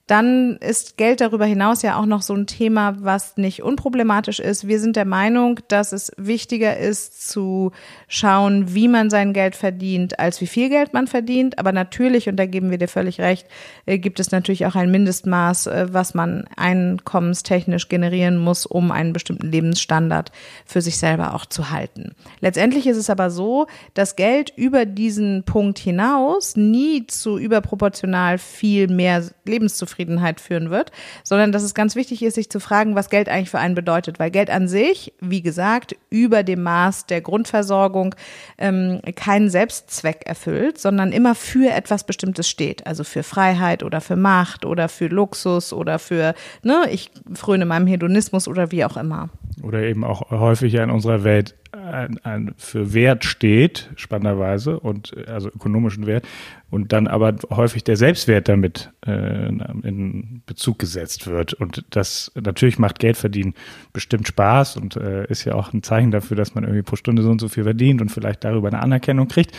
Dann 0.07 0.57
ist 0.59 0.97
Geld 0.99 1.21
darüber 1.21 1.47
hinaus 1.47 1.83
ja 1.83 1.99
auch 1.99 2.07
noch 2.07 2.23
so 2.23 2.33
ein 2.33 2.47
Thema, 2.47 2.95
was 3.01 3.37
nicht 3.37 3.65
unproblematisch 3.65 4.39
ist. 4.39 4.69
Wir 4.69 4.79
sind 4.79 4.95
der 4.95 5.05
Meinung, 5.05 5.59
dass 5.67 5.91
es 5.91 6.13
wichtiger 6.17 6.77
ist 6.77 7.29
zu 7.29 7.73
schauen, 8.07 8.73
wie 8.73 8.87
man 8.87 9.11
sein 9.11 9.33
Geld 9.33 9.57
verdient, 9.57 10.21
als 10.21 10.41
wie 10.41 10.47
viel 10.47 10.69
Geld 10.69 10.93
man 10.93 11.09
verdient. 11.09 11.59
Aber 11.59 11.73
natürlich, 11.73 12.29
und 12.29 12.37
da 12.37 12.47
geben 12.47 12.71
wir 12.71 12.79
dir 12.79 12.87
völlig 12.87 13.21
recht, 13.21 13.49
äh, 13.85 13.99
gibt 13.99 14.21
es 14.21 14.31
natürlich 14.31 14.65
auch 14.67 14.77
ein 14.77 14.93
Mindestmaß, 14.93 15.67
äh, 15.67 15.87
was 15.91 16.15
man 16.15 16.45
einkommenstechnisch 16.57 17.89
generieren 17.89 18.39
muss, 18.39 18.65
um 18.65 18.93
einen 18.93 19.13
bestimmten 19.13 19.51
Lebensstandard 19.51 20.31
für 20.65 20.83
sich 20.83 20.99
selber 20.99 21.35
auch 21.35 21.47
zu 21.47 21.71
halten. 21.71 22.15
Letztendlich 22.39 22.87
ist 22.87 22.97
es 22.97 23.11
aber 23.11 23.31
so, 23.31 23.67
dass 23.95 24.15
Geld 24.15 24.53
über 24.55 24.87
diesen 24.87 25.43
Punkt 25.43 25.81
hinaus 25.81 26.55
nie 26.55 27.09
zu 27.09 27.39
überproportional 27.39 28.39
viel 28.39 28.87
mehr 28.87 29.25
Lebenszufriedenheit 29.45 29.96
Unzufriedenheit 29.97 30.41
führen 30.41 30.71
wird, 30.71 30.93
sondern 31.23 31.53
dass 31.53 31.63
es 31.63 31.75
ganz 31.75 31.97
wichtig 31.97 32.23
ist, 32.23 32.35
sich 32.35 32.51
zu 32.51 32.61
fragen, 32.61 32.95
was 32.95 33.11
Geld 33.11 33.29
eigentlich 33.29 33.51
für 33.51 33.59
einen 33.59 33.75
bedeutet. 33.75 34.19
Weil 34.19 34.31
Geld 34.31 34.51
an 34.51 34.69
sich, 34.69 35.13
wie 35.21 35.43
gesagt, 35.43 35.97
über 36.11 36.43
dem 36.43 36.63
Maß 36.63 37.07
der 37.07 37.21
Grundversorgung 37.21 38.15
ähm, 38.59 39.01
keinen 39.15 39.51
Selbstzweck 39.51 40.27
erfüllt, 40.27 40.79
sondern 40.79 41.13
immer 41.13 41.35
für 41.35 41.73
etwas 41.73 42.05
Bestimmtes 42.05 42.49
steht. 42.49 42.87
Also 42.87 43.05
für 43.05 43.23
Freiheit 43.23 43.83
oder 43.83 44.01
für 44.01 44.17
Macht 44.17 44.65
oder 44.65 44.89
für 44.89 45.09
Luxus 45.09 45.73
oder 45.73 45.99
für, 45.99 46.35
ne, 46.63 46.85
ich 46.91 47.11
fröne 47.35 47.65
meinem 47.65 47.87
Hedonismus 47.87 48.49
oder 48.49 48.71
wie 48.73 48.85
auch 48.85 48.97
immer. 48.97 49.31
Oder 49.63 49.83
eben 49.83 50.05
auch 50.05 50.31
häufig 50.31 50.75
in 50.75 50.91
unserer 50.91 51.25
Welt 51.25 51.55
ein, 51.87 52.19
ein, 52.25 52.55
für 52.57 52.93
Wert 52.93 53.25
steht, 53.25 53.91
spannenderweise, 53.97 54.79
und 54.79 55.17
also 55.27 55.49
ökonomischen 55.49 56.07
Wert, 56.07 56.27
und 56.71 56.93
dann 56.93 57.07
aber 57.07 57.37
häufig 57.51 57.85
der 57.85 57.97
Selbstwert 57.97 58.49
damit 58.49 58.91
äh, 59.07 59.49
in 59.49 60.43
Bezug 60.47 60.79
gesetzt 60.79 61.27
wird. 61.27 61.55
Und 61.55 61.85
das 61.91 62.33
natürlich 62.35 62.79
macht 62.79 62.99
Geld 62.99 63.17
verdienen 63.17 63.55
bestimmt 63.93 64.27
Spaß 64.29 64.77
und 64.77 64.97
äh, 64.97 65.27
ist 65.27 65.45
ja 65.45 65.55
auch 65.55 65.73
ein 65.73 65.83
Zeichen 65.83 66.11
dafür, 66.11 66.37
dass 66.37 66.55
man 66.55 66.65
irgendwie 66.65 66.83
pro 66.83 66.97
Stunde 66.97 67.23
so 67.23 67.31
und 67.31 67.41
so 67.41 67.49
viel 67.49 67.65
verdient 67.65 68.01
und 68.01 68.11
vielleicht 68.11 68.45
darüber 68.45 68.69
eine 68.69 68.81
Anerkennung 68.81 69.29
kriegt. 69.29 69.57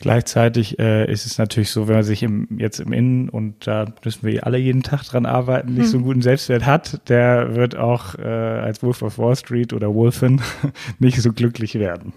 Gleichzeitig 0.00 0.78
äh, 0.78 1.10
ist 1.10 1.26
es 1.26 1.38
natürlich 1.38 1.70
so, 1.70 1.88
wenn 1.88 1.96
man 1.96 2.04
sich 2.04 2.22
im, 2.22 2.46
jetzt 2.56 2.78
im 2.78 2.92
Innen, 2.92 3.28
und 3.28 3.66
da 3.66 3.86
müssen 4.04 4.24
wir 4.24 4.46
alle 4.46 4.58
jeden 4.58 4.84
Tag 4.84 5.02
dran 5.02 5.26
arbeiten, 5.26 5.74
nicht 5.74 5.84
hm. 5.84 5.90
so 5.90 5.96
einen 5.96 6.06
guten 6.06 6.22
Selbstwert 6.22 6.66
hat, 6.66 7.08
der 7.08 7.56
wird 7.56 7.76
auch 7.76 8.14
äh, 8.16 8.22
als 8.22 8.82
Wolf 8.82 9.02
of 9.02 9.18
Wall 9.18 9.34
Street 9.34 9.72
oder 9.72 9.92
Wolfen 9.92 10.40
nicht 11.00 11.20
so 11.20 11.32
glücklich 11.32 11.74
werden. 11.74 12.12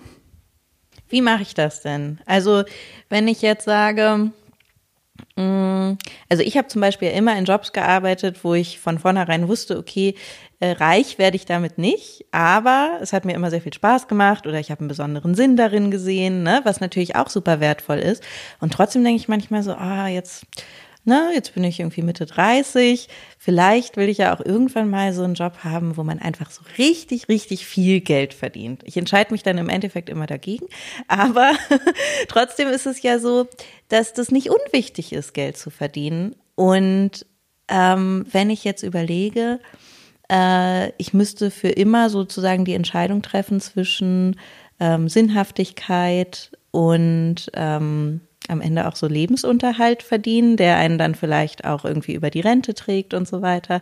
Wie 1.09 1.21
mache 1.21 1.41
ich 1.41 1.55
das 1.55 1.81
denn? 1.81 2.19
Also, 2.25 2.63
wenn 3.09 3.27
ich 3.27 3.41
jetzt 3.41 3.65
sage, 3.65 4.31
also 5.37 6.43
ich 6.43 6.57
habe 6.57 6.67
zum 6.67 6.81
Beispiel 6.81 7.09
immer 7.09 7.37
in 7.37 7.45
Jobs 7.45 7.71
gearbeitet, 7.71 8.43
wo 8.43 8.53
ich 8.53 8.79
von 8.79 8.99
vornherein 8.99 9.47
wusste, 9.47 9.77
okay, 9.77 10.15
äh, 10.59 10.71
reich 10.73 11.17
werde 11.17 11.37
ich 11.37 11.45
damit 11.45 11.77
nicht, 11.77 12.25
aber 12.31 12.99
es 13.01 13.13
hat 13.13 13.25
mir 13.25 13.33
immer 13.33 13.49
sehr 13.49 13.61
viel 13.61 13.73
Spaß 13.73 14.07
gemacht 14.07 14.45
oder 14.45 14.59
ich 14.59 14.69
habe 14.69 14.81
einen 14.81 14.89
besonderen 14.89 15.33
Sinn 15.33 15.57
darin 15.57 15.89
gesehen, 15.89 16.43
ne, 16.43 16.61
was 16.63 16.81
natürlich 16.81 17.15
auch 17.15 17.29
super 17.29 17.59
wertvoll 17.59 17.97
ist. 17.97 18.23
Und 18.59 18.73
trotzdem 18.73 19.03
denke 19.03 19.19
ich 19.19 19.27
manchmal 19.27 19.63
so, 19.63 19.73
ah, 19.73 20.07
jetzt, 20.07 20.45
ne, 21.03 21.31
jetzt 21.33 21.53
bin 21.53 21.63
ich 21.63 21.79
irgendwie 21.79 22.01
Mitte 22.01 22.25
30. 22.25 23.07
Vielleicht 23.37 23.97
will 23.97 24.09
ich 24.09 24.19
ja 24.19 24.35
auch 24.35 24.43
irgendwann 24.43 24.89
mal 24.89 25.13
so 25.13 25.23
einen 25.23 25.33
Job 25.33 25.59
haben, 25.63 25.97
wo 25.97 26.03
man 26.03 26.19
einfach 26.19 26.51
so 26.51 26.61
richtig, 26.77 27.27
richtig 27.29 27.65
viel 27.65 28.01
Geld 28.01 28.33
verdient. 28.33 28.81
Ich 28.85 28.97
entscheide 28.97 29.31
mich 29.31 29.43
dann 29.43 29.57
im 29.57 29.69
Endeffekt 29.69 30.09
immer 30.09 30.27
dagegen, 30.27 30.67
aber 31.07 31.51
trotzdem 32.27 32.67
ist 32.67 32.85
es 32.85 33.01
ja 33.01 33.19
so, 33.19 33.47
dass 33.89 34.13
das 34.13 34.31
nicht 34.31 34.49
unwichtig 34.49 35.13
ist, 35.13 35.33
Geld 35.33 35.57
zu 35.57 35.69
verdienen. 35.69 36.35
Und 36.55 37.25
ähm, 37.67 38.25
wenn 38.31 38.49
ich 38.49 38.63
jetzt 38.63 38.83
überlege, 38.83 39.59
äh, 40.31 40.91
ich 40.97 41.13
müsste 41.13 41.51
für 41.51 41.69
immer 41.69 42.09
sozusagen 42.09 42.65
die 42.65 42.73
Entscheidung 42.73 43.21
treffen 43.21 43.59
zwischen 43.59 44.39
ähm, 44.79 45.09
Sinnhaftigkeit 45.09 46.51
und 46.71 47.51
ähm, 47.53 48.21
am 48.47 48.61
Ende 48.61 48.87
auch 48.87 48.95
so 48.95 49.07
Lebensunterhalt 49.07 50.03
verdienen, 50.03 50.57
der 50.57 50.77
einen 50.77 50.97
dann 50.97 51.15
vielleicht 51.15 51.65
auch 51.65 51.85
irgendwie 51.85 52.13
über 52.13 52.29
die 52.29 52.41
Rente 52.41 52.73
trägt 52.73 53.13
und 53.13 53.27
so 53.27 53.41
weiter. 53.41 53.81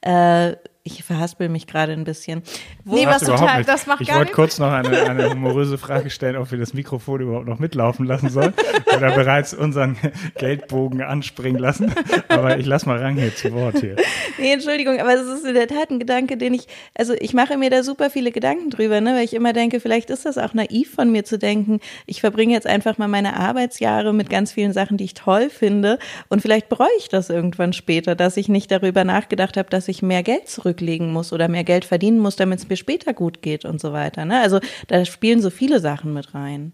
Äh, 0.00 0.56
ich 0.82 1.04
verhaspel 1.04 1.50
mich 1.50 1.66
gerade 1.66 1.92
ein 1.92 2.04
bisschen. 2.04 2.42
Wo 2.84 2.94
nee, 2.94 3.06
was 3.06 3.22
total, 3.22 3.58
nicht. 3.58 3.68
das 3.68 3.86
macht 3.86 4.00
Ich 4.00 4.14
wollte 4.14 4.32
kurz 4.32 4.58
noch 4.58 4.72
eine, 4.72 5.02
eine 5.08 5.30
humoröse 5.30 5.76
Frage 5.76 6.08
stellen, 6.08 6.36
ob 6.36 6.50
wir 6.50 6.58
das 6.58 6.72
Mikrofon 6.72 7.20
überhaupt 7.20 7.46
noch 7.46 7.58
mitlaufen 7.58 8.06
lassen 8.06 8.30
sollen 8.30 8.54
oder 8.96 9.12
bereits 9.12 9.52
unseren 9.52 9.98
Geldbogen 10.38 11.02
anspringen 11.02 11.60
lassen. 11.60 11.92
Aber 12.28 12.58
ich 12.58 12.64
lass 12.64 12.86
mal 12.86 12.98
Rang 12.98 13.16
hier 13.16 13.34
zu 13.34 13.52
Wort 13.52 13.80
hier. 13.80 13.96
Nee, 14.38 14.52
Entschuldigung, 14.52 14.98
aber 15.00 15.14
es 15.14 15.26
ist 15.26 15.44
in 15.44 15.52
der 15.52 15.68
Tat 15.68 15.90
ein 15.90 15.98
Gedanke, 15.98 16.38
den 16.38 16.54
ich, 16.54 16.66
also 16.94 17.12
ich 17.20 17.34
mache 17.34 17.58
mir 17.58 17.68
da 17.68 17.82
super 17.82 18.08
viele 18.08 18.32
Gedanken 18.32 18.70
drüber, 18.70 19.02
ne, 19.02 19.14
weil 19.14 19.24
ich 19.24 19.34
immer 19.34 19.52
denke, 19.52 19.80
vielleicht 19.80 20.08
ist 20.08 20.24
das 20.24 20.38
auch 20.38 20.54
naiv 20.54 20.94
von 20.94 21.12
mir 21.12 21.24
zu 21.24 21.38
denken, 21.38 21.80
ich 22.06 22.22
verbringe 22.22 22.54
jetzt 22.54 22.66
einfach 22.66 22.96
mal 22.96 23.08
meine 23.08 23.36
Arbeitsjahre 23.36 24.14
mit 24.14 24.30
ganz 24.30 24.52
vielen 24.52 24.72
Sachen, 24.72 24.96
die 24.96 25.04
ich 25.04 25.14
toll 25.14 25.50
finde 25.50 25.98
und 26.30 26.40
vielleicht 26.40 26.70
bereue 26.70 26.88
ich 26.98 27.10
das 27.10 27.28
irgendwann 27.28 27.74
später, 27.74 28.14
dass 28.14 28.38
ich 28.38 28.48
nicht 28.48 28.70
darüber 28.70 29.04
nachgedacht 29.04 29.58
habe, 29.58 29.68
dass 29.68 29.88
ich 29.88 30.00
mehr 30.00 30.22
Geld 30.22 30.48
zurück 30.48 30.69
zurücklegen 30.70 31.12
muss 31.12 31.32
oder 31.32 31.48
mehr 31.48 31.64
Geld 31.64 31.84
verdienen 31.84 32.18
muss, 32.18 32.36
damit 32.36 32.60
es 32.60 32.68
mir 32.68 32.76
später 32.76 33.12
gut 33.12 33.42
geht 33.42 33.64
und 33.64 33.80
so 33.80 33.92
weiter. 33.92 34.24
Ne? 34.24 34.40
Also 34.40 34.60
da 34.88 35.04
spielen 35.04 35.42
so 35.42 35.50
viele 35.50 35.80
Sachen 35.80 36.12
mit 36.12 36.34
rein. 36.34 36.72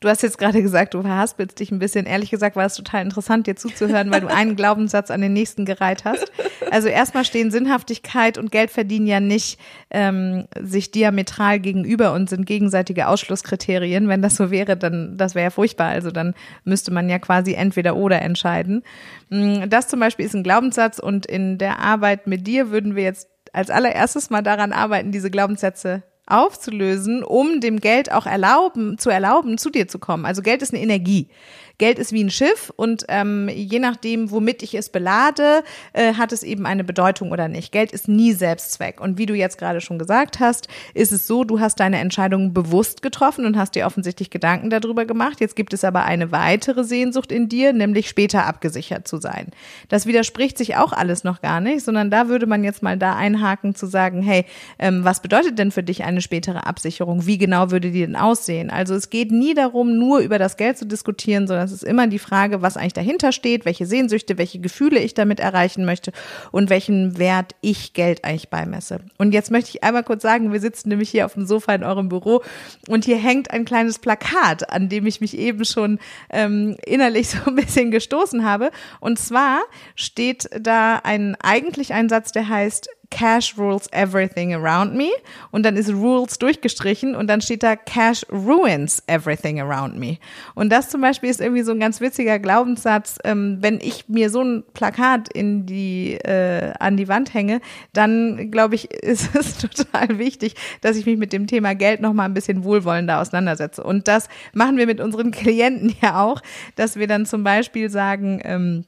Du 0.00 0.08
hast 0.08 0.22
jetzt 0.22 0.38
gerade 0.38 0.62
gesagt, 0.62 0.94
du 0.94 1.02
verhaspelst 1.02 1.58
dich 1.58 1.70
ein 1.70 1.78
bisschen. 1.78 2.04
Ehrlich 2.04 2.30
gesagt 2.30 2.54
war 2.54 2.66
es 2.66 2.74
total 2.74 3.02
interessant, 3.02 3.46
dir 3.46 3.56
zuzuhören, 3.56 4.10
weil 4.10 4.20
du 4.20 4.28
einen 4.28 4.54
Glaubenssatz 4.56 5.10
an 5.10 5.22
den 5.22 5.32
nächsten 5.32 5.64
gereiht 5.64 6.04
hast. 6.04 6.30
Also 6.70 6.88
erstmal 6.88 7.24
stehen 7.24 7.50
Sinnhaftigkeit 7.50 8.38
und 8.38 8.50
Geldverdienen 8.50 9.06
ja 9.06 9.20
nicht 9.20 9.58
ähm, 9.90 10.46
sich 10.60 10.90
diametral 10.90 11.60
gegenüber 11.60 12.12
und 12.12 12.28
sind 12.28 12.46
gegenseitige 12.46 13.08
Ausschlusskriterien. 13.08 14.08
Wenn 14.08 14.22
das 14.22 14.36
so 14.36 14.50
wäre, 14.50 14.76
dann 14.76 15.16
das 15.16 15.34
wäre 15.34 15.44
ja 15.44 15.50
furchtbar. 15.50 15.88
Also 15.88 16.10
dann 16.10 16.34
müsste 16.64 16.92
man 16.92 17.08
ja 17.08 17.18
quasi 17.18 17.54
entweder 17.54 17.96
oder 17.96 18.22
entscheiden. 18.22 18.82
Mm, 19.30 19.68
das 19.68 19.88
zum 19.88 20.00
Beispiel 20.00 20.26
ist 20.26 20.34
ein 20.34 20.42
Glaubenssatz 20.42 20.98
und 20.98 21.26
in 21.26 21.58
der 21.58 21.78
Arbeit 21.78 22.26
mit 22.26 22.46
dir 22.46 22.70
würden 22.70 22.96
wir 22.96 23.04
jetzt 23.04 23.28
als 23.52 23.70
allererstes 23.70 24.30
mal 24.30 24.42
daran 24.42 24.72
arbeiten, 24.72 25.12
diese 25.12 25.30
Glaubenssätze 25.30 26.02
aufzulösen, 26.26 27.22
um 27.22 27.60
dem 27.60 27.78
Geld 27.78 28.10
auch 28.12 28.26
erlauben, 28.26 28.98
zu 28.98 29.10
erlauben, 29.10 29.58
zu 29.58 29.70
dir 29.70 29.86
zu 29.86 29.98
kommen. 29.98 30.26
Also 30.26 30.42
Geld 30.42 30.60
ist 30.60 30.74
eine 30.74 30.82
Energie. 30.82 31.28
Geld 31.78 31.98
ist 31.98 32.12
wie 32.12 32.24
ein 32.24 32.30
Schiff 32.30 32.72
und 32.74 33.04
ähm, 33.08 33.50
je 33.52 33.78
nachdem, 33.78 34.30
womit 34.30 34.62
ich 34.62 34.74
es 34.74 34.88
belade, 34.88 35.62
äh, 35.92 36.14
hat 36.14 36.32
es 36.32 36.42
eben 36.42 36.64
eine 36.64 36.84
Bedeutung 36.84 37.32
oder 37.32 37.48
nicht. 37.48 37.70
Geld 37.70 37.92
ist 37.92 38.08
nie 38.08 38.32
Selbstzweck. 38.32 39.00
Und 39.00 39.18
wie 39.18 39.26
du 39.26 39.34
jetzt 39.34 39.58
gerade 39.58 39.82
schon 39.82 39.98
gesagt 39.98 40.40
hast, 40.40 40.68
ist 40.94 41.12
es 41.12 41.26
so, 41.26 41.44
du 41.44 41.60
hast 41.60 41.78
deine 41.78 41.98
Entscheidung 41.98 42.54
bewusst 42.54 43.02
getroffen 43.02 43.44
und 43.44 43.58
hast 43.58 43.74
dir 43.74 43.86
offensichtlich 43.86 44.30
Gedanken 44.30 44.70
darüber 44.70 45.04
gemacht. 45.04 45.40
Jetzt 45.40 45.54
gibt 45.54 45.74
es 45.74 45.84
aber 45.84 46.04
eine 46.04 46.32
weitere 46.32 46.82
Sehnsucht 46.82 47.30
in 47.30 47.48
dir, 47.48 47.74
nämlich 47.74 48.08
später 48.08 48.46
abgesichert 48.46 49.06
zu 49.06 49.18
sein. 49.18 49.48
Das 49.90 50.06
widerspricht 50.06 50.56
sich 50.56 50.76
auch 50.76 50.92
alles 50.92 51.24
noch 51.24 51.42
gar 51.42 51.60
nicht, 51.60 51.84
sondern 51.84 52.10
da 52.10 52.28
würde 52.28 52.46
man 52.46 52.64
jetzt 52.64 52.82
mal 52.82 52.96
da 52.96 53.16
einhaken 53.16 53.74
zu 53.74 53.86
sagen, 53.86 54.22
hey, 54.22 54.46
ähm, 54.78 55.04
was 55.04 55.20
bedeutet 55.20 55.58
denn 55.58 55.70
für 55.70 55.82
dich 55.82 56.04
eine 56.04 56.22
spätere 56.22 56.66
Absicherung? 56.66 57.26
Wie 57.26 57.36
genau 57.36 57.70
würde 57.70 57.90
die 57.90 58.00
denn 58.00 58.16
aussehen? 58.16 58.70
Also 58.70 58.94
es 58.94 59.10
geht 59.10 59.30
nie 59.30 59.52
darum, 59.52 59.98
nur 59.98 60.20
über 60.20 60.38
das 60.38 60.56
Geld 60.56 60.78
zu 60.78 60.86
diskutieren, 60.86 61.46
sondern 61.46 61.65
es 61.66 61.82
ist 61.82 61.84
immer 61.84 62.06
die 62.06 62.18
Frage, 62.18 62.62
was 62.62 62.76
eigentlich 62.76 62.92
dahinter 62.94 63.32
steht, 63.32 63.64
welche 63.64 63.86
Sehnsüchte, 63.86 64.38
welche 64.38 64.58
Gefühle 64.58 65.00
ich 65.00 65.14
damit 65.14 65.40
erreichen 65.40 65.84
möchte 65.84 66.12
und 66.52 66.70
welchen 66.70 67.18
Wert 67.18 67.54
ich 67.60 67.92
Geld 67.92 68.24
eigentlich 68.24 68.48
beimesse. 68.48 69.00
Und 69.18 69.32
jetzt 69.32 69.50
möchte 69.50 69.70
ich 69.70 69.84
einmal 69.84 70.04
kurz 70.04 70.22
sagen, 70.22 70.52
wir 70.52 70.60
sitzen 70.60 70.88
nämlich 70.88 71.10
hier 71.10 71.26
auf 71.26 71.34
dem 71.34 71.46
Sofa 71.46 71.74
in 71.74 71.84
eurem 71.84 72.08
Büro 72.08 72.42
und 72.88 73.04
hier 73.04 73.18
hängt 73.18 73.50
ein 73.50 73.64
kleines 73.64 73.98
Plakat, 73.98 74.70
an 74.70 74.88
dem 74.88 75.06
ich 75.06 75.20
mich 75.20 75.36
eben 75.36 75.64
schon 75.64 75.98
ähm, 76.30 76.76
innerlich 76.86 77.28
so 77.30 77.38
ein 77.46 77.56
bisschen 77.56 77.90
gestoßen 77.90 78.44
habe. 78.44 78.70
Und 79.00 79.18
zwar 79.18 79.60
steht 79.94 80.48
da 80.58 81.00
ein 81.02 81.36
eigentlich 81.40 81.92
ein 81.92 82.08
Satz, 82.08 82.32
der 82.32 82.48
heißt 82.48 82.88
Cash 83.10 83.56
rules 83.58 83.88
everything 83.92 84.54
around 84.54 84.94
me 84.94 85.10
und 85.50 85.64
dann 85.64 85.76
ist 85.76 85.90
rules 85.92 86.38
durchgestrichen 86.38 87.14
und 87.14 87.28
dann 87.28 87.40
steht 87.40 87.62
da 87.62 87.76
Cash 87.76 88.26
ruins 88.30 89.02
everything 89.06 89.60
around 89.60 89.98
me. 89.98 90.18
Und 90.54 90.70
das 90.70 90.88
zum 90.90 91.00
Beispiel 91.00 91.30
ist 91.30 91.40
irgendwie 91.40 91.62
so 91.62 91.72
ein 91.72 91.80
ganz 91.80 92.00
witziger 92.00 92.38
Glaubenssatz. 92.38 93.18
Ähm, 93.24 93.58
wenn 93.60 93.80
ich 93.80 94.08
mir 94.08 94.30
so 94.30 94.42
ein 94.42 94.64
Plakat 94.74 95.28
in 95.32 95.66
die 95.66 96.14
äh, 96.14 96.72
an 96.78 96.96
die 96.96 97.08
Wand 97.08 97.34
hänge, 97.34 97.60
dann 97.92 98.50
glaube 98.50 98.74
ich, 98.74 98.90
ist 99.02 99.34
es 99.34 99.58
total 99.58 100.18
wichtig, 100.18 100.54
dass 100.80 100.96
ich 100.96 101.06
mich 101.06 101.16
mit 101.16 101.32
dem 101.32 101.46
Thema 101.46 101.74
Geld 101.74 102.00
noch 102.00 102.12
mal 102.12 102.24
ein 102.24 102.34
bisschen 102.34 102.64
wohlwollender 102.64 103.20
auseinandersetze. 103.20 103.82
Und 103.82 104.08
das 104.08 104.28
machen 104.52 104.76
wir 104.76 104.86
mit 104.86 105.00
unseren 105.00 105.30
Klienten 105.36 105.94
ja 106.00 106.22
auch, 106.22 106.42
dass 106.74 106.96
wir 106.96 107.06
dann 107.06 107.26
zum 107.26 107.44
Beispiel 107.44 107.90
sagen, 107.90 108.40
ähm, 108.44 108.84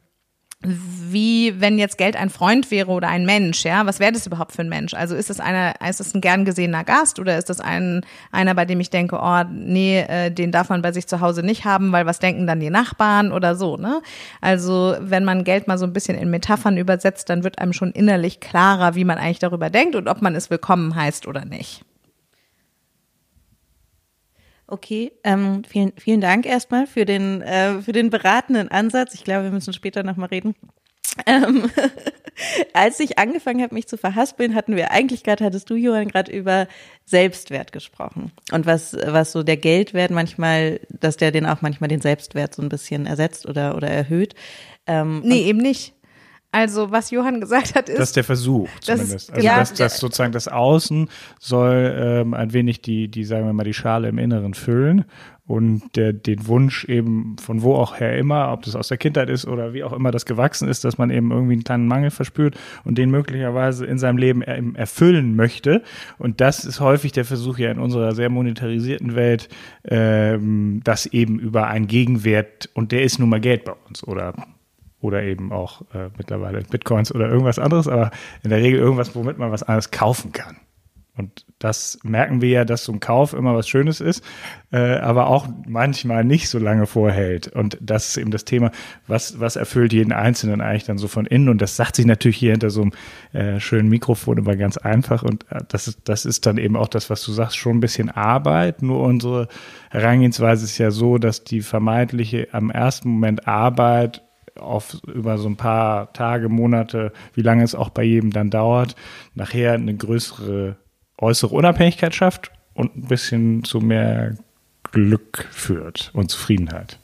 wie 0.61 1.61
wenn 1.61 1.79
jetzt 1.79 1.99
Geld 1.99 2.17
ein 2.17 2.31
Freund 2.31 2.73
wäre 2.73 2.91
oder 2.91 3.09
ein 3.09 3.25
Mensch, 3.25 3.65
ja, 3.65 3.87
was 3.87 4.01
wäre 4.01 4.11
das 4.11 4.27
überhaupt 4.27 4.53
für 4.53 4.63
ein 4.63 4.69
Mensch? 4.69 4.93
Also 4.93 5.15
ist 5.15 5.31
es 5.31 5.39
einer, 5.39 5.75
ist 5.89 6.01
es 6.01 6.15
ein 6.15 6.21
gern 6.21 6.45
gesehener 6.45 6.83
Gast 6.83 7.21
oder 7.21 7.39
ist 7.39 7.49
das 7.49 7.61
ein 7.61 8.05
einer, 8.33 8.55
bei 8.55 8.65
dem 8.65 8.81
ich 8.81 8.91
denke, 8.91 9.21
oh 9.23 9.45
nee, 9.53 10.01
äh, 10.01 10.31
den 10.31 10.51
darf 10.51 10.69
man 10.69 10.83
bei 10.83 10.91
sich 10.91 11.07
zu 11.07 11.21
Hause 11.21 11.45
nicht 11.45 11.65
haben, 11.65 11.93
weil 11.93 12.07
was 12.07 12.19
denken 12.19 12.49
dann 12.49 12.59
die 12.59 12.71
Nachbarn 12.71 13.31
oder 13.31 13.55
so, 13.55 13.77
ne? 13.77 14.03
Also 14.41 14.97
wenn 15.01 15.25
man 15.25 15.45
Geld 15.45 15.69
mal 15.69 15.79
so 15.79 15.87
ein 15.87 15.93
bisschen 15.93 16.19
in 16.19 16.29
Metaphern 16.29 16.77
übersetzt, 16.77 17.31
dann 17.31 17.45
wird 17.45 17.61
einem 17.61 17.73
schon 17.73 17.93
innerlich 17.93 18.41
klarer, 18.41 18.97
wie 18.97 19.05
man 19.05 19.19
eigentlich 19.19 19.39
darüber 19.39 19.71
denkt 19.71 19.95
und 19.95 20.09
ob 20.09 20.23
man 20.23 20.35
es 20.35 20.51
willkommen 20.51 20.97
heißt 20.97 21.29
oder 21.29 21.45
nicht. 21.45 21.85
Okay, 24.71 25.13
ähm, 25.25 25.63
vielen, 25.67 25.93
vielen 25.97 26.21
Dank 26.21 26.45
erstmal 26.45 26.87
für 26.87 27.07
den, 27.07 27.41
äh, 27.41 27.81
für 27.81 27.93
den 27.93 28.11
beratenden 28.11 28.69
Ansatz. 28.69 29.15
Ich 29.15 29.25
glaube, 29.25 29.45
wir 29.45 29.51
müssen 29.51 29.73
später 29.73 30.03
nochmal 30.03 30.29
reden. 30.29 30.55
Ähm, 31.27 31.71
als 32.75 33.01
ich 33.01 33.19
angefangen 33.19 33.63
habe, 33.63 33.75
mich 33.75 33.89
zu 33.89 33.97
verhaspeln, 33.97 34.55
hatten 34.55 34.77
wir 34.77 34.91
eigentlich 34.91 35.25
gerade, 35.25 35.43
hattest 35.43 35.71
du, 35.71 35.75
Johann, 35.75 36.09
gerade 36.09 36.31
über 36.31 36.69
Selbstwert 37.07 37.73
gesprochen. 37.73 38.31
Und 38.53 38.67
was, 38.67 38.93
was 38.93 39.33
so 39.33 39.43
der 39.43 39.57
Geldwert 39.57 40.11
manchmal, 40.11 40.81
dass 40.91 41.17
der 41.17 41.33
den 41.33 41.47
auch 41.47 41.63
manchmal 41.63 41.89
den 41.89 42.03
Selbstwert 42.03 42.55
so 42.55 42.61
ein 42.61 42.69
bisschen 42.69 43.07
ersetzt 43.07 43.49
oder, 43.49 43.75
oder 43.75 43.89
erhöht. 43.89 44.35
Ähm, 44.87 45.23
nee, 45.25 45.45
eben 45.45 45.59
nicht. 45.59 45.95
Also 46.51 46.91
was 46.91 47.11
Johann 47.11 47.41
gesagt 47.41 47.75
hat, 47.75 47.91
ist. 47.91 47.99
Das 47.99 48.09
ist 48.09 48.17
der 48.17 48.25
Versuch 48.25 48.69
zumindest. 48.81 49.33
also 49.33 49.47
ja, 49.47 49.59
dass, 49.59 49.75
dass 49.75 49.99
sozusagen 49.99 50.33
das 50.33 50.49
Außen 50.49 51.11
soll 51.39 51.95
ähm, 51.99 52.33
ein 52.33 52.55
wenig 52.55 52.81
die, 52.81 53.09
die, 53.09 53.25
sagen 53.25 53.45
wir 53.45 53.53
mal, 53.53 53.65
die 53.65 53.75
Schale 53.75 54.09
im 54.09 54.17
Inneren 54.17 54.55
füllen 54.55 55.05
und 55.47 55.97
der, 55.97 56.15
den 56.15 56.47
Wunsch 56.47 56.85
eben 56.85 57.37
von 57.39 57.63
wo 57.63 57.75
auch 57.75 58.01
her 58.01 58.17
immer, 58.17 58.51
ob 58.53 58.63
das 58.63 58.77
aus 58.77 58.89
der 58.89 58.97
Kindheit 58.97 59.29
ist 59.29 59.47
oder 59.47 59.75
wie 59.75 59.85
auch 59.85 59.93
immer 59.93 60.11
das 60.11 60.25
gewachsen 60.25 60.69
ist, 60.69 60.85
dass 60.85 60.97
man 60.97 61.11
eben 61.11 61.31
irgendwie 61.33 61.55
einen 61.55 61.65
kleinen 61.65 61.87
Mangel 61.87 62.11
verspürt 62.11 62.57
und 62.85 62.97
den 62.97 63.11
möglicherweise 63.11 63.85
in 63.85 63.99
seinem 63.99 64.17
Leben 64.17 64.43
erfüllen 64.75 65.37
möchte. 65.37 65.83
Und 66.19 66.41
das 66.41 66.65
ist 66.65 66.81
häufig 66.81 67.13
der 67.13 67.25
Versuch 67.27 67.59
ja 67.59 67.71
in 67.71 67.79
unserer 67.79 68.15
sehr 68.15 68.31
monetarisierten 68.31 69.15
Welt, 69.15 69.49
ähm, 69.85 70.81
das 70.85 71.05
eben 71.07 71.39
über 71.39 71.67
einen 71.67 71.89
Gegenwert 71.89 72.71
und 72.75 72.93
der 72.93 73.03
ist 73.03 73.19
nun 73.19 73.29
mal 73.29 73.41
Geld 73.41 73.65
bei 73.65 73.75
uns 73.87 74.03
oder 74.03 74.35
oder 75.01 75.23
eben 75.23 75.53
auch 75.53 75.83
äh, 75.95 76.11
mittlerweile 76.17 76.61
Bitcoins 76.63 77.15
oder 77.15 77.29
irgendwas 77.29 77.59
anderes, 77.59 77.89
aber 77.89 78.11
in 78.43 78.51
der 78.51 78.61
Regel 78.61 78.81
irgendwas, 78.81 79.15
womit 79.15 79.39
man 79.39 79.53
was 79.53 79.63
anderes 79.63 79.91
kaufen 79.91 80.33
kann. 80.33 80.57
Und 81.19 81.45
das 81.59 81.99
merken 82.05 82.41
wir 82.41 82.49
ja, 82.49 82.65
dass 82.65 82.85
so 82.85 82.93
ein 82.93 83.01
Kauf 83.01 83.33
immer 83.33 83.53
was 83.53 83.69
Schönes 83.69 84.01
ist, 84.01 84.23
äh, 84.71 84.99
aber 84.99 85.27
auch 85.27 85.49
manchmal 85.67 86.23
nicht 86.23 86.49
so 86.49 86.61
lange 86.61 86.87
vorhält. 86.87 87.49
Und 87.49 87.77
das 87.81 88.11
ist 88.11 88.19
eben 88.19 88.31
das 88.31 88.45
Thema, 88.45 88.71
was, 89.09 89.41
was 89.41 89.57
erfüllt 89.57 89.93
jeden 89.93 90.13
Einzelnen 90.13 90.61
eigentlich 90.61 90.85
dann 90.85 90.97
so 90.97 91.09
von 91.09 91.27
innen. 91.27 91.49
Und 91.49 91.61
das 91.61 91.75
sagt 91.75 91.97
sich 91.97 92.07
natürlich 92.07 92.37
hier 92.37 92.53
hinter 92.53 92.71
so 92.71 92.83
einem 92.83 92.93
äh, 93.33 93.59
schönen 93.59 93.89
Mikrofon 93.89 94.39
immer 94.39 94.55
ganz 94.55 94.77
einfach. 94.77 95.25
Und 95.25 95.45
äh, 95.51 95.63
das, 95.67 95.89
ist, 95.89 96.03
das 96.05 96.25
ist 96.25 96.47
dann 96.47 96.57
eben 96.57 96.77
auch 96.77 96.89
das, 96.89 97.11
was 97.11 97.25
du 97.25 97.33
sagst, 97.33 97.57
schon 97.57 97.79
ein 97.79 97.81
bisschen 97.81 98.11
Arbeit. 98.11 98.83
Nur 98.83 99.01
unsere 99.01 99.49
Herangehensweise 99.91 100.65
ist 100.65 100.79
ja 100.79 100.93
so, 100.93 101.19
dass 101.19 101.43
die 101.43 101.63
vermeintliche 101.63 102.47
am 102.53 102.71
ersten 102.71 103.11
Moment 103.11 103.49
Arbeit 103.49 104.23
auf 104.59 104.99
über 105.07 105.39
so 105.39 105.49
ein 105.49 105.57
paar 105.57 106.13
Tage, 106.13 106.49
Monate, 106.49 107.13
wie 107.35 107.43
lange 107.43 107.65
es 107.65 107.75
auch 107.75 107.91
bei 107.91 108.03
jedem 108.03 108.33
dann 108.33 108.51
dauert, 108.51 108.95
nachher 109.35 109.75
eine 109.75 109.95
größere 109.95 110.77
äußere 111.19 111.55
Unabhängigkeit 111.55 112.15
schafft 112.15 112.53
und 112.75 112.97
ein 112.97 113.09
bisschen 113.09 113.65
zu 113.65 113.81
mehr 113.81 114.37
Glück 114.93 115.47
führt 115.51 116.11
und 116.15 116.31
Zufriedenheit. 116.31 116.99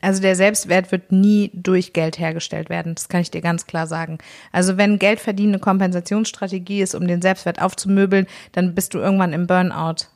Also 0.00 0.20
der 0.20 0.34
Selbstwert 0.34 0.90
wird 0.90 1.12
nie 1.12 1.52
durch 1.54 1.92
Geld 1.92 2.18
hergestellt 2.18 2.68
werden. 2.68 2.96
Das 2.96 3.08
kann 3.08 3.20
ich 3.20 3.30
dir 3.30 3.40
ganz 3.40 3.66
klar 3.66 3.86
sagen. 3.86 4.18
Also 4.50 4.76
wenn 4.76 4.98
Geld 4.98 5.20
verdienen 5.20 5.52
eine 5.52 5.60
Kompensationsstrategie 5.60 6.82
ist, 6.82 6.96
um 6.96 7.06
den 7.06 7.22
Selbstwert 7.22 7.62
aufzumöbeln, 7.62 8.26
dann 8.50 8.74
bist 8.74 8.94
du 8.94 8.98
irgendwann 8.98 9.32
im 9.32 9.46
Burnout. 9.46 10.08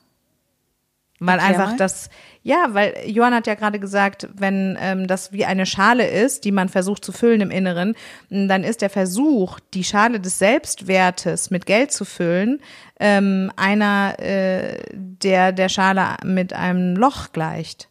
Weil 1.19 1.39
Erklär 1.39 1.59
einfach 1.59 1.71
mal. 1.73 1.77
das, 1.79 2.11
ja, 2.43 2.69
weil 2.73 2.95
Johann 3.07 3.35
hat 3.35 3.47
ja 3.47 3.55
gerade 3.55 3.81
gesagt, 3.81 4.29
wenn 4.35 4.77
ähm, 4.81 5.07
das 5.07 5.33
wie 5.33 5.47
eine 5.47 5.65
Schale 5.65 6.07
ist, 6.07 6.45
die 6.45 6.53
man 6.53 6.69
versucht 6.69 7.05
zu 7.05 7.13
füllen 7.13 7.41
im 7.41 7.51
Inneren, 7.51 7.95
dann 8.29 8.65
ist 8.65 8.83
der 8.83 8.91
Versuch, 8.91 9.59
die 9.73 9.85
Schale 9.85 10.21
des 10.21 10.39
Selbstwertes 10.39 11.51
mit 11.51 11.65
Geld 11.65 11.93
zu 11.93 12.05
füllen, 12.05 12.61
ähm, 13.01 13.51
einer, 13.57 14.17
äh, 14.19 14.79
der 14.93 15.53
der 15.53 15.69
Schale 15.69 16.17
mit 16.23 16.53
einem 16.53 16.97
Loch 16.97 17.33
gleicht 17.33 17.89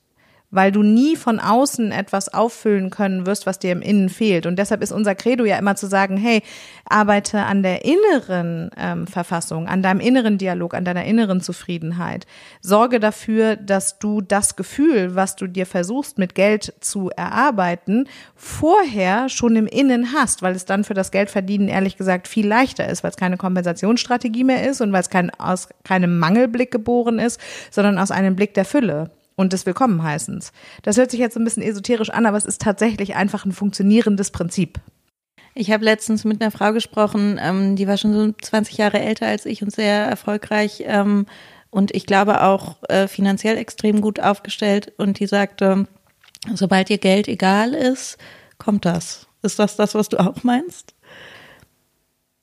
weil 0.56 0.72
du 0.72 0.84
nie 0.84 1.18
von 1.18 1.40
außen 1.40 1.92
etwas 1.92 2.34
auffüllen 2.34 2.90
können 2.90 3.26
wirst, 3.26 3.46
was 3.46 3.60
dir 3.60 3.74
im 3.74 3.82
Innen 3.82 4.10
fehlt. 4.10 4.46
Und 4.46 4.58
deshalb 4.58 4.82
ist 4.82 4.94
unser 4.94 5.14
Credo 5.14 5.44
ja 5.44 5.58
immer 5.58 5.76
zu 5.76 5.88
sagen, 5.88 6.16
hey, 6.16 6.42
arbeite 6.88 7.42
an 7.42 7.62
der 7.62 7.84
inneren 7.84 8.70
ähm, 8.78 9.06
Verfassung, 9.06 9.68
an 9.68 9.82
deinem 9.82 10.00
inneren 10.00 10.38
Dialog, 10.38 10.74
an 10.74 10.86
deiner 10.86 11.04
inneren 11.04 11.42
Zufriedenheit. 11.42 12.26
Sorge 12.62 13.02
dafür, 13.02 13.58
dass 13.58 14.00
du 14.00 14.22
das 14.22 14.56
Gefühl, 14.56 15.16
was 15.16 15.36
du 15.36 15.48
dir 15.48 15.66
versuchst 15.66 16.18
mit 16.18 16.36
Geld 16.36 16.74
zu 16.80 17.10
erarbeiten, 17.10 18.08
vorher 18.36 19.28
schon 19.28 19.58
im 19.58 19.68
Innen 19.68 20.14
hast, 20.14 20.42
weil 20.42 20.56
es 20.56 20.64
dann 20.64 20.86
für 20.86 20.94
das 20.94 21.12
Geldverdienen 21.12 21.68
ehrlich 21.68 21.98
gesagt 21.98 22.30
viel 22.30 22.48
leichter 22.48 22.88
ist, 22.88 23.04
weil 23.04 23.12
es 23.12 23.18
keine 23.18 23.36
Kompensationsstrategie 23.36 24.46
mehr 24.46 24.70
ist 24.70 24.80
und 24.80 24.94
weil 24.94 25.02
es 25.02 25.10
kein, 25.10 25.32
aus 25.32 25.68
keinem 25.84 26.18
Mangelblick 26.18 26.72
geboren 26.72 27.20
ist, 27.20 27.42
sondern 27.72 28.00
aus 28.00 28.12
einem 28.12 28.38
Blick 28.38 28.54
der 28.54 28.66
Fülle 28.66 29.10
und 29.36 29.54
des 29.54 29.66
Willkommenheißens. 29.66 30.52
Das 30.84 30.98
hört 30.98 31.12
sich 31.12 31.20
jetzt 31.20 31.38
ein 31.38 31.44
bisschen 31.44 31.64
esoterisch 31.64 32.10
an, 32.10 32.26
aber 32.26 32.38
es 32.38 32.46
ist 32.46 32.62
tatsächlich 32.62 33.16
einfach 33.16 33.46
ein 33.46 33.52
funktionierendes 33.52 34.32
Prinzip. 34.32 34.80
Ich 35.54 35.72
habe 35.72 35.86
letztens 35.86 36.26
mit 36.26 36.42
einer 36.42 36.52
Frau 36.52 36.74
gesprochen, 36.74 37.40
ähm, 37.42 37.76
die 37.76 37.88
war 37.88 37.98
schon 37.98 38.14
so 38.14 38.32
20 38.32 38.78
Jahre 38.78 39.00
älter 39.00 39.28
als 39.28 39.46
ich 39.46 39.62
und 39.64 39.74
sehr 39.74 40.06
erfolgreich 40.06 40.84
ähm, 40.86 41.28
und 41.70 41.94
ich 41.96 42.06
glaube 42.06 42.42
auch 42.44 42.78
äh, 42.90 43.08
finanziell 43.08 43.58
extrem 43.58 44.02
gut 44.02 44.20
aufgestellt 44.20 44.94
und 44.98 45.20
die 45.20 45.28
sagte, 45.28 45.88
sobald 46.54 46.90
ihr 46.90 46.98
Geld 46.98 47.28
egal 47.28 47.74
ist, 47.74 48.18
kommt 48.58 48.86
das. 48.86 49.28
Ist 49.42 49.60
das 49.60 49.76
das, 49.76 49.94
was 49.94 50.10
du 50.10 50.18
auch 50.18 50.44
meinst? 50.44 50.95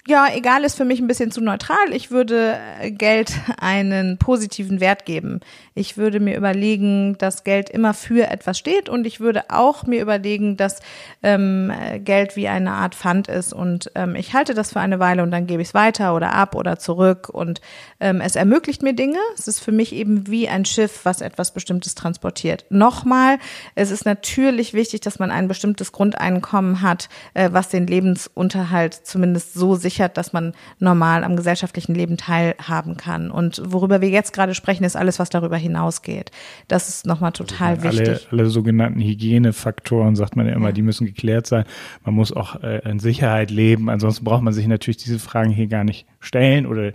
Ja, 0.09 0.27
egal 0.35 0.65
ist 0.65 0.77
für 0.77 0.85
mich 0.85 0.99
ein 0.99 1.07
bisschen 1.07 1.31
zu 1.31 1.41
neutral. 1.41 1.93
Ich 1.93 2.11
würde 2.11 2.59
äh, 2.81 2.91
Geld 2.91 3.35
einen 3.59 4.19
positiven 4.19 4.81
Wert 4.81 5.05
geben. 5.07 5.39
Ich 5.77 5.97
würde 5.97 6.19
mir 6.19 6.37
überlegen, 6.37 7.17
dass 7.19 7.45
Geld 7.45 7.71
immer 7.71 7.95
für 7.95 8.29
etwas 8.29 8.59
steht 8.59 8.89
und 8.89 9.07
ich 9.07 9.21
würde 9.21 9.45
auch 9.49 9.87
mir 9.87 10.03
überlegen, 10.03 10.57
dass 10.57 10.81
ähm, 11.23 11.73
Geld 12.01 12.35
wie 12.35 12.49
eine 12.49 12.73
Art 12.73 12.97
Pfand 12.97 13.29
ist 13.29 13.53
und 13.53 13.93
ähm, 13.95 14.17
ich 14.17 14.35
halte 14.35 14.55
das 14.55 14.73
für 14.73 14.81
eine 14.81 14.99
Weile 14.99 15.23
und 15.23 15.31
dann 15.31 15.47
gebe 15.47 15.63
ich 15.63 15.69
es 15.69 15.75
weiter 15.75 16.17
oder 16.17 16.35
ab 16.35 16.57
oder 16.57 16.81
zurück 16.81 17.29
und 17.29 17.61
ähm, 18.01 18.21
es 18.21 18.35
ermöglicht 18.35 18.83
mir 18.83 18.95
Dinge. 18.95 19.19
Es 19.39 19.47
ist 19.47 19.61
für 19.61 19.73
mich 19.73 19.95
eben 19.95 20.27
wie 20.27 20.49
ein 20.49 20.65
Schiff, 20.65 21.05
was 21.05 21.21
etwas 21.21 21.55
Bestimmtes 21.55 21.95
transportiert. 21.95 22.65
Nochmal, 22.71 23.39
es 23.77 23.93
ist 23.93 24.05
natürlich 24.05 24.75
wichtig, 24.75 25.01
dass 25.03 25.21
man 25.21 25.31
ein 25.31 25.47
bestimmtes 25.47 25.93
Grundeinkommen 25.93 26.83
hat, 26.83 27.09
äh, 27.35 27.51
was 27.53 27.69
den 27.69 27.87
Lebensunterhalt 27.87 28.95
zumindest 28.95 29.55
so 29.55 29.77
sicher 29.77 29.92
sichert, 29.93 30.17
dass 30.17 30.33
man 30.33 30.53
normal 30.79 31.25
am 31.25 31.37
gesellschaftlichen 31.37 31.95
Leben 31.95 32.17
teilhaben 32.17 32.97
kann. 32.97 33.31
Und 33.31 33.63
worüber 33.65 34.01
wir 34.01 34.09
jetzt 34.09 34.33
gerade 34.33 34.55
sprechen, 34.55 34.85
ist 34.85 34.97
alles, 34.97 35.19
was 35.19 35.31
darüber 35.31 35.57
hinausgeht. 35.57 36.31
Das 36.69 36.89
ist 36.89 37.07
nochmal 37.07 37.33
total 37.33 37.77
also 37.77 37.85
wichtig. 37.85 38.29
Alle, 38.31 38.41
alle 38.41 38.47
sogenannten 38.51 39.01
Hygienefaktoren, 39.01 40.17
sagt 40.17 40.37
man 40.37 40.47
ja 40.47 40.55
immer, 40.55 40.69
ja. 40.69 40.73
die 40.73 40.83
müssen 40.83 41.07
geklärt 41.07 41.47
sein. 41.47 41.65
Man 42.05 42.15
muss 42.15 42.33
auch 42.33 42.63
äh, 42.63 42.89
in 42.89 42.99
Sicherheit 42.99 43.51
leben. 43.51 43.91
Ansonsten 43.91 44.25
braucht 44.25 44.43
man 44.43 44.53
sich 44.53 44.67
natürlich 44.67 44.97
diese 44.97 45.19
Fragen 45.19 45.51
hier 45.51 45.67
gar 45.67 45.85
nicht 45.85 46.07
stellen 46.21 46.67
oder 46.67 46.93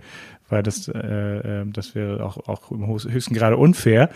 weil 0.50 0.62
das, 0.62 0.88
äh, 0.88 0.98
äh 0.98 1.64
das 1.66 1.94
wäre 1.94 2.24
auch, 2.24 2.48
auch 2.48 2.70
im 2.70 2.86
höchsten 2.86 3.34
Grade 3.34 3.58
unfair. 3.58 4.08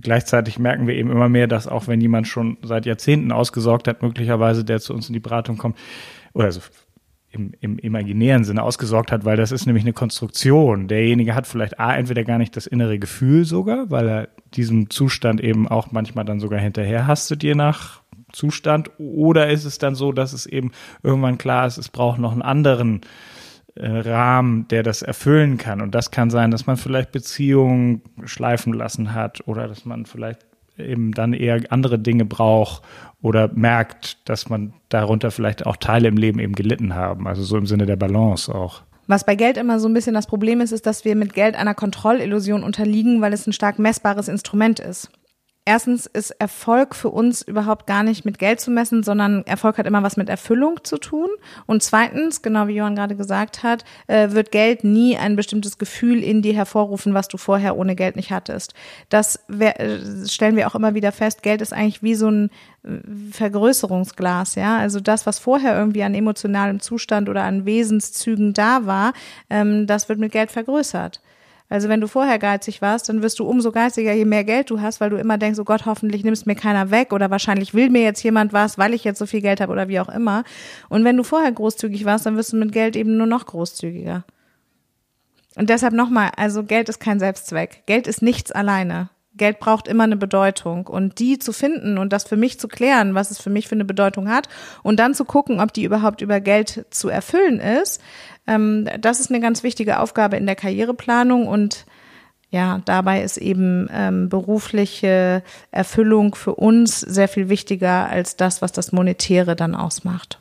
Gleichzeitig 0.00 0.58
merken 0.58 0.86
wir 0.86 0.94
eben 0.94 1.10
immer 1.10 1.28
mehr, 1.28 1.46
dass 1.46 1.68
auch 1.68 1.86
wenn 1.88 2.00
jemand 2.00 2.26
schon 2.26 2.56
seit 2.62 2.86
Jahrzehnten 2.86 3.30
ausgesorgt 3.30 3.86
hat, 3.86 4.02
möglicherweise 4.02 4.64
der 4.64 4.80
zu 4.80 4.94
uns 4.94 5.08
in 5.08 5.12
die 5.12 5.20
Beratung 5.20 5.58
kommt, 5.58 5.76
oder 6.32 6.50
so 6.50 6.60
im, 7.34 7.52
im 7.60 7.78
imaginären 7.78 8.44
Sinne 8.44 8.62
ausgesorgt 8.62 9.12
hat, 9.12 9.24
weil 9.24 9.36
das 9.36 9.52
ist 9.52 9.66
nämlich 9.66 9.84
eine 9.84 9.92
Konstruktion. 9.92 10.88
Derjenige 10.88 11.34
hat 11.34 11.46
vielleicht 11.46 11.80
A, 11.80 11.94
entweder 11.94 12.24
gar 12.24 12.38
nicht 12.38 12.56
das 12.56 12.66
innere 12.66 12.98
Gefühl 12.98 13.44
sogar, 13.44 13.90
weil 13.90 14.08
er 14.08 14.28
diesem 14.54 14.88
Zustand 14.90 15.40
eben 15.40 15.68
auch 15.68 15.90
manchmal 15.92 16.24
dann 16.24 16.40
sogar 16.40 16.60
hinterher 16.60 17.06
hastet, 17.06 17.42
je 17.42 17.54
nach 17.54 18.02
Zustand, 18.32 18.90
oder 18.98 19.48
ist 19.48 19.64
es 19.64 19.78
dann 19.78 19.94
so, 19.94 20.12
dass 20.12 20.32
es 20.32 20.46
eben 20.46 20.72
irgendwann 21.02 21.38
klar 21.38 21.66
ist, 21.66 21.78
es 21.78 21.88
braucht 21.88 22.18
noch 22.18 22.32
einen 22.32 22.42
anderen 22.42 23.02
äh, 23.74 23.86
Rahmen, 23.88 24.68
der 24.68 24.82
das 24.82 25.02
erfüllen 25.02 25.56
kann. 25.56 25.80
Und 25.80 25.94
das 25.94 26.10
kann 26.10 26.30
sein, 26.30 26.50
dass 26.50 26.66
man 26.66 26.76
vielleicht 26.76 27.12
Beziehungen 27.12 28.02
schleifen 28.24 28.72
lassen 28.72 29.14
hat 29.14 29.46
oder 29.46 29.68
dass 29.68 29.84
man 29.84 30.06
vielleicht 30.06 30.46
eben 30.78 31.12
dann 31.12 31.32
eher 31.32 31.60
andere 31.70 31.98
Dinge 31.98 32.24
braucht 32.24 32.82
oder 33.22 33.50
merkt, 33.54 34.28
dass 34.28 34.48
man 34.48 34.72
darunter 34.88 35.30
vielleicht 35.30 35.66
auch 35.66 35.76
Teile 35.76 36.08
im 36.08 36.16
Leben 36.16 36.38
eben 36.38 36.54
gelitten 36.54 36.94
haben. 36.94 37.26
Also 37.26 37.42
so 37.42 37.56
im 37.56 37.66
Sinne 37.66 37.86
der 37.86 37.96
Balance 37.96 38.54
auch. 38.54 38.82
Was 39.06 39.24
bei 39.24 39.34
Geld 39.34 39.56
immer 39.56 39.78
so 39.80 39.88
ein 39.88 39.94
bisschen 39.94 40.14
das 40.14 40.26
Problem 40.26 40.60
ist, 40.60 40.72
ist, 40.72 40.86
dass 40.86 41.04
wir 41.04 41.14
mit 41.14 41.34
Geld 41.34 41.56
einer 41.56 41.74
Kontrollillusion 41.74 42.62
unterliegen, 42.62 43.20
weil 43.20 43.32
es 43.32 43.46
ein 43.46 43.52
stark 43.52 43.78
messbares 43.78 44.28
Instrument 44.28 44.80
ist. 44.80 45.10
Erstens 45.64 46.06
ist 46.06 46.30
Erfolg 46.32 46.94
für 46.94 47.08
uns 47.08 47.42
überhaupt 47.42 47.86
gar 47.86 48.02
nicht 48.02 48.24
mit 48.24 48.38
Geld 48.38 48.60
zu 48.60 48.70
messen, 48.70 49.02
sondern 49.02 49.46
Erfolg 49.46 49.78
hat 49.78 49.86
immer 49.86 50.02
was 50.02 50.16
mit 50.16 50.28
Erfüllung 50.28 50.80
zu 50.84 50.98
tun. 50.98 51.28
Und 51.66 51.82
zweitens, 51.82 52.42
genau 52.42 52.68
wie 52.68 52.74
Johann 52.74 52.96
gerade 52.96 53.16
gesagt 53.16 53.62
hat, 53.62 53.84
äh, 54.06 54.30
wird 54.30 54.50
Geld 54.50 54.84
nie 54.84 55.16
ein 55.16 55.36
bestimmtes 55.36 55.78
Gefühl 55.78 56.22
in 56.22 56.42
dir 56.42 56.54
hervorrufen, 56.54 57.14
was 57.14 57.28
du 57.28 57.38
vorher 57.38 57.76
ohne 57.76 57.96
Geld 57.96 58.16
nicht 58.16 58.30
hattest. 58.30 58.74
Das 59.08 59.36
äh, 59.48 60.26
stellen 60.26 60.56
wir 60.56 60.66
auch 60.66 60.74
immer 60.74 60.94
wieder 60.94 61.12
fest. 61.12 61.42
Geld 61.42 61.62
ist 61.62 61.72
eigentlich 61.72 62.02
wie 62.02 62.14
so 62.14 62.28
ein 62.28 62.50
äh, 62.84 62.98
Vergrößerungsglas, 63.32 64.56
ja. 64.56 64.76
Also 64.76 65.00
das, 65.00 65.24
was 65.24 65.38
vorher 65.38 65.76
irgendwie 65.78 66.02
an 66.02 66.14
emotionalem 66.14 66.80
Zustand 66.80 67.28
oder 67.30 67.44
an 67.44 67.64
Wesenszügen 67.64 68.52
da 68.52 68.84
war, 68.84 69.14
ähm, 69.48 69.86
das 69.86 70.08
wird 70.10 70.18
mit 70.18 70.32
Geld 70.32 70.50
vergrößert. 70.50 71.20
Also 71.74 71.88
wenn 71.88 72.00
du 72.00 72.06
vorher 72.06 72.38
geizig 72.38 72.80
warst, 72.82 73.08
dann 73.08 73.20
wirst 73.20 73.40
du 73.40 73.44
umso 73.44 73.72
geiziger, 73.72 74.12
je 74.12 74.24
mehr 74.24 74.44
Geld 74.44 74.70
du 74.70 74.80
hast, 74.80 75.00
weil 75.00 75.10
du 75.10 75.16
immer 75.16 75.38
denkst, 75.38 75.58
oh 75.58 75.64
Gott, 75.64 75.86
hoffentlich 75.86 76.22
nimmst 76.22 76.46
mir 76.46 76.54
keiner 76.54 76.92
weg 76.92 77.12
oder 77.12 77.32
wahrscheinlich 77.32 77.74
will 77.74 77.90
mir 77.90 78.02
jetzt 78.02 78.22
jemand 78.22 78.52
was, 78.52 78.78
weil 78.78 78.94
ich 78.94 79.02
jetzt 79.02 79.18
so 79.18 79.26
viel 79.26 79.40
Geld 79.40 79.60
habe 79.60 79.72
oder 79.72 79.88
wie 79.88 79.98
auch 79.98 80.08
immer. 80.08 80.44
Und 80.88 81.02
wenn 81.02 81.16
du 81.16 81.24
vorher 81.24 81.50
großzügig 81.50 82.04
warst, 82.04 82.26
dann 82.26 82.36
wirst 82.36 82.52
du 82.52 82.58
mit 82.58 82.70
Geld 82.70 82.94
eben 82.94 83.16
nur 83.16 83.26
noch 83.26 83.46
großzügiger. 83.46 84.22
Und 85.56 85.68
deshalb 85.68 85.94
nochmal, 85.94 86.30
also 86.36 86.62
Geld 86.62 86.88
ist 86.88 87.00
kein 87.00 87.18
Selbstzweck. 87.18 87.82
Geld 87.86 88.06
ist 88.06 88.22
nichts 88.22 88.52
alleine. 88.52 89.08
Geld 89.36 89.58
braucht 89.58 89.88
immer 89.88 90.04
eine 90.04 90.16
Bedeutung 90.16 90.86
und 90.86 91.18
die 91.18 91.38
zu 91.38 91.52
finden 91.52 91.98
und 91.98 92.12
das 92.12 92.24
für 92.24 92.36
mich 92.36 92.60
zu 92.60 92.68
klären, 92.68 93.14
was 93.14 93.30
es 93.30 93.40
für 93.40 93.50
mich 93.50 93.66
für 93.66 93.74
eine 93.74 93.84
Bedeutung 93.84 94.28
hat 94.28 94.48
und 94.82 94.98
dann 94.98 95.14
zu 95.14 95.24
gucken, 95.24 95.60
ob 95.60 95.72
die 95.72 95.84
überhaupt 95.84 96.20
über 96.20 96.40
Geld 96.40 96.86
zu 96.90 97.08
erfüllen 97.08 97.60
ist, 97.60 98.00
ähm, 98.46 98.88
das 99.00 99.20
ist 99.20 99.30
eine 99.30 99.40
ganz 99.40 99.62
wichtige 99.62 100.00
Aufgabe 100.00 100.36
in 100.36 100.46
der 100.46 100.56
Karriereplanung 100.56 101.48
und 101.48 101.86
ja, 102.50 102.80
dabei 102.84 103.22
ist 103.22 103.36
eben 103.36 103.88
ähm, 103.92 104.28
berufliche 104.28 105.42
Erfüllung 105.72 106.36
für 106.36 106.54
uns 106.54 107.00
sehr 107.00 107.26
viel 107.26 107.48
wichtiger 107.48 108.08
als 108.08 108.36
das, 108.36 108.62
was 108.62 108.70
das 108.70 108.92
Monetäre 108.92 109.56
dann 109.56 109.74
ausmacht. 109.74 110.38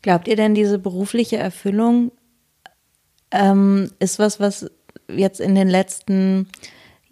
Glaubt 0.00 0.28
ihr 0.28 0.36
denn, 0.36 0.54
diese 0.54 0.78
berufliche 0.78 1.36
Erfüllung 1.36 2.10
ähm, 3.30 3.90
ist 3.98 4.18
was, 4.18 4.40
was 4.40 4.70
jetzt 5.08 5.40
in 5.40 5.54
den 5.54 5.68
letzten 5.68 6.48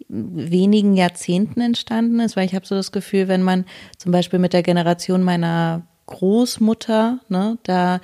wenigen 0.07 0.95
Jahrzehnten 0.95 1.61
entstanden 1.61 2.19
ist? 2.19 2.35
Weil 2.35 2.45
ich 2.45 2.55
habe 2.55 2.65
so 2.65 2.75
das 2.75 2.91
Gefühl, 2.91 3.27
wenn 3.27 3.43
man 3.43 3.65
zum 3.97 4.11
Beispiel 4.11 4.39
mit 4.39 4.53
der 4.53 4.63
Generation 4.63 5.23
meiner 5.23 5.87
Großmutter, 6.07 7.19
ne, 7.29 7.57
da 7.63 7.99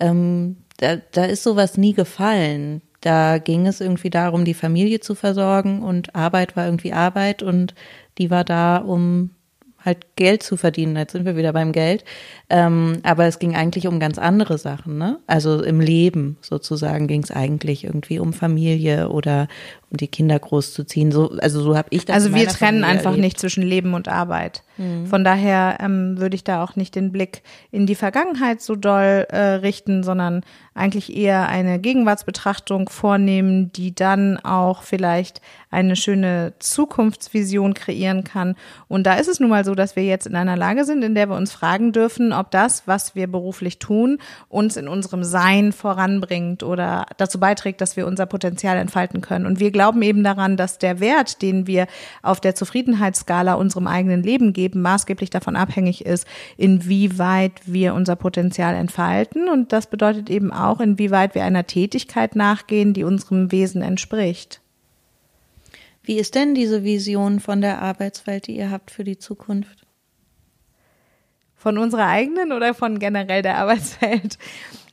ähm, 0.00 0.56
da, 0.78 0.96
da 0.96 1.24
ist 1.24 1.42
sowas 1.42 1.76
nie 1.76 1.92
gefallen. 1.92 2.82
Da 3.00 3.38
ging 3.38 3.66
es 3.66 3.80
irgendwie 3.80 4.10
darum, 4.10 4.44
die 4.44 4.54
Familie 4.54 5.00
zu 5.00 5.14
versorgen 5.14 5.82
und 5.82 6.14
Arbeit 6.14 6.56
war 6.56 6.64
irgendwie 6.64 6.92
Arbeit 6.92 7.42
und 7.42 7.74
die 8.18 8.30
war 8.30 8.44
da, 8.44 8.78
um 8.78 9.30
halt 9.84 10.16
Geld 10.16 10.42
zu 10.42 10.56
verdienen. 10.56 10.96
Jetzt 10.96 11.12
sind 11.12 11.26
wir 11.26 11.36
wieder 11.36 11.52
beim 11.52 11.72
Geld. 11.72 12.04
Ähm, 12.48 13.00
aber 13.02 13.26
es 13.26 13.38
ging 13.38 13.54
eigentlich 13.54 13.86
um 13.86 14.00
ganz 14.00 14.18
andere 14.18 14.56
Sachen, 14.56 14.96
ne? 14.96 15.18
Also 15.26 15.62
im 15.62 15.80
Leben 15.80 16.38
sozusagen 16.40 17.06
ging 17.06 17.22
es 17.22 17.30
eigentlich 17.30 17.84
irgendwie 17.84 18.18
um 18.18 18.32
Familie 18.32 19.10
oder 19.10 19.48
die 19.96 20.08
Kinder 20.08 20.38
großzuziehen. 20.38 21.12
So, 21.12 21.30
also 21.40 21.62
so 21.62 21.76
habe 21.76 21.88
ich 21.90 22.04
das. 22.04 22.16
Also 22.16 22.34
wir 22.34 22.46
trennen 22.46 22.82
Familie 22.82 22.86
einfach 22.86 23.10
erlebt. 23.10 23.24
nicht 23.24 23.40
zwischen 23.40 23.62
Leben 23.62 23.94
und 23.94 24.08
Arbeit. 24.08 24.62
Mhm. 24.76 25.06
Von 25.06 25.24
daher 25.24 25.78
ähm, 25.80 26.18
würde 26.18 26.34
ich 26.34 26.44
da 26.44 26.62
auch 26.62 26.76
nicht 26.76 26.94
den 26.94 27.12
Blick 27.12 27.42
in 27.70 27.86
die 27.86 27.94
Vergangenheit 27.94 28.60
so 28.60 28.74
doll 28.74 29.26
äh, 29.28 29.38
richten, 29.38 30.02
sondern 30.02 30.42
eigentlich 30.74 31.16
eher 31.16 31.48
eine 31.48 31.78
Gegenwartsbetrachtung 31.78 32.88
vornehmen, 32.88 33.70
die 33.72 33.94
dann 33.94 34.38
auch 34.38 34.82
vielleicht 34.82 35.40
eine 35.70 35.94
schöne 35.94 36.54
Zukunftsvision 36.58 37.74
kreieren 37.74 38.24
kann. 38.24 38.56
Und 38.88 39.06
da 39.06 39.14
ist 39.14 39.28
es 39.28 39.38
nun 39.38 39.50
mal 39.50 39.64
so, 39.64 39.74
dass 39.74 39.94
wir 39.94 40.04
jetzt 40.04 40.26
in 40.26 40.34
einer 40.34 40.56
Lage 40.56 40.84
sind, 40.84 41.04
in 41.04 41.14
der 41.14 41.28
wir 41.28 41.36
uns 41.36 41.52
fragen 41.52 41.92
dürfen, 41.92 42.32
ob 42.32 42.50
das, 42.50 42.86
was 42.86 43.14
wir 43.14 43.28
beruflich 43.28 43.78
tun, 43.78 44.18
uns 44.48 44.76
in 44.76 44.88
unserem 44.88 45.22
Sein 45.22 45.72
voranbringt 45.72 46.62
oder 46.64 47.06
dazu 47.16 47.38
beiträgt, 47.38 47.80
dass 47.80 47.96
wir 47.96 48.06
unser 48.06 48.26
Potenzial 48.26 48.76
entfalten 48.76 49.20
können. 49.20 49.46
Und 49.46 49.60
wir 49.60 49.70
glauben 49.70 49.83
eben 50.02 50.24
daran, 50.24 50.56
dass 50.56 50.78
der 50.78 51.00
Wert, 51.00 51.42
den 51.42 51.66
wir 51.66 51.86
auf 52.22 52.40
der 52.40 52.54
Zufriedenheitsskala 52.54 53.54
unserem 53.54 53.86
eigenen 53.86 54.22
Leben 54.22 54.52
geben, 54.52 54.82
maßgeblich 54.82 55.30
davon 55.30 55.56
abhängig 55.56 56.04
ist, 56.04 56.26
inwieweit 56.56 57.52
wir 57.66 57.94
unser 57.94 58.16
Potenzial 58.16 58.74
entfalten. 58.74 59.48
Und 59.48 59.72
das 59.72 59.88
bedeutet 59.88 60.30
eben 60.30 60.52
auch, 60.52 60.80
inwieweit 60.80 61.34
wir 61.34 61.44
einer 61.44 61.66
Tätigkeit 61.66 62.36
nachgehen, 62.36 62.94
die 62.94 63.04
unserem 63.04 63.52
Wesen 63.52 63.82
entspricht. 63.82 64.60
Wie 66.02 66.18
ist 66.18 66.34
denn 66.34 66.54
diese 66.54 66.84
Vision 66.84 67.40
von 67.40 67.62
der 67.62 67.80
Arbeitswelt, 67.80 68.46
die 68.46 68.56
ihr 68.56 68.70
habt 68.70 68.90
für 68.90 69.04
die 69.04 69.18
Zukunft? 69.18 69.86
Von 71.56 71.78
unserer 71.78 72.08
eigenen 72.08 72.52
oder 72.52 72.74
von 72.74 72.98
generell 72.98 73.40
der 73.40 73.56
Arbeitswelt? 73.56 74.38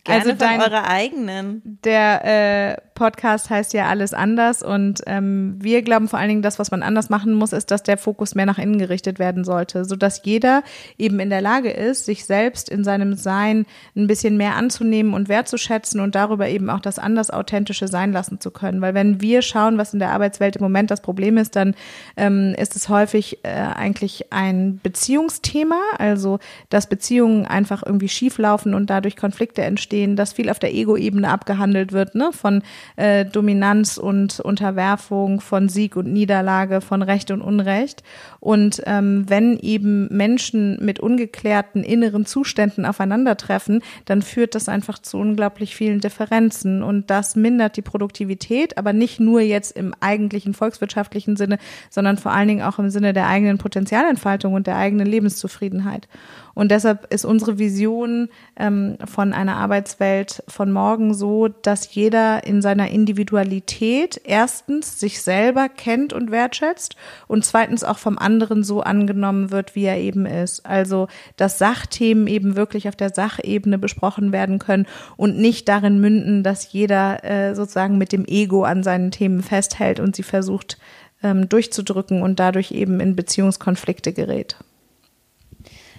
Gerne 0.03 0.23
also 0.23 0.35
dein, 0.35 0.59
eure 0.59 0.87
eigenen. 0.87 1.79
Der 1.83 2.75
äh, 2.75 2.81
Podcast 2.95 3.49
heißt 3.49 3.73
ja 3.73 3.87
alles 3.87 4.13
anders 4.13 4.61
und 4.63 5.01
ähm, 5.07 5.55
wir 5.59 5.81
glauben 5.83 6.07
vor 6.07 6.19
allen 6.19 6.29
Dingen, 6.29 6.41
das, 6.41 6.59
was 6.59 6.71
man 6.71 6.83
anders 6.83 7.09
machen 7.09 7.33
muss, 7.33 7.53
ist, 7.53 7.71
dass 7.71 7.83
der 7.83 7.97
Fokus 7.97 8.35
mehr 8.35 8.45
nach 8.45 8.57
innen 8.57 8.79
gerichtet 8.79 9.19
werden 9.19 9.43
sollte, 9.43 9.85
so 9.85 9.95
dass 9.95 10.21
jeder 10.23 10.63
eben 10.97 11.19
in 11.19 11.29
der 11.29 11.41
Lage 11.41 11.69
ist, 11.69 12.05
sich 12.05 12.25
selbst 12.25 12.69
in 12.69 12.83
seinem 12.83 13.15
Sein 13.15 13.65
ein 13.95 14.07
bisschen 14.07 14.37
mehr 14.37 14.55
anzunehmen 14.55 15.13
und 15.13 15.29
wertzuschätzen 15.29 15.99
und 15.99 16.15
darüber 16.15 16.47
eben 16.47 16.69
auch 16.69 16.79
das 16.79 16.99
anders 16.99 17.29
authentische 17.29 17.87
sein 17.87 18.11
lassen 18.11 18.39
zu 18.39 18.51
können. 18.51 18.81
Weil 18.81 18.93
wenn 18.93 19.21
wir 19.21 19.41
schauen, 19.41 19.77
was 19.77 19.93
in 19.93 19.99
der 19.99 20.11
Arbeitswelt 20.11 20.55
im 20.55 20.63
Moment 20.63 20.91
das 20.91 21.01
Problem 21.01 21.37
ist, 21.37 21.55
dann 21.55 21.75
ähm, 22.17 22.55
ist 22.57 22.75
es 22.75 22.89
häufig 22.89 23.39
äh, 23.43 23.49
eigentlich 23.49 24.31
ein 24.31 24.79
Beziehungsthema, 24.81 25.79
also 25.97 26.39
dass 26.69 26.87
Beziehungen 26.87 27.45
einfach 27.45 27.83
irgendwie 27.85 28.09
schieflaufen 28.09 28.73
und 28.73 28.89
dadurch 28.89 29.15
Konflikte 29.15 29.61
entstehen, 29.61 29.90
dass 30.15 30.33
viel 30.33 30.49
auf 30.49 30.59
der 30.59 30.73
Ego-Ebene 30.73 31.29
abgehandelt 31.29 31.91
wird, 31.91 32.15
ne, 32.15 32.31
von 32.31 32.63
äh, 32.95 33.25
Dominanz 33.25 33.97
und 33.97 34.39
Unterwerfung, 34.39 35.41
von 35.41 35.69
Sieg 35.69 35.95
und 35.95 36.11
Niederlage, 36.11 36.81
von 36.81 37.01
Recht 37.01 37.31
und 37.31 37.41
Unrecht. 37.41 38.03
Und 38.39 38.81
ähm, 38.85 39.25
wenn 39.27 39.57
eben 39.59 40.07
Menschen 40.07 40.83
mit 40.83 40.99
ungeklärten 40.99 41.83
inneren 41.83 42.25
Zuständen 42.25 42.85
aufeinandertreffen, 42.85 43.81
dann 44.05 44.21
führt 44.21 44.55
das 44.55 44.69
einfach 44.69 44.99
zu 44.99 45.17
unglaublich 45.17 45.75
vielen 45.75 45.99
Differenzen. 45.99 46.81
Und 46.81 47.09
das 47.09 47.35
mindert 47.35 47.77
die 47.77 47.81
Produktivität, 47.81 48.77
aber 48.77 48.93
nicht 48.93 49.19
nur 49.19 49.41
jetzt 49.41 49.75
im 49.77 49.93
eigentlichen 49.99 50.53
volkswirtschaftlichen 50.53 51.35
Sinne, 51.35 51.57
sondern 51.89 52.17
vor 52.17 52.31
allen 52.31 52.47
Dingen 52.47 52.63
auch 52.63 52.79
im 52.79 52.89
Sinne 52.89 53.13
der 53.13 53.27
eigenen 53.27 53.57
Potenzialentfaltung 53.57 54.53
und 54.53 54.67
der 54.67 54.77
eigenen 54.77 55.07
Lebenszufriedenheit. 55.07 56.07
Und 56.53 56.71
deshalb 56.71 57.11
ist 57.13 57.25
unsere 57.25 57.57
Vision 57.57 58.29
ähm, 58.57 58.97
von 59.05 59.33
einer 59.33 59.55
Arbeitswelt 59.55 60.43
von 60.47 60.71
morgen 60.71 61.13
so, 61.13 61.47
dass 61.47 61.93
jeder 61.93 62.45
in 62.45 62.61
seiner 62.61 62.89
Individualität 62.89 64.21
erstens 64.23 64.99
sich 64.99 65.21
selber 65.21 65.69
kennt 65.69 66.13
und 66.13 66.31
wertschätzt 66.31 66.95
und 67.27 67.45
zweitens 67.45 67.83
auch 67.83 67.97
vom 67.97 68.17
anderen 68.17 68.63
so 68.63 68.81
angenommen 68.81 69.51
wird, 69.51 69.75
wie 69.75 69.85
er 69.85 69.97
eben 69.97 70.25
ist. 70.25 70.65
Also, 70.65 71.07
dass 71.37 71.57
Sachthemen 71.57 72.27
eben 72.27 72.55
wirklich 72.55 72.87
auf 72.87 72.95
der 72.95 73.13
Sachebene 73.13 73.77
besprochen 73.77 74.31
werden 74.31 74.59
können 74.59 74.87
und 75.17 75.37
nicht 75.37 75.67
darin 75.67 75.99
münden, 75.99 76.43
dass 76.43 76.71
jeder 76.73 77.23
äh, 77.23 77.55
sozusagen 77.55 77.97
mit 77.97 78.11
dem 78.11 78.25
Ego 78.25 78.63
an 78.63 78.83
seinen 78.83 79.11
Themen 79.11 79.41
festhält 79.41 79.99
und 79.99 80.15
sie 80.15 80.23
versucht 80.23 80.77
ähm, 81.23 81.49
durchzudrücken 81.49 82.21
und 82.21 82.39
dadurch 82.39 82.71
eben 82.71 82.99
in 82.99 83.15
Beziehungskonflikte 83.15 84.13
gerät. 84.13 84.57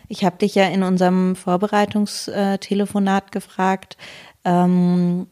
Ich 0.09 0.25
habe 0.25 0.39
dich 0.39 0.55
ja 0.55 0.67
in 0.67 0.83
unserem 0.83 1.37
Vorbereitungstelefonat 1.37 3.33
gefragt, 3.33 3.97
ähm, 4.45 5.27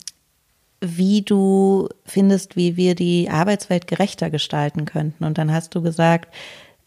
wie 0.81 1.23
du 1.23 1.89
findest, 2.07 2.57
wie 2.57 2.77
wir 2.77 2.95
die 2.95 3.29
Arbeitswelt 3.29 3.87
gerechter 3.87 4.31
gestalten 4.31 4.87
könnten. 4.87 5.25
Und 5.25 5.37
dann 5.37 5.53
hast 5.53 5.75
du 5.75 5.83
gesagt, 5.83 6.35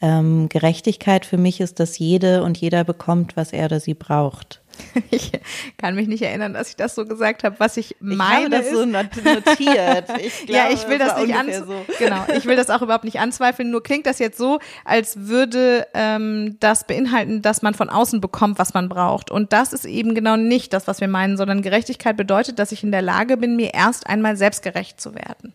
ähm, 0.02 0.50
Gerechtigkeit 0.50 1.26
für 1.26 1.38
mich 1.38 1.62
ist, 1.62 1.80
dass 1.80 2.00
jede 2.00 2.44
und 2.44 2.58
jeder 2.58 2.84
bekommt, 2.84 3.38
was 3.38 3.54
er 3.54 3.66
oder 3.66 3.80
sie 3.80 3.94
braucht. 3.94 4.63
Ich 5.12 5.32
kann 5.78 5.96
mich 5.96 6.08
nicht 6.08 6.22
erinnern, 6.22 6.54
dass 6.54 6.70
ich 6.70 6.76
das 6.76 6.96
so 6.96 7.06
gesagt 7.06 7.44
habe. 7.44 7.60
Was 7.60 7.78
ich 7.78 7.96
meine, 8.00 8.22
ich 8.22 8.36
habe 8.46 8.50
das 8.50 8.66
ist, 8.66 8.74
so 8.74 8.86
notiert. 8.86 10.06
Ich 10.24 10.46
glaube, 10.46 10.54
ja, 10.54 10.70
ich 10.72 10.88
will 10.88 10.98
das, 10.98 11.16
das 11.16 11.26
nicht 11.26 11.36
an, 11.36 11.52
so. 11.52 11.86
genau. 12.00 12.26
Ich 12.36 12.46
will 12.46 12.56
das 12.56 12.70
auch 12.70 12.82
überhaupt 12.82 13.04
nicht 13.04 13.20
anzweifeln. 13.20 13.72
Nur 13.72 13.84
klingt 13.84 14.06
das 14.06 14.20
jetzt 14.20 14.38
so, 14.38 14.60
als 14.86 15.28
würde 15.28 15.88
ähm, 15.94 16.58
das 16.60 16.86
beinhalten, 16.86 17.42
dass 17.42 17.62
man 17.62 17.74
von 17.74 17.90
außen 17.90 18.22
bekommt, 18.22 18.60
was 18.60 18.74
man 18.74 18.90
braucht. 18.90 19.32
Und 19.32 19.54
das 19.54 19.74
ist 19.74 19.86
eben 19.86 20.16
genau 20.16 20.38
nicht 20.38 20.74
das, 20.74 20.88
was 20.88 21.02
wir 21.02 21.08
meinen, 21.08 21.38
sondern 21.38 21.62
Gerechtigkeit 21.62 22.18
bedeutet, 22.18 22.60
dass 22.60 22.72
ich 22.72 22.84
in 22.84 22.92
der 22.92 23.02
Lage 23.02 23.38
bin, 23.38 23.56
mir 23.56 23.74
erst 23.74 24.08
einmal 24.08 24.38
selbstgerecht 24.38 25.00
zu 25.00 25.16
werden. 25.16 25.54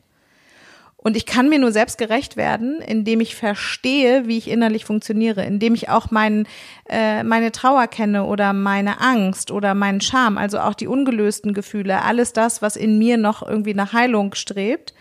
Und 1.01 1.17
ich 1.17 1.27
kann 1.27 1.49
mir 1.49 1.61
nur 1.61 1.71
selbst 1.71 1.97
gerecht 1.97 2.37
werden, 2.37 2.81
indem 2.81 3.21
ich 3.21 3.37
verstehe, 3.37 4.27
wie 4.27 4.37
ich 4.37 4.49
innerlich 4.49 4.85
funktioniere, 4.85 5.45
indem 5.45 5.75
ich 5.75 5.89
auch 5.89 6.11
mein, 6.11 6.47
äh, 6.89 7.23
meine 7.23 7.53
Trauer 7.53 7.87
kenne 7.87 8.25
oder 8.25 8.53
meine 8.53 9.01
Angst 9.01 9.53
oder 9.53 9.75
meinen 9.75 10.01
Scham, 10.01 10.37
also 10.37 10.59
auch 10.59 10.75
die 10.75 10.89
ungelösten 10.89 11.55
Gefühle, 11.55 12.03
alles 12.03 12.33
das, 12.33 12.63
was 12.63 12.75
in 12.77 12.99
mir 12.99 13.17
noch 13.17 13.47
irgendwie 13.47 13.75
nach 13.75 13.93
Heilung 13.93 14.35
strebt. 14.35 14.93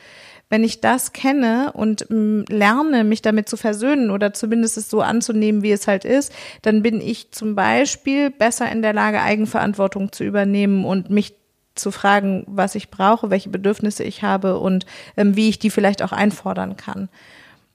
wenn 0.50 0.64
ich 0.64 0.80
das 0.80 1.12
kenne 1.14 1.72
und 1.74 2.10
m, 2.10 2.46
lerne, 2.48 3.04
mich 3.04 3.22
damit 3.22 3.50
zu 3.50 3.58
versöhnen 3.58 4.12
oder 4.12 4.34
zumindest 4.34 4.78
es 4.78 4.90
so 4.90 5.02
anzunehmen, 5.02 5.62
wie 5.62 5.72
es 5.72 5.88
halt 5.88 6.06
ist, 6.06 6.32
dann 6.62 6.82
bin 6.82 7.02
ich 7.02 7.32
zum 7.32 7.56
Beispiel 7.56 8.30
besser 8.30 8.72
in 8.72 8.82
der 8.82 8.94
Lage, 8.94 9.22
Eigenverantwortung 9.22 10.12
zu 10.12 10.24
übernehmen 10.24 10.86
und 10.86 11.10
mich 11.10 11.37
zu 11.80 11.92
fragen, 11.92 12.44
was 12.48 12.76
ich 12.76 12.90
brauche, 12.90 13.30
welche 13.30 13.50
Bedürfnisse 13.50 14.04
ich 14.04 14.24
habe 14.24 14.60
und 14.60 14.86
ähm, 15.16 15.36
wie 15.36 15.50
ich 15.50 15.60
die 15.60 15.70
vielleicht 15.70 16.02
auch 16.02 16.12
einfordern 16.12 16.78
kann. 16.78 17.10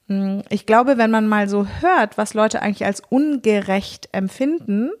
Mm, 0.07 0.39
Ich 0.49 0.65
glaube, 0.65 0.97
wenn 0.97 1.11
man 1.11 1.27
mal 1.27 1.49
so 1.49 1.67
hört, 1.81 2.17
was 2.17 2.33
Leute 2.33 2.61
eigentlich 2.61 2.85
als 2.85 3.01
ungerecht 3.09 4.09
empfinden, 4.11 4.91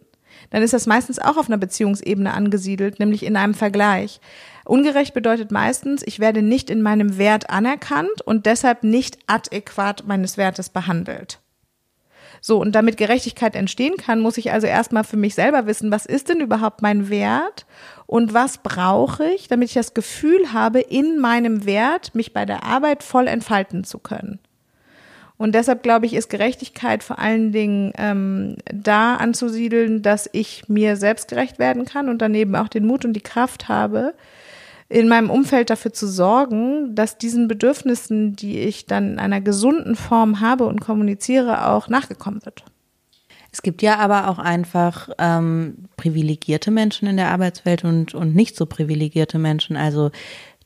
dann 0.49 0.63
ist 0.63 0.73
das 0.73 0.87
meistens 0.87 1.19
auch 1.19 1.37
auf 1.37 1.47
einer 1.47 1.57
Beziehungsebene 1.57 2.33
angesiedelt, 2.33 2.99
nämlich 2.99 3.23
in 3.23 3.37
einem 3.37 3.53
Vergleich. 3.53 4.19
Ungerecht 4.65 5.13
bedeutet 5.13 5.51
meistens, 5.51 6.03
ich 6.05 6.19
werde 6.19 6.41
nicht 6.41 6.69
in 6.69 6.81
meinem 6.81 7.17
Wert 7.17 7.49
anerkannt 7.49 8.21
und 8.23 8.45
deshalb 8.45 8.83
nicht 8.83 9.17
adäquat 9.27 10.03
meines 10.07 10.37
Wertes 10.37 10.69
behandelt. 10.69 11.39
So, 12.45 12.59
und 12.59 12.73
damit 12.73 12.97
Gerechtigkeit 12.97 13.55
entstehen 13.55 13.95
kann, 13.95 14.19
muss 14.19 14.37
ich 14.37 14.51
also 14.51 14.67
erstmal 14.67 15.05
für 15.05 15.15
mich 15.15 15.33
selber 15.33 15.65
wissen, 15.65 15.91
was 15.91 16.05
ist 16.05 16.27
denn 16.27 16.41
überhaupt 16.41 16.81
mein 16.81 17.09
Wert 17.09 17.65
und 18.13 18.31
was 18.31 18.59
brauche 18.59 19.25
ich, 19.25 19.47
damit 19.47 19.69
ich 19.69 19.73
das 19.73 19.95
Gefühl 19.95 20.53
habe, 20.53 20.81
in 20.81 21.17
meinem 21.17 21.65
Wert 21.65 22.13
mich 22.13 22.31
bei 22.31 22.45
der 22.45 22.63
Arbeit 22.63 23.01
voll 23.01 23.25
entfalten 23.25 23.83
zu 23.85 23.97
können. 23.97 24.37
Und 25.37 25.55
deshalb 25.55 25.81
glaube 25.81 26.05
ich, 26.05 26.13
ist 26.13 26.29
Gerechtigkeit 26.29 27.01
vor 27.01 27.17
allen 27.17 27.51
Dingen 27.51 27.91
ähm, 27.97 28.57
da 28.71 29.15
anzusiedeln, 29.15 30.03
dass 30.03 30.29
ich 30.31 30.69
mir 30.69 30.95
selbst 30.95 31.27
gerecht 31.27 31.57
werden 31.57 31.85
kann 31.85 32.07
und 32.07 32.21
daneben 32.21 32.55
auch 32.55 32.67
den 32.67 32.85
Mut 32.85 33.03
und 33.03 33.13
die 33.13 33.21
Kraft 33.21 33.67
habe, 33.67 34.13
in 34.89 35.07
meinem 35.07 35.31
Umfeld 35.31 35.71
dafür 35.71 35.91
zu 35.91 36.05
sorgen, 36.05 36.93
dass 36.93 37.17
diesen 37.17 37.47
Bedürfnissen, 37.47 38.35
die 38.35 38.59
ich 38.59 38.85
dann 38.85 39.13
in 39.13 39.19
einer 39.19 39.41
gesunden 39.41 39.95
Form 39.95 40.39
habe 40.39 40.67
und 40.67 40.81
kommuniziere, 40.81 41.67
auch 41.67 41.87
nachgekommen 41.87 42.45
wird. 42.45 42.63
Es 43.53 43.61
gibt 43.61 43.83
ja 43.83 43.99
aber 43.99 44.29
auch 44.29 44.39
einfach 44.39 45.09
ähm, 45.19 45.85
privilegierte 45.95 46.71
Menschen 46.71 47.07
in 47.07 47.17
der 47.17 47.29
Arbeitswelt 47.29 47.83
und, 47.85 48.15
und 48.15 48.35
nicht 48.35 48.55
so 48.55 48.65
privilegierte 48.65 49.37
Menschen. 49.37 49.77
Also 49.77 50.09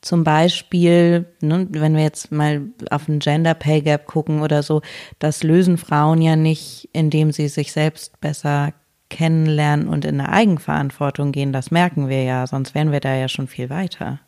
zum 0.00 0.24
Beispiel, 0.24 1.26
ne, 1.42 1.66
wenn 1.70 1.94
wir 1.94 2.02
jetzt 2.02 2.32
mal 2.32 2.62
auf 2.90 3.06
ein 3.06 3.18
Gender 3.18 3.52
Pay 3.52 3.82
Gap 3.82 4.06
gucken 4.06 4.40
oder 4.40 4.62
so, 4.62 4.80
das 5.18 5.42
lösen 5.42 5.76
Frauen 5.76 6.22
ja 6.22 6.34
nicht, 6.34 6.88
indem 6.94 7.30
sie 7.30 7.48
sich 7.48 7.72
selbst 7.72 8.20
besser 8.22 8.72
kennenlernen 9.10 9.88
und 9.88 10.06
in 10.06 10.20
eine 10.20 10.30
Eigenverantwortung 10.32 11.32
gehen. 11.32 11.52
Das 11.52 11.70
merken 11.70 12.08
wir 12.08 12.22
ja, 12.22 12.46
sonst 12.46 12.74
wären 12.74 12.90
wir 12.90 13.00
da 13.00 13.14
ja 13.14 13.28
schon 13.28 13.48
viel 13.48 13.68
weiter. 13.68 14.20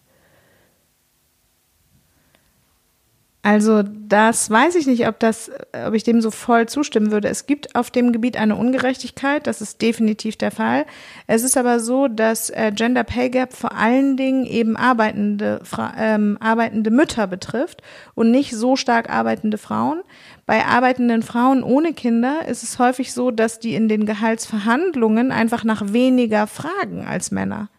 Also 3.42 3.82
das 3.82 4.50
weiß 4.50 4.74
ich 4.74 4.86
nicht, 4.86 5.08
ob 5.08 5.18
das, 5.18 5.50
ob 5.86 5.94
ich 5.94 6.04
dem 6.04 6.20
so 6.20 6.30
voll 6.30 6.68
zustimmen 6.68 7.10
würde. 7.10 7.28
Es 7.28 7.46
gibt 7.46 7.74
auf 7.74 7.90
dem 7.90 8.12
Gebiet 8.12 8.36
eine 8.36 8.54
Ungerechtigkeit, 8.54 9.46
das 9.46 9.62
ist 9.62 9.80
definitiv 9.80 10.36
der 10.36 10.50
Fall. 10.50 10.84
Es 11.26 11.42
ist 11.42 11.56
aber 11.56 11.80
so, 11.80 12.06
dass 12.06 12.50
äh, 12.50 12.70
Gender 12.74 13.02
Pay 13.02 13.30
Gap 13.30 13.54
vor 13.54 13.74
allen 13.74 14.18
Dingen 14.18 14.44
eben 14.44 14.76
arbeitende, 14.76 15.62
ähm, 15.96 16.36
arbeitende 16.38 16.90
Mütter 16.90 17.26
betrifft 17.26 17.82
und 18.14 18.30
nicht 18.30 18.54
so 18.54 18.76
stark 18.76 19.08
arbeitende 19.08 19.56
Frauen. 19.56 20.02
Bei 20.44 20.66
arbeitenden 20.66 21.22
Frauen 21.22 21.62
ohne 21.62 21.94
Kinder 21.94 22.46
ist 22.46 22.62
es 22.62 22.78
häufig 22.78 23.14
so, 23.14 23.30
dass 23.30 23.58
die 23.58 23.74
in 23.74 23.88
den 23.88 24.04
Gehaltsverhandlungen 24.04 25.32
einfach 25.32 25.64
nach 25.64 25.94
weniger 25.94 26.46
fragen 26.46 27.06
als 27.06 27.30
Männer. 27.30 27.70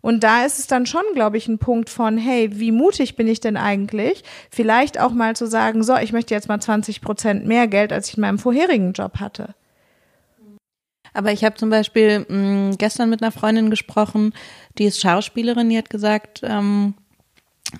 Und 0.00 0.22
da 0.22 0.44
ist 0.44 0.58
es 0.58 0.66
dann 0.66 0.86
schon, 0.86 1.02
glaube 1.14 1.36
ich, 1.36 1.48
ein 1.48 1.58
Punkt 1.58 1.90
von, 1.90 2.18
hey, 2.18 2.50
wie 2.52 2.72
mutig 2.72 3.16
bin 3.16 3.28
ich 3.28 3.40
denn 3.40 3.56
eigentlich? 3.56 4.22
Vielleicht 4.50 5.00
auch 5.00 5.12
mal 5.12 5.36
zu 5.36 5.46
sagen, 5.46 5.82
so, 5.82 5.96
ich 5.96 6.12
möchte 6.12 6.34
jetzt 6.34 6.48
mal 6.48 6.60
20 6.60 7.00
Prozent 7.00 7.46
mehr 7.46 7.66
Geld, 7.66 7.92
als 7.92 8.08
ich 8.08 8.16
in 8.16 8.20
meinem 8.20 8.38
vorherigen 8.38 8.92
Job 8.92 9.18
hatte. 9.18 9.54
Aber 11.14 11.32
ich 11.32 11.44
habe 11.44 11.56
zum 11.56 11.70
Beispiel 11.70 12.26
mh, 12.28 12.76
gestern 12.76 13.08
mit 13.08 13.22
einer 13.22 13.32
Freundin 13.32 13.70
gesprochen, 13.70 14.34
die 14.76 14.84
ist 14.84 15.00
Schauspielerin, 15.00 15.70
die 15.70 15.78
hat 15.78 15.88
gesagt, 15.88 16.42
ähm, 16.44 16.94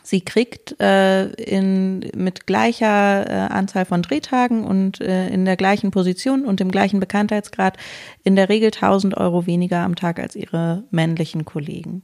sie 0.03 0.21
kriegt 0.21 0.81
äh, 0.81 1.27
in, 1.35 2.11
mit 2.15 2.47
gleicher 2.47 3.29
äh, 3.29 3.53
Anzahl 3.53 3.85
von 3.85 4.03
Drehtagen 4.03 4.65
und 4.65 5.01
äh, 5.01 5.29
in 5.29 5.45
der 5.45 5.57
gleichen 5.57 5.91
Position 5.91 6.45
und 6.45 6.61
dem 6.61 6.71
gleichen 6.71 7.01
Bekanntheitsgrad 7.01 7.77
in 8.25 8.37
der 8.37 8.49
Regel 8.49 8.69
1000 8.69 9.17
Euro 9.17 9.47
weniger 9.47 9.81
am 9.81 9.95
Tag 9.95 10.19
als 10.19 10.37
ihre 10.37 10.85
männlichen 10.91 11.45
Kollegen. 11.45 12.03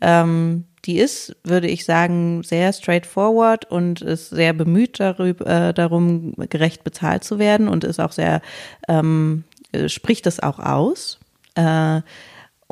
Ähm, 0.00 0.64
die 0.84 0.98
ist, 0.98 1.36
würde 1.44 1.68
ich 1.68 1.84
sagen, 1.84 2.42
sehr 2.42 2.72
straightforward 2.72 3.70
und 3.70 4.02
ist 4.02 4.30
sehr 4.30 4.52
bemüht 4.52 4.98
darüber, 4.98 5.46
äh, 5.46 5.74
darum, 5.74 6.34
gerecht 6.50 6.82
bezahlt 6.82 7.22
zu 7.24 7.38
werden 7.38 7.68
und 7.68 7.84
ist 7.84 8.00
auch 8.00 8.12
sehr, 8.12 8.42
ähm, 8.88 9.44
äh, 9.70 9.88
spricht 9.88 10.26
das 10.26 10.40
auch 10.40 10.58
aus. 10.58 11.20
Äh, 11.54 12.00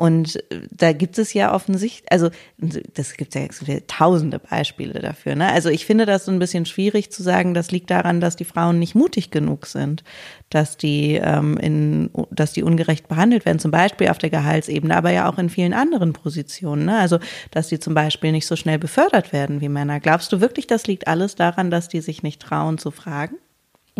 und 0.01 0.37
äh, 0.51 0.61
da 0.71 0.93
gibt 0.93 1.19
es 1.19 1.31
ja 1.31 1.53
offensichtlich, 1.53 2.11
also 2.11 2.31
das 2.57 3.13
gibt 3.17 3.35
ja 3.35 3.45
tausende 3.85 4.39
Beispiele 4.39 4.99
dafür. 4.99 5.35
Ne? 5.35 5.51
Also 5.51 5.69
ich 5.69 5.85
finde 5.85 6.07
das 6.07 6.25
so 6.25 6.31
ein 6.31 6.39
bisschen 6.39 6.65
schwierig 6.65 7.11
zu 7.11 7.21
sagen, 7.21 7.53
das 7.53 7.69
liegt 7.69 7.91
daran, 7.91 8.19
dass 8.19 8.35
die 8.35 8.43
Frauen 8.43 8.79
nicht 8.79 8.95
mutig 8.95 9.29
genug 9.29 9.67
sind, 9.67 10.03
dass 10.49 10.75
die 10.75 11.21
ähm, 11.21 11.55
in, 11.57 12.09
dass 12.31 12.51
die 12.51 12.63
ungerecht 12.63 13.09
behandelt 13.09 13.45
werden, 13.45 13.59
zum 13.59 13.69
Beispiel 13.69 14.07
auf 14.07 14.17
der 14.17 14.31
Gehaltsebene, 14.31 14.97
aber 14.97 15.11
ja 15.11 15.29
auch 15.29 15.37
in 15.37 15.49
vielen 15.51 15.73
anderen 15.73 16.13
Positionen. 16.13 16.85
Ne? 16.85 16.97
Also 16.97 17.19
dass 17.51 17.67
die 17.67 17.79
zum 17.79 17.93
Beispiel 17.93 18.31
nicht 18.31 18.47
so 18.47 18.55
schnell 18.55 18.79
befördert 18.79 19.31
werden 19.31 19.61
wie 19.61 19.69
Männer. 19.69 19.99
Glaubst 19.99 20.31
du 20.31 20.41
wirklich, 20.41 20.65
das 20.65 20.87
liegt 20.87 21.07
alles 21.07 21.35
daran, 21.35 21.69
dass 21.69 21.89
die 21.89 22.01
sich 22.01 22.23
nicht 22.23 22.41
trauen 22.41 22.79
zu 22.79 22.89
fragen? 22.89 23.35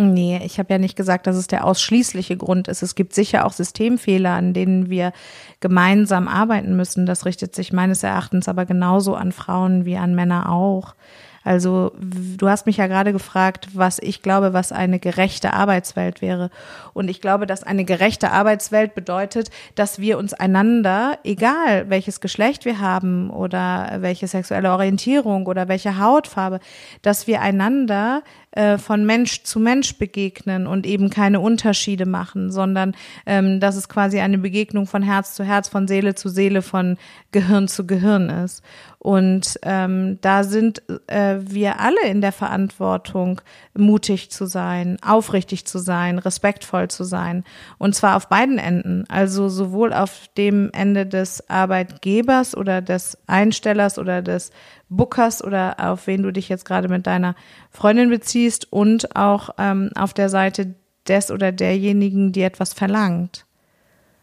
Nee, 0.01 0.41
ich 0.43 0.57
habe 0.57 0.73
ja 0.73 0.79
nicht 0.79 0.95
gesagt, 0.95 1.27
dass 1.27 1.35
es 1.35 1.47
der 1.47 1.65
ausschließliche 1.65 2.35
Grund 2.37 2.67
ist. 2.67 2.81
Es 2.81 2.95
gibt 2.95 3.13
sicher 3.13 3.45
auch 3.45 3.53
Systemfehler, 3.53 4.31
an 4.31 4.53
denen 4.53 4.89
wir 4.89 5.13
gemeinsam 5.59 6.27
arbeiten 6.27 6.75
müssen. 6.75 7.05
Das 7.05 7.25
richtet 7.25 7.53
sich 7.55 7.71
meines 7.71 8.03
Erachtens 8.03 8.47
aber 8.47 8.65
genauso 8.65 9.15
an 9.15 9.31
Frauen 9.31 9.85
wie 9.85 9.97
an 9.97 10.15
Männer 10.15 10.51
auch. 10.51 10.95
Also 11.43 11.91
du 11.99 12.47
hast 12.49 12.67
mich 12.67 12.77
ja 12.77 12.87
gerade 12.87 13.13
gefragt, 13.13 13.69
was 13.73 13.97
ich 13.99 14.21
glaube, 14.21 14.53
was 14.53 14.71
eine 14.71 14.99
gerechte 14.99 15.53
Arbeitswelt 15.53 16.21
wäre. 16.21 16.51
Und 16.93 17.09
ich 17.09 17.19
glaube, 17.19 17.47
dass 17.47 17.63
eine 17.63 17.83
gerechte 17.83 18.31
Arbeitswelt 18.31 18.93
bedeutet, 18.93 19.49
dass 19.73 19.97
wir 19.97 20.19
uns 20.19 20.33
einander, 20.33 21.17
egal 21.23 21.89
welches 21.89 22.21
Geschlecht 22.21 22.65
wir 22.65 22.79
haben 22.79 23.31
oder 23.31 23.97
welche 23.99 24.27
sexuelle 24.27 24.71
Orientierung 24.71 25.47
oder 25.47 25.67
welche 25.67 25.97
Hautfarbe, 25.97 26.59
dass 27.01 27.25
wir 27.25 27.41
einander 27.41 28.21
äh, 28.51 28.77
von 28.77 29.05
Mensch 29.05 29.43
zu 29.43 29.59
Mensch 29.59 29.97
begegnen 29.97 30.67
und 30.67 30.85
eben 30.85 31.09
keine 31.09 31.39
Unterschiede 31.39 32.05
machen, 32.05 32.51
sondern 32.51 32.95
ähm, 33.25 33.59
dass 33.59 33.75
es 33.75 33.87
quasi 33.89 34.19
eine 34.19 34.37
Begegnung 34.37 34.87
von 34.87 35.03
Herz 35.03 35.35
zu 35.35 35.43
Herz, 35.43 35.69
von 35.69 35.87
Seele 35.87 36.15
zu 36.15 36.29
Seele, 36.29 36.61
von 36.61 36.97
Gehirn 37.31 37.67
zu 37.67 37.87
Gehirn 37.87 38.29
ist. 38.29 38.63
Und 38.99 39.59
ähm, 39.63 40.19
da 40.21 40.43
sind 40.43 40.83
äh, 41.07 41.37
wir 41.39 41.79
alle 41.79 42.01
in 42.05 42.21
der 42.21 42.31
Verantwortung, 42.31 43.41
mutig 43.73 44.29
zu 44.29 44.45
sein, 44.45 44.97
aufrichtig 45.01 45.65
zu 45.65 45.79
sein, 45.79 46.19
respektvoll 46.19 46.87
zu 46.89 47.03
sein. 47.03 47.43
Und 47.79 47.95
zwar 47.95 48.15
auf 48.15 48.27
beiden 48.27 48.59
Enden. 48.59 49.05
Also 49.09 49.49
sowohl 49.49 49.91
auf 49.91 50.27
dem 50.37 50.69
Ende 50.73 51.07
des 51.07 51.49
Arbeitgebers 51.49 52.55
oder 52.55 52.81
des 52.83 53.17
Einstellers 53.25 53.97
oder 53.97 54.21
des 54.21 54.51
Bookers 54.91 55.43
oder 55.43 55.77
auf 55.79 56.05
wen 56.05 56.21
du 56.21 56.31
dich 56.31 56.49
jetzt 56.49 56.65
gerade 56.65 56.89
mit 56.89 57.07
deiner 57.07 57.35
Freundin 57.71 58.09
beziehst 58.09 58.71
und 58.71 59.15
auch 59.15 59.49
ähm, 59.57 59.89
auf 59.95 60.13
der 60.13 60.29
Seite 60.29 60.75
des 61.07 61.31
oder 61.31 61.51
derjenigen, 61.51 62.31
die 62.33 62.43
etwas 62.43 62.73
verlangt. 62.73 63.45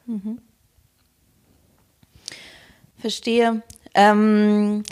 Mhm. 0.06 0.38
Verstehe. 2.98 3.62
Ähm, 3.94 4.82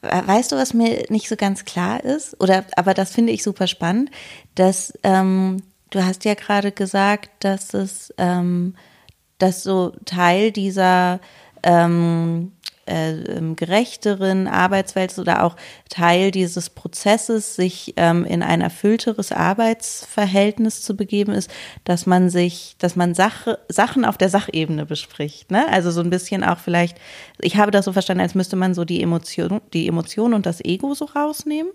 weißt 0.00 0.52
du, 0.52 0.56
was 0.56 0.74
mir 0.74 1.04
nicht 1.08 1.28
so 1.28 1.36
ganz 1.36 1.64
klar 1.64 2.02
ist? 2.02 2.38
Oder, 2.40 2.64
aber 2.76 2.92
das 2.92 3.12
finde 3.12 3.32
ich 3.32 3.42
super 3.44 3.68
spannend, 3.68 4.10
dass 4.56 4.92
ähm, 5.04 5.62
du 5.90 6.04
hast 6.04 6.24
ja 6.24 6.34
gerade 6.34 6.72
gesagt, 6.72 7.30
dass 7.44 7.74
es, 7.74 8.12
ähm, 8.18 8.74
dass 9.38 9.62
so 9.62 9.92
Teil 10.04 10.50
dieser 10.50 11.20
ähm, 11.62 12.52
äh, 12.86 13.12
ähm, 13.12 13.56
gerechteren 13.56 14.48
Arbeitswelt 14.48 15.16
oder 15.18 15.44
auch 15.44 15.56
Teil 15.88 16.30
dieses 16.30 16.70
Prozesses, 16.70 17.54
sich 17.54 17.94
ähm, 17.96 18.24
in 18.24 18.42
ein 18.42 18.60
erfüllteres 18.60 19.32
Arbeitsverhältnis 19.32 20.82
zu 20.82 20.96
begeben, 20.96 21.32
ist, 21.32 21.50
dass 21.84 22.06
man 22.06 22.30
sich, 22.30 22.74
dass 22.78 22.96
man 22.96 23.14
Sache, 23.14 23.58
Sachen 23.68 24.04
auf 24.04 24.18
der 24.18 24.28
Sachebene 24.28 24.86
bespricht. 24.86 25.50
Ne? 25.50 25.66
Also 25.70 25.90
so 25.90 26.00
ein 26.00 26.10
bisschen 26.10 26.44
auch 26.44 26.58
vielleicht, 26.58 26.98
ich 27.38 27.56
habe 27.56 27.70
das 27.70 27.84
so 27.84 27.92
verstanden, 27.92 28.22
als 28.22 28.34
müsste 28.34 28.56
man 28.56 28.74
so 28.74 28.84
die 28.84 29.02
Emotion, 29.02 29.60
die 29.72 29.86
Emotion 29.86 30.34
und 30.34 30.46
das 30.46 30.64
Ego 30.64 30.94
so 30.94 31.04
rausnehmen. 31.04 31.72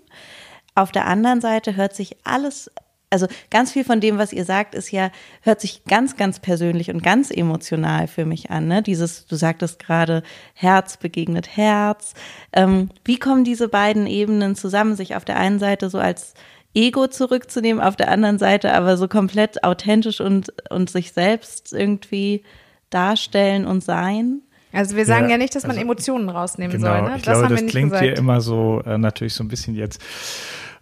Auf 0.74 0.92
der 0.92 1.06
anderen 1.06 1.40
Seite 1.40 1.74
hört 1.74 1.94
sich 1.94 2.16
alles 2.24 2.70
also 3.10 3.26
ganz 3.50 3.72
viel 3.72 3.84
von 3.84 4.00
dem, 4.00 4.18
was 4.18 4.32
ihr 4.32 4.44
sagt, 4.44 4.74
ist 4.74 4.90
ja, 4.90 5.10
hört 5.42 5.60
sich 5.60 5.84
ganz, 5.84 6.16
ganz 6.16 6.40
persönlich 6.40 6.90
und 6.90 7.02
ganz 7.02 7.30
emotional 7.30 8.06
für 8.06 8.24
mich 8.26 8.50
an. 8.50 8.68
Ne? 8.68 8.82
Dieses, 8.82 9.26
du 9.26 9.36
sagtest 9.36 9.78
gerade, 9.78 10.22
Herz 10.54 10.96
begegnet 10.98 11.56
Herz. 11.56 12.14
Ähm, 12.52 12.90
wie 13.04 13.18
kommen 13.18 13.44
diese 13.44 13.68
beiden 13.68 14.06
Ebenen 14.06 14.56
zusammen, 14.56 14.94
sich 14.94 15.16
auf 15.16 15.24
der 15.24 15.38
einen 15.38 15.58
Seite 15.58 15.88
so 15.90 15.98
als 15.98 16.34
Ego 16.74 17.06
zurückzunehmen, 17.06 17.82
auf 17.82 17.96
der 17.96 18.10
anderen 18.10 18.38
Seite 18.38 18.74
aber 18.74 18.96
so 18.98 19.08
komplett 19.08 19.64
authentisch 19.64 20.20
und, 20.20 20.52
und 20.70 20.90
sich 20.90 21.12
selbst 21.12 21.72
irgendwie 21.72 22.42
darstellen 22.90 23.66
und 23.66 23.82
sein? 23.82 24.42
Also 24.70 24.96
wir 24.96 25.06
sagen 25.06 25.24
ja, 25.26 25.32
Ja, 25.32 25.38
nicht, 25.38 25.54
dass 25.54 25.62
man 25.62 25.70
also- 25.72 25.80
Emotionen 25.82 26.28
rausnehmen 26.28 26.76
Genau, 26.76 26.90
soll. 26.92 27.02
Ne? 27.08 27.16
ich 27.16 27.22
glaube, 27.22 27.38
haben 27.38 27.44
wir 27.48 27.56
das 27.56 27.62
nicht 27.62 27.70
klingt 27.72 27.90
gesagt. 27.90 28.04
hier 28.04 28.16
immer 28.18 28.42
so 28.42 28.82
äh, 28.84 28.98
natürlich 28.98 29.32
so 29.32 29.42
ein 29.42 29.48
bisschen 29.48 29.74
jetzt, 29.74 30.00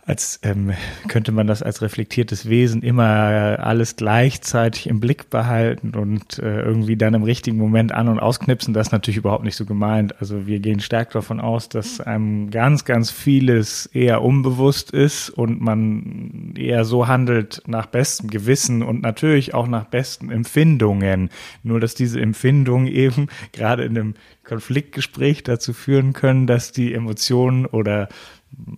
als 0.06 0.38
ähm, 0.44 0.72
könnte 1.08 1.32
man 1.32 1.48
das 1.48 1.64
als 1.64 1.82
reflektiertes 1.82 2.48
Wesen 2.48 2.82
immer 2.82 3.58
alles 3.58 3.96
gleichzeitig 3.96 4.86
im 4.86 5.00
Blick 5.00 5.30
behalten 5.30 5.96
und 5.96 6.38
äh, 6.38 6.60
irgendwie 6.60 6.96
dann 6.96 7.14
im 7.14 7.24
richtigen 7.24 7.58
Moment 7.58 7.90
an- 7.90 8.08
und 8.08 8.20
ausknipsen. 8.20 8.72
Das 8.72 8.86
ist 8.86 8.92
natürlich 8.92 9.16
überhaupt 9.16 9.42
nicht 9.42 9.56
so 9.56 9.66
gemeint. 9.66 10.14
Also 10.20 10.46
wir 10.46 10.60
gehen 10.60 10.78
stark 10.78 11.10
davon 11.10 11.40
aus, 11.40 11.68
dass 11.68 12.00
einem 12.00 12.50
ganz, 12.50 12.84
ganz 12.84 13.10
vieles 13.10 13.86
eher 13.86 14.22
unbewusst 14.22 14.92
ist 14.92 15.28
und 15.28 15.60
man 15.60 16.54
eher 16.56 16.84
so 16.84 17.08
handelt 17.08 17.62
nach 17.66 17.86
bestem 17.86 18.30
Gewissen 18.30 18.84
und 18.84 19.02
natürlich 19.02 19.54
auch 19.54 19.66
nach 19.66 19.86
besten 19.86 20.30
Empfindungen. 20.30 21.30
Nur 21.64 21.80
dass 21.80 21.96
diese 21.96 22.20
Empfindungen 22.20 22.86
eben 22.86 23.26
gerade 23.52 23.82
in 23.82 23.98
einem 23.98 24.14
Konfliktgespräch 24.44 25.42
dazu 25.42 25.72
führen 25.72 26.12
können, 26.12 26.46
dass 26.46 26.70
die 26.70 26.94
Emotionen 26.94 27.66
oder 27.66 28.08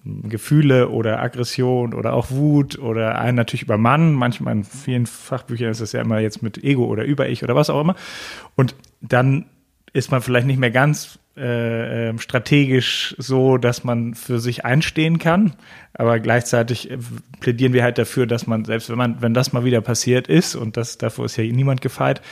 Gefühle 0.04 0.88
oder 0.88 1.20
Aggression 1.20 1.94
oder 1.94 2.12
auch 2.12 2.30
Wut 2.30 2.78
oder 2.78 3.18
einen 3.18 3.36
natürlich 3.36 3.62
übermannen. 3.62 4.12
Manchmal 4.12 4.56
in 4.56 4.64
vielen 4.64 5.06
Fachbüchern 5.06 5.70
ist 5.70 5.80
es 5.80 5.92
ja 5.92 6.00
immer 6.00 6.18
jetzt 6.18 6.42
mit 6.42 6.62
Ego 6.62 6.86
oder 6.86 7.04
Über-Ich 7.04 7.44
oder 7.44 7.54
was 7.54 7.70
auch 7.70 7.80
immer. 7.80 7.94
Und 8.56 8.74
dann 9.00 9.46
ist 9.92 10.10
man 10.10 10.20
vielleicht 10.20 10.46
nicht 10.46 10.58
mehr 10.58 10.70
ganz 10.70 11.18
äh, 11.36 12.08
ähm, 12.08 12.18
strategisch 12.18 13.14
so, 13.18 13.58
dass 13.58 13.84
man 13.84 14.14
für 14.14 14.40
sich 14.40 14.64
einstehen 14.64 15.18
kann. 15.18 15.54
Aber 15.94 16.18
gleichzeitig 16.18 16.90
äh, 16.90 16.98
plädieren 17.40 17.72
wir 17.72 17.84
halt 17.84 17.98
dafür, 17.98 18.26
dass 18.26 18.46
man, 18.46 18.64
selbst 18.64 18.90
wenn 18.90 18.98
man, 18.98 19.22
wenn 19.22 19.34
das 19.34 19.52
mal 19.52 19.64
wieder 19.64 19.80
passiert 19.80 20.26
ist, 20.26 20.56
und 20.56 20.76
das, 20.76 20.98
davor 20.98 21.26
ist 21.26 21.36
ja 21.36 21.44
niemand 21.44 21.80
gefeit, 21.80 22.22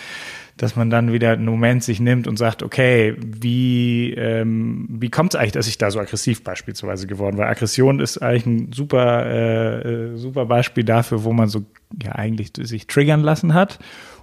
dass 0.57 0.75
man 0.75 0.89
dann 0.89 1.13
wieder 1.13 1.33
einen 1.33 1.45
Moment 1.45 1.85
sich 1.85 2.01
nimmt 2.01 2.27
und 2.27 2.39
sagt, 2.39 2.63
okay, 2.63 3.15
wie, 3.19 4.13
ähm, 4.15 4.87
wie 4.89 5.11
kommt 5.11 5.35
es 5.35 5.41
eigentlich, 5.41 5.53
dass 5.53 5.69
ich 5.69 5.77
da 5.77 5.91
so 5.91 6.01
aggressiv 6.01 6.43
beispielsweise 6.45 7.07
geworden 7.07 7.37
war? 7.37 7.49
Aggression 7.49 8.01
ist 8.01 8.19
eigentlich 8.19 8.47
ein 8.47 8.73
super, 8.73 9.27
äh, 9.27 9.81
äh, 9.81 10.17
super 10.17 10.47
Beispiel 10.47 10.85
dafür, 10.85 11.25
wo 11.25 11.33
man 11.33 11.49
so 11.49 11.65
ja 12.03 12.13
eigentlich 12.13 12.53
sich 12.59 12.87
triggern 12.87 13.21
lassen 13.21 13.55
hat. 13.55 13.79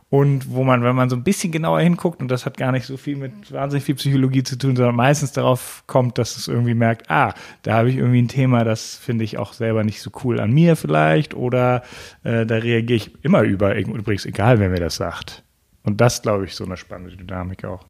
Und 0.09 0.51
wo 0.51 0.63
man, 0.63 0.83
wenn 0.83 0.95
man 0.95 1.09
so 1.09 1.15
ein 1.15 1.23
bisschen 1.23 1.51
genauer 1.51 1.79
hinguckt, 1.79 2.21
und 2.21 2.27
das 2.27 2.45
hat 2.45 2.55
gar 2.55 2.71
nicht 2.71 2.85
so 2.85 2.97
viel 2.97 3.15
mit 3.15 3.51
wahnsinnig 3.51 3.83
viel 3.83 3.95
Psychologie 3.95 4.43
zu 4.43 4.59
tun, 4.59 4.75
sondern 4.75 4.95
meistens 4.95 5.31
darauf 5.31 5.83
kommt, 5.87 6.19
dass 6.19 6.37
es 6.37 6.47
irgendwie 6.47 6.75
merkt, 6.75 7.09
ah, 7.09 7.33
da 7.63 7.73
habe 7.73 7.89
ich 7.89 7.97
irgendwie 7.97 8.21
ein 8.21 8.27
Thema, 8.27 8.63
das 8.63 8.95
finde 8.95 9.23
ich 9.23 9.39
auch 9.39 9.53
selber 9.53 9.83
nicht 9.83 10.01
so 10.01 10.11
cool 10.23 10.39
an 10.39 10.51
mir 10.51 10.75
vielleicht, 10.75 11.33
oder 11.33 11.81
äh, 12.23 12.45
da 12.45 12.57
reagiere 12.57 12.97
ich 12.97 13.23
immer 13.23 13.41
über, 13.41 13.75
übrigens 13.75 14.27
egal, 14.27 14.59
wer 14.59 14.69
mir 14.69 14.79
das 14.79 14.97
sagt. 14.97 15.43
Und 15.83 15.99
das, 16.01 16.21
glaube 16.21 16.45
ich, 16.45 16.55
so 16.55 16.65
eine 16.65 16.77
spannende 16.77 17.15
Dynamik 17.17 17.65
auch. 17.65 17.85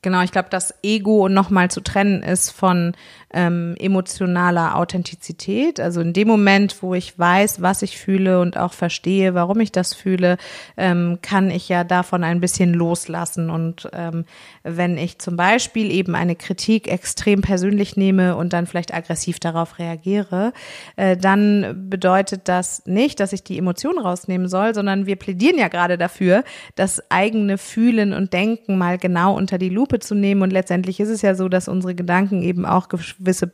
Genau, 0.00 0.22
ich 0.22 0.30
glaube, 0.30 0.48
das 0.50 0.74
Ego 0.84 1.28
nochmal 1.28 1.70
zu 1.70 1.80
trennen 1.80 2.22
ist 2.22 2.50
von 2.50 2.94
ähm, 3.32 3.74
emotionaler 3.78 4.76
Authentizität. 4.76 5.80
Also 5.80 6.00
in 6.00 6.12
dem 6.12 6.28
Moment, 6.28 6.82
wo 6.82 6.94
ich 6.94 7.18
weiß, 7.18 7.60
was 7.60 7.82
ich 7.82 7.98
fühle 7.98 8.40
und 8.40 8.56
auch 8.56 8.72
verstehe, 8.72 9.34
warum 9.34 9.60
ich 9.60 9.72
das 9.72 9.94
fühle, 9.94 10.38
ähm, 10.76 11.18
kann 11.20 11.50
ich 11.50 11.68
ja 11.68 11.84
davon 11.84 12.24
ein 12.24 12.40
bisschen 12.40 12.72
loslassen. 12.72 13.50
Und 13.50 13.88
ähm, 13.92 14.24
wenn 14.62 14.96
ich 14.96 15.18
zum 15.18 15.36
Beispiel 15.36 15.90
eben 15.90 16.14
eine 16.14 16.36
Kritik 16.36 16.88
extrem 16.88 17.42
persönlich 17.42 17.96
nehme 17.96 18.36
und 18.36 18.52
dann 18.52 18.66
vielleicht 18.66 18.94
aggressiv 18.94 19.38
darauf 19.40 19.78
reagiere, 19.78 20.52
äh, 20.96 21.16
dann 21.16 21.88
bedeutet 21.90 22.48
das 22.48 22.86
nicht, 22.86 23.20
dass 23.20 23.32
ich 23.32 23.44
die 23.44 23.58
Emotion 23.58 23.98
rausnehmen 23.98 24.48
soll, 24.48 24.74
sondern 24.74 25.06
wir 25.06 25.16
plädieren 25.16 25.58
ja 25.58 25.68
gerade 25.68 25.98
dafür, 25.98 26.44
das 26.76 27.02
eigene 27.10 27.58
Fühlen 27.58 28.12
und 28.12 28.32
Denken 28.32 28.78
mal 28.78 28.98
genau 28.98 29.36
unter 29.36 29.58
die 29.58 29.68
Lupe 29.68 29.98
zu 29.98 30.14
nehmen. 30.14 30.42
Und 30.42 30.52
letztendlich 30.52 31.00
ist 31.00 31.08
es 31.08 31.22
ja 31.22 31.34
so, 31.34 31.48
dass 31.48 31.68
unsere 31.68 31.94
Gedanken 31.94 32.42
eben 32.42 32.64
auch 32.64 32.88
gewisse 33.18 33.52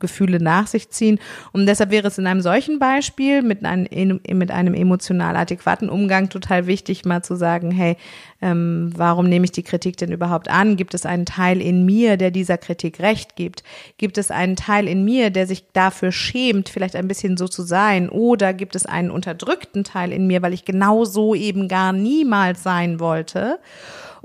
Gefühle 0.00 0.42
nach 0.42 0.66
sich 0.66 0.90
ziehen. 0.90 1.18
Und 1.52 1.66
deshalb 1.66 1.90
wäre 1.90 2.08
es 2.08 2.18
in 2.18 2.26
einem 2.26 2.40
solchen 2.40 2.78
Beispiel 2.78 3.42
mit 3.42 3.64
einem, 3.64 4.20
mit 4.32 4.50
einem 4.50 4.74
emotional 4.74 5.36
adäquaten 5.36 5.88
Umgang 5.88 6.28
total 6.28 6.66
wichtig, 6.66 7.04
mal 7.04 7.22
zu 7.22 7.36
sagen, 7.36 7.70
hey, 7.70 7.96
ähm, 8.42 8.92
warum 8.94 9.28
nehme 9.28 9.44
ich 9.44 9.52
die 9.52 9.62
Kritik 9.62 9.96
denn 9.96 10.12
überhaupt 10.12 10.48
an? 10.48 10.76
Gibt 10.76 10.94
es 10.94 11.06
einen 11.06 11.24
Teil 11.24 11.60
in 11.60 11.86
mir, 11.86 12.16
der 12.16 12.30
dieser 12.30 12.58
Kritik 12.58 13.00
recht 13.00 13.36
gibt? 13.36 13.62
Gibt 13.96 14.18
es 14.18 14.30
einen 14.30 14.56
Teil 14.56 14.88
in 14.88 15.04
mir, 15.04 15.30
der 15.30 15.46
sich 15.46 15.72
dafür 15.72 16.12
schämt, 16.12 16.68
vielleicht 16.68 16.96
ein 16.96 17.08
bisschen 17.08 17.36
so 17.36 17.48
zu 17.48 17.62
sein? 17.62 18.08
Oder 18.08 18.52
gibt 18.52 18.76
es 18.76 18.86
einen 18.86 19.10
unterdrückten 19.10 19.84
Teil 19.84 20.12
in 20.12 20.26
mir, 20.26 20.42
weil 20.42 20.52
ich 20.52 20.64
genau 20.64 21.04
so 21.04 21.34
eben 21.34 21.68
gar 21.68 21.92
niemals 21.92 22.62
sein 22.62 23.00
wollte? 23.00 23.58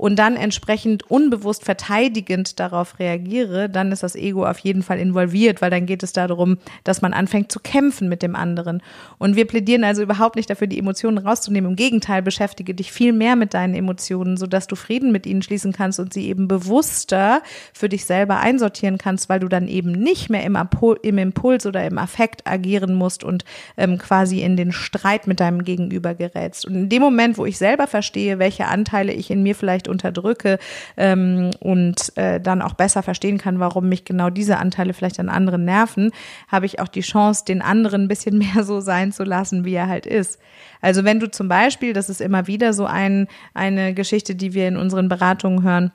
Und 0.00 0.18
dann 0.18 0.36
entsprechend 0.36 1.10
unbewusst 1.10 1.62
verteidigend 1.62 2.58
darauf 2.58 2.98
reagiere, 2.98 3.68
dann 3.68 3.92
ist 3.92 4.02
das 4.02 4.16
Ego 4.16 4.46
auf 4.46 4.58
jeden 4.60 4.82
Fall 4.82 4.98
involviert, 4.98 5.60
weil 5.60 5.68
dann 5.68 5.84
geht 5.84 6.02
es 6.02 6.14
darum, 6.14 6.56
dass 6.84 7.02
man 7.02 7.12
anfängt 7.12 7.52
zu 7.52 7.60
kämpfen 7.60 8.08
mit 8.08 8.22
dem 8.22 8.34
anderen. 8.34 8.82
Und 9.18 9.36
wir 9.36 9.46
plädieren 9.46 9.84
also 9.84 10.00
überhaupt 10.00 10.36
nicht 10.36 10.48
dafür, 10.48 10.68
die 10.68 10.78
Emotionen 10.78 11.18
rauszunehmen. 11.18 11.72
Im 11.72 11.76
Gegenteil, 11.76 12.22
beschäftige 12.22 12.72
dich 12.72 12.92
viel 12.92 13.12
mehr 13.12 13.36
mit 13.36 13.52
deinen 13.52 13.74
Emotionen, 13.74 14.38
sodass 14.38 14.66
du 14.66 14.74
Frieden 14.74 15.12
mit 15.12 15.26
ihnen 15.26 15.42
schließen 15.42 15.74
kannst 15.74 16.00
und 16.00 16.14
sie 16.14 16.28
eben 16.28 16.48
bewusster 16.48 17.42
für 17.74 17.90
dich 17.90 18.06
selber 18.06 18.38
einsortieren 18.38 18.96
kannst, 18.96 19.28
weil 19.28 19.40
du 19.40 19.48
dann 19.48 19.68
eben 19.68 19.92
nicht 19.92 20.30
mehr 20.30 20.44
im, 20.44 20.56
im 21.02 21.18
Impuls 21.18 21.66
oder 21.66 21.84
im 21.84 21.98
Affekt 21.98 22.46
agieren 22.46 22.94
musst 22.94 23.22
und 23.22 23.44
ähm, 23.76 23.98
quasi 23.98 24.40
in 24.40 24.56
den 24.56 24.72
Streit 24.72 25.26
mit 25.26 25.40
deinem 25.40 25.62
Gegenüber 25.62 26.14
gerätst. 26.14 26.64
Und 26.64 26.74
in 26.74 26.88
dem 26.88 27.02
Moment, 27.02 27.36
wo 27.36 27.44
ich 27.44 27.58
selber 27.58 27.86
verstehe, 27.86 28.38
welche 28.38 28.64
Anteile 28.64 29.12
ich 29.12 29.30
in 29.30 29.42
mir 29.42 29.54
vielleicht 29.54 29.89
unterdrücke 29.90 30.58
ähm, 30.96 31.50
und 31.60 32.16
äh, 32.16 32.40
dann 32.40 32.62
auch 32.62 32.74
besser 32.74 33.02
verstehen 33.02 33.38
kann, 33.38 33.60
warum 33.60 33.88
mich 33.88 34.04
genau 34.04 34.30
diese 34.30 34.58
Anteile 34.58 34.94
vielleicht 34.94 35.20
an 35.20 35.28
anderen 35.28 35.64
nerven, 35.64 36.12
habe 36.48 36.66
ich 36.66 36.80
auch 36.80 36.88
die 36.88 37.02
Chance, 37.02 37.44
den 37.44 37.60
anderen 37.62 38.04
ein 38.04 38.08
bisschen 38.08 38.38
mehr 38.54 38.64
so 38.64 38.80
sein 38.80 39.12
zu 39.12 39.24
lassen, 39.24 39.64
wie 39.64 39.74
er 39.74 39.88
halt 39.88 40.06
ist. 40.06 40.38
Also 40.80 41.04
wenn 41.04 41.20
du 41.20 41.30
zum 41.30 41.48
Beispiel, 41.48 41.92
das 41.92 42.08
ist 42.08 42.20
immer 42.20 42.46
wieder 42.46 42.72
so 42.72 42.86
ein, 42.86 43.28
eine 43.52 43.92
Geschichte, 43.92 44.34
die 44.34 44.54
wir 44.54 44.68
in 44.68 44.76
unseren 44.76 45.08
Beratungen 45.08 45.62
hören, 45.62 45.92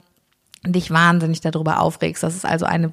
dich 0.71 0.91
wahnsinnig 0.91 1.41
darüber 1.41 1.79
aufregst, 1.79 2.23
dass 2.23 2.35
es 2.35 2.45
also 2.45 2.65
eine 2.65 2.91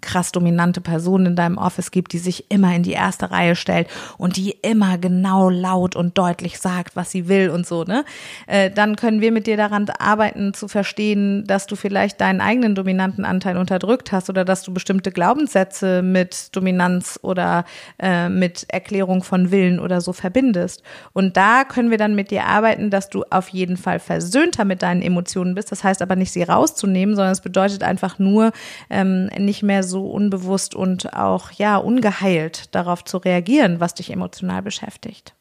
krass 0.00 0.32
dominante 0.32 0.80
Person 0.80 1.26
in 1.26 1.36
deinem 1.36 1.58
Office 1.58 1.90
gibt, 1.90 2.12
die 2.12 2.18
sich 2.18 2.50
immer 2.50 2.74
in 2.74 2.82
die 2.82 2.92
erste 2.92 3.30
Reihe 3.30 3.56
stellt 3.56 3.88
und 4.18 4.36
die 4.36 4.56
immer 4.62 4.98
genau 4.98 5.48
laut 5.50 5.96
und 5.96 6.18
deutlich 6.18 6.58
sagt, 6.58 6.96
was 6.96 7.10
sie 7.10 7.28
will 7.28 7.50
und 7.50 7.66
so, 7.66 7.84
ne? 7.84 8.04
Äh, 8.46 8.70
dann 8.70 8.96
können 8.96 9.20
wir 9.20 9.32
mit 9.32 9.46
dir 9.46 9.56
daran 9.56 9.88
arbeiten, 9.98 10.54
zu 10.54 10.68
verstehen, 10.68 11.44
dass 11.46 11.66
du 11.66 11.76
vielleicht 11.76 12.20
deinen 12.20 12.40
eigenen 12.40 12.74
dominanten 12.74 13.24
Anteil 13.24 13.56
unterdrückt 13.56 14.12
hast 14.12 14.30
oder 14.30 14.44
dass 14.44 14.62
du 14.62 14.72
bestimmte 14.72 15.12
Glaubenssätze 15.12 16.02
mit 16.02 16.54
Dominanz 16.54 17.18
oder 17.22 17.64
äh, 17.98 18.28
mit 18.28 18.66
Erklärung 18.68 19.22
von 19.22 19.50
Willen 19.50 19.78
oder 19.80 20.00
so 20.00 20.12
verbindest. 20.12 20.82
Und 21.12 21.36
da 21.36 21.64
können 21.64 21.90
wir 21.90 21.98
dann 21.98 22.14
mit 22.14 22.30
dir 22.30 22.44
arbeiten, 22.46 22.90
dass 22.90 23.08
du 23.08 23.24
auf 23.30 23.48
jeden 23.48 23.76
Fall 23.76 23.98
versöhnter 23.98 24.64
mit 24.64 24.82
deinen 24.82 25.02
Emotionen 25.02 25.54
bist. 25.54 25.72
Das 25.72 25.84
heißt 25.84 26.02
aber 26.02 26.16
nicht, 26.16 26.32
sie 26.32 26.42
rauszunehmen, 26.42 27.16
sondern 27.16 27.32
es 27.32 27.40
bedeutet 27.40 27.82
einfach 27.82 28.18
nur, 28.18 28.52
ähm, 28.90 29.26
nicht 29.38 29.62
mehr 29.62 29.71
so 29.80 30.06
unbewusst 30.10 30.74
und 30.74 31.14
auch 31.14 31.50
ja 31.52 31.76
ungeheilt 31.76 32.74
darauf 32.74 33.04
zu 33.04 33.18
reagieren, 33.18 33.80
was 33.80 33.94
dich 33.94 34.10
emotional 34.10 34.62
beschäftigt. 34.62 35.34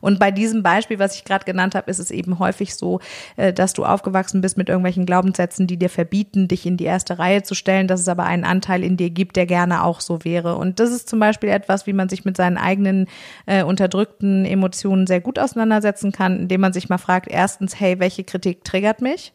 Und 0.00 0.18
bei 0.18 0.30
diesem 0.30 0.62
Beispiel, 0.62 0.98
was 0.98 1.16
ich 1.16 1.24
gerade 1.24 1.44
genannt 1.44 1.74
habe, 1.74 1.90
ist 1.90 1.98
es 1.98 2.10
eben 2.10 2.38
häufig 2.38 2.74
so, 2.74 3.00
äh, 3.36 3.52
dass 3.52 3.72
du 3.72 3.84
aufgewachsen 3.84 4.40
bist 4.40 4.56
mit 4.56 4.68
irgendwelchen 4.68 5.06
Glaubenssätzen, 5.06 5.66
die 5.66 5.76
dir 5.76 5.90
verbieten, 5.90 6.48
dich 6.48 6.66
in 6.66 6.76
die 6.76 6.84
erste 6.84 7.18
Reihe 7.18 7.42
zu 7.42 7.54
stellen, 7.54 7.88
dass 7.88 8.00
es 8.00 8.08
aber 8.08 8.24
einen 8.24 8.44
Anteil 8.44 8.84
in 8.84 8.96
dir 8.96 9.10
gibt, 9.10 9.36
der 9.36 9.46
gerne 9.46 9.84
auch 9.84 10.00
so 10.00 10.24
wäre. 10.24 10.56
Und 10.56 10.80
das 10.80 10.90
ist 10.90 11.08
zum 11.08 11.18
Beispiel 11.18 11.50
etwas, 11.50 11.86
wie 11.86 11.92
man 11.92 12.08
sich 12.08 12.24
mit 12.24 12.36
seinen 12.36 12.58
eigenen 12.58 13.06
äh, 13.46 13.62
unterdrückten 13.62 14.44
Emotionen 14.44 15.06
sehr 15.06 15.20
gut 15.20 15.38
auseinandersetzen 15.38 16.12
kann, 16.12 16.40
indem 16.40 16.60
man 16.60 16.72
sich 16.72 16.88
mal 16.88 16.98
fragt, 16.98 17.28
erstens, 17.30 17.78
hey, 17.78 17.98
welche 17.98 18.24
Kritik 18.24 18.64
triggert 18.64 19.00
mich? 19.00 19.32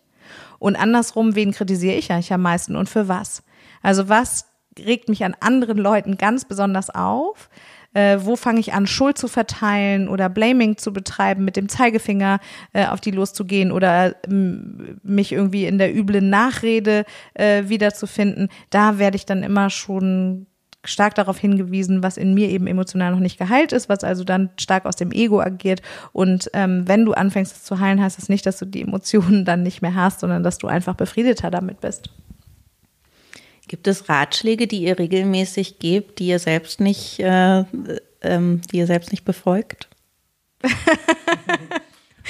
Und 0.59 0.75
andersrum, 0.75 1.35
wen 1.35 1.51
kritisiere 1.51 1.95
ich 1.95 2.11
eigentlich 2.11 2.33
am 2.33 2.41
meisten 2.41 2.75
und 2.75 2.89
für 2.89 3.07
was? 3.07 3.43
Also 3.81 4.09
was 4.09 4.45
regt 4.79 5.09
mich 5.09 5.23
an 5.23 5.35
anderen 5.39 5.77
Leuten 5.77 6.17
ganz 6.17 6.45
besonders 6.45 6.89
auf? 6.89 7.49
Äh, 7.93 8.19
wo 8.21 8.35
fange 8.35 8.59
ich 8.59 8.73
an, 8.73 8.85
Schuld 8.85 9.17
zu 9.17 9.27
verteilen 9.27 10.07
oder 10.07 10.29
Blaming 10.29 10.77
zu 10.77 10.93
betreiben, 10.93 11.43
mit 11.45 11.55
dem 11.55 11.67
Zeigefinger 11.69 12.39
äh, 12.73 12.85
auf 12.85 13.01
die 13.01 13.11
loszugehen 13.11 13.71
oder 13.71 14.15
ähm, 14.27 14.99
mich 15.03 15.31
irgendwie 15.31 15.65
in 15.65 15.77
der 15.77 15.95
üblen 15.95 16.29
Nachrede 16.29 17.05
äh, 17.33 17.63
wiederzufinden? 17.69 18.49
Da 18.69 18.99
werde 18.99 19.15
ich 19.15 19.25
dann 19.25 19.41
immer 19.41 19.69
schon 19.69 20.47
stark 20.83 21.15
darauf 21.15 21.37
hingewiesen, 21.39 22.03
was 22.03 22.17
in 22.17 22.33
mir 22.33 22.49
eben 22.49 22.67
emotional 22.67 23.11
noch 23.11 23.19
nicht 23.19 23.37
geheilt 23.37 23.71
ist, 23.71 23.89
was 23.89 24.03
also 24.03 24.23
dann 24.23 24.51
stark 24.57 24.85
aus 24.85 24.95
dem 24.95 25.11
Ego 25.11 25.41
agiert. 25.41 25.81
Und 26.13 26.49
ähm, 26.53 26.87
wenn 26.87 27.05
du 27.05 27.13
anfängst 27.13 27.55
es 27.55 27.63
zu 27.63 27.79
heilen, 27.79 28.01
heißt 28.01 28.17
das 28.17 28.29
nicht, 28.29 28.45
dass 28.45 28.59
du 28.59 28.65
die 28.65 28.81
Emotionen 28.81 29.43
dann 29.43 29.63
nicht 29.63 29.81
mehr 29.81 29.95
hast, 29.95 30.19
sondern 30.19 30.43
dass 30.43 30.57
du 30.57 30.67
einfach 30.67 30.95
befriedeter 30.95 31.51
damit 31.51 31.81
bist. 31.81 32.09
Gibt 33.67 33.87
es 33.87 34.09
Ratschläge, 34.09 34.67
die 34.67 34.83
ihr 34.83 34.97
regelmäßig 34.97 35.79
gebt, 35.79 36.19
die 36.19 36.27
ihr 36.27 36.39
selbst 36.39 36.79
nicht, 36.79 37.19
äh, 37.19 37.63
ähm, 38.21 38.61
die 38.71 38.77
ihr 38.77 38.87
selbst 38.87 39.11
nicht 39.11 39.25
befolgt? 39.25 39.89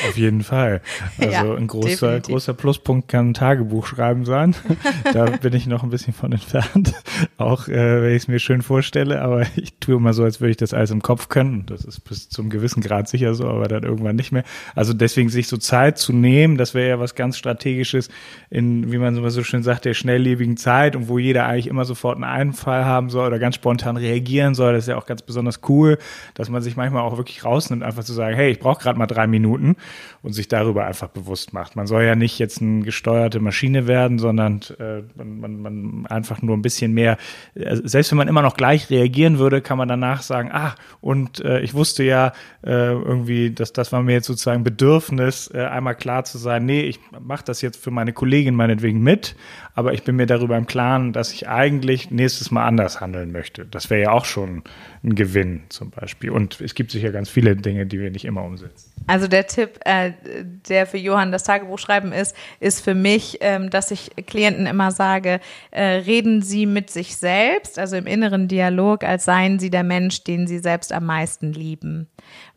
Auf 0.08 0.18
jeden 0.18 0.43
Fall. 0.43 0.82
Also 1.20 1.32
Ja, 1.32 1.56
ein 1.56 1.68
großer, 1.68 2.08
definitiv. 2.08 2.34
großer 2.34 2.54
Pluspunkt 2.54 3.08
kann 3.08 3.30
ein 3.30 3.34
Tagebuch 3.34 3.88
schreiben 3.88 4.26
sein. 4.26 4.56
da 5.14 5.26
bin 5.26 5.54
ich 5.54 5.66
noch 5.68 5.84
ein 5.84 5.89
bisschen 5.89 6.14
von 6.14 6.32
entfernt. 6.32 6.93
Auch 7.38 7.68
äh, 7.68 8.02
wenn 8.02 8.12
ich 8.12 8.24
es 8.24 8.28
mir 8.28 8.39
schön 8.39 8.62
vorstelle, 8.62 9.22
aber 9.22 9.45
ich 9.56 9.80
tue 9.80 9.95
immer 9.95 10.14
so, 10.14 10.24
als 10.24 10.39
würde 10.41 10.52
ich 10.52 10.58
das 10.58 10.74
alles 10.74 10.91
im 10.91 11.02
Kopf 11.02 11.30
können. 11.30 11.66
Das 11.66 11.86
ist 11.86 12.02
bis 12.02 12.30
zum 12.30 12.50
gewissen 12.50 12.82
Grad 12.82 13.10
sicher 13.10 13.34
so, 13.34 13.48
aber 13.48 13.68
dann 13.68 13.84
irgendwann 13.84 14.16
nicht 14.16 14.32
mehr. 14.32 14.43
Also 14.76 14.93
deswegen 14.93 15.30
sich 15.30 15.48
so 15.48 15.58
Zeit 15.58 15.98
zu 15.98 16.14
nehmen, 16.14 16.58
das 16.58 16.74
wäre 16.74 16.89
ja 16.89 17.00
was 17.00 17.16
ganz 17.16 17.38
Strategisches 17.38 18.10
in, 18.50 18.91
wie 18.91 18.98
man 18.98 19.16
so 19.16 19.28
so 19.30 19.43
schön 19.43 19.64
sagt, 19.64 19.86
der 19.86 19.93
schnelllebigen 19.93 20.58
Zeit 20.58 20.95
und 20.95 21.10
wo 21.10 21.20
jeder 21.20 21.45
eigentlich 21.48 21.68
immer 21.68 21.86
sofort 21.86 22.16
einen 22.16 22.24
Einfall 22.24 22.86
haben 22.86 23.10
soll 23.10 23.28
oder 23.28 23.39
ganz 23.39 23.56
spontan 23.56 23.98
reagieren 23.98 24.56
soll. 24.56 24.74
Das 24.74 24.86
ist 24.86 24.89
ja 24.89 24.98
auch 24.98 25.06
ganz 25.06 25.22
besonders 25.22 25.62
cool, 25.68 25.98
dass 26.34 26.50
man 26.50 26.62
sich 26.62 26.76
manchmal 26.76 27.02
auch 27.04 27.18
wirklich 27.18 27.43
rausnimmt, 27.43 27.84
einfach 27.84 28.04
zu 28.04 28.14
sagen, 28.14 28.36
hey, 28.36 28.52
ich 28.52 28.60
brauche 28.60 28.82
gerade 28.82 28.98
mal 28.98 29.08
drei 29.08 29.28
Minuten 29.28 29.76
und 30.21 30.33
sich 30.33 30.47
darüber 30.47 30.85
einfach 30.85 31.07
bewusst 31.07 31.53
macht. 31.53 31.75
Man 31.75 31.88
soll 31.88 32.03
ja 32.03 32.15
nicht 32.15 32.39
jetzt 32.39 32.61
eine 32.61 32.83
gesteuerte 32.83 33.39
Maschine 33.39 33.88
werden, 33.88 34.19
sondern 34.19 34.61
äh, 34.79 35.03
man, 35.15 35.61
man, 35.61 36.05
einfach 36.07 36.41
nur 36.41 36.55
ein 36.55 36.61
bisschen 36.61 36.93
mehr, 36.93 37.17
äh, 37.55 37.75
selbst 37.83 38.11
wenn 38.11 38.17
man 38.17 38.27
immer 38.27 38.41
noch 38.41 38.57
gleich 38.57 38.89
reagieren 38.89 39.39
würde, 39.39 39.61
kann 39.61 39.77
man 39.77 39.88
danach 39.88 40.21
sagen, 40.21 40.49
ah, 40.51 40.75
und 41.01 41.43
äh, 41.43 41.61
ich 41.61 41.73
wusste 41.73 42.03
ja 42.03 42.33
äh, 42.63 42.91
irgendwie, 42.91 43.51
dass 43.51 43.73
das 43.73 43.91
war 43.91 44.01
mir 44.01 44.13
jetzt 44.13 44.27
sozusagen 44.27 44.63
Bedürfnis, 44.63 45.49
äh, 45.53 45.65
einmal 45.65 45.95
klar 45.95 46.23
zu 46.23 46.38
sein, 46.38 46.65
nee, 46.65 46.81
ich 46.81 46.99
mache 47.19 47.45
das 47.45 47.61
jetzt 47.61 47.81
für 47.81 47.91
meine 47.91 48.13
Kollegin 48.13 48.55
meinetwegen 48.55 49.01
mit, 49.01 49.35
aber 49.77 49.93
ich 49.93 50.03
bin 50.03 50.15
mir 50.15 50.25
darüber 50.25 50.57
im 50.57 50.65
Klaren, 50.65 51.13
dass 51.13 51.31
ich 51.31 51.47
eigentlich 51.47 52.09
nächstes 52.09 52.49
Mal 52.51 52.65
anders 52.65 52.99
handeln 52.99 53.31
möchte. 53.31 53.65
Das 53.65 53.89
wäre 53.89 54.01
ja 54.01 54.11
auch 54.11 54.25
schon 54.25 54.63
ein 55.03 55.15
Gewinn 55.15 55.61
zum 55.69 55.91
Beispiel. 55.91 56.31
Und 56.31 56.59
es 56.61 56.73
gibt 56.73 56.91
sicher 56.91 57.11
ganz 57.11 57.29
viele 57.29 57.55
Dinge, 57.55 57.85
die 57.85 57.99
wir 57.99 58.11
nicht 58.11 58.25
immer 58.25 58.43
umsetzen. 58.43 58.91
Also 59.05 59.27
der 59.27 59.47
Tipp, 59.47 59.76
äh, 59.86 60.11
der 60.67 60.86
für 60.88 60.97
Johann 60.97 61.32
das 61.32 61.43
Tagebuch 61.43 61.80
schreiben 61.80 62.11
ist, 62.11 62.36
ist 62.59 62.84
für 62.84 62.95
mich, 62.95 63.38
ähm, 63.41 63.69
dass 63.69 63.91
ich 63.91 64.11
Klienten 64.25 64.65
immer 64.65 64.91
sage, 64.91 65.39
äh, 65.71 65.84
reden 65.84 66.41
Sie 66.41 66.65
mit 66.65 66.89
sich 66.89 67.17
selbst, 67.17 67.80
also 67.80 67.95
im 67.95 68.07
inneren 68.07 68.47
Dialog, 68.47 69.03
als 69.03 69.25
seien 69.25 69.59
Sie 69.59 69.69
der 69.69 69.84
Mensch, 69.84 70.23
den 70.23 70.47
Sie 70.47 70.59
selbst 70.59 70.93
am 70.93 71.05
meisten 71.05 71.53
lieben. 71.53 72.07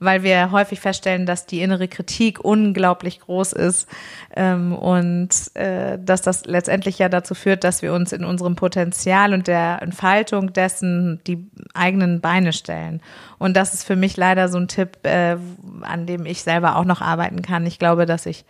Weil 0.03 0.22
wir 0.22 0.51
häufig 0.51 0.80
feststellen, 0.80 1.26
dass 1.26 1.44
die 1.44 1.61
innere 1.61 1.86
Kritik 1.86 2.42
unglaublich 2.42 3.20
groß 3.20 3.53
ist 3.53 3.86
ähm, 4.34 4.72
und 4.72 5.28
äh, 5.55 5.98
dass 6.03 6.22
das 6.22 6.46
letztendlich 6.46 6.98
ja 6.98 7.11
dazu 7.11 7.34
führt, 7.34 7.64
dass 7.64 7.82
wir 7.82 7.92
uns 7.92 8.12
in 8.12 8.24
unserem 8.24 8.57
Potenzial 8.57 9.34
und 9.34 9.46
der 9.46 9.82
Entfaltung 9.82 10.55
dessen 10.55 11.20
die 11.26 11.51
eigenen 11.74 12.20
Beine 12.20 12.55
stellen. 12.55 13.03
Und 13.38 13.57
das 13.57 13.74
ist 13.74 13.84
für 13.84 13.96
mich 13.96 14.16
leider 14.16 14.48
so 14.48 14.59
ein 14.59 14.68
Tipp, 14.68 14.98
äh, 15.05 15.36
an 15.82 16.07
dem 16.07 16.24
ich 16.24 16.42
selber 16.42 16.76
auch 16.76 16.86
noch 16.86 17.03
arbeiten 17.03 17.42
kann. 17.42 17.66
Ich 17.66 17.78
glaube, 17.78 18.07
dass 18.07 18.24
ich 18.24 18.46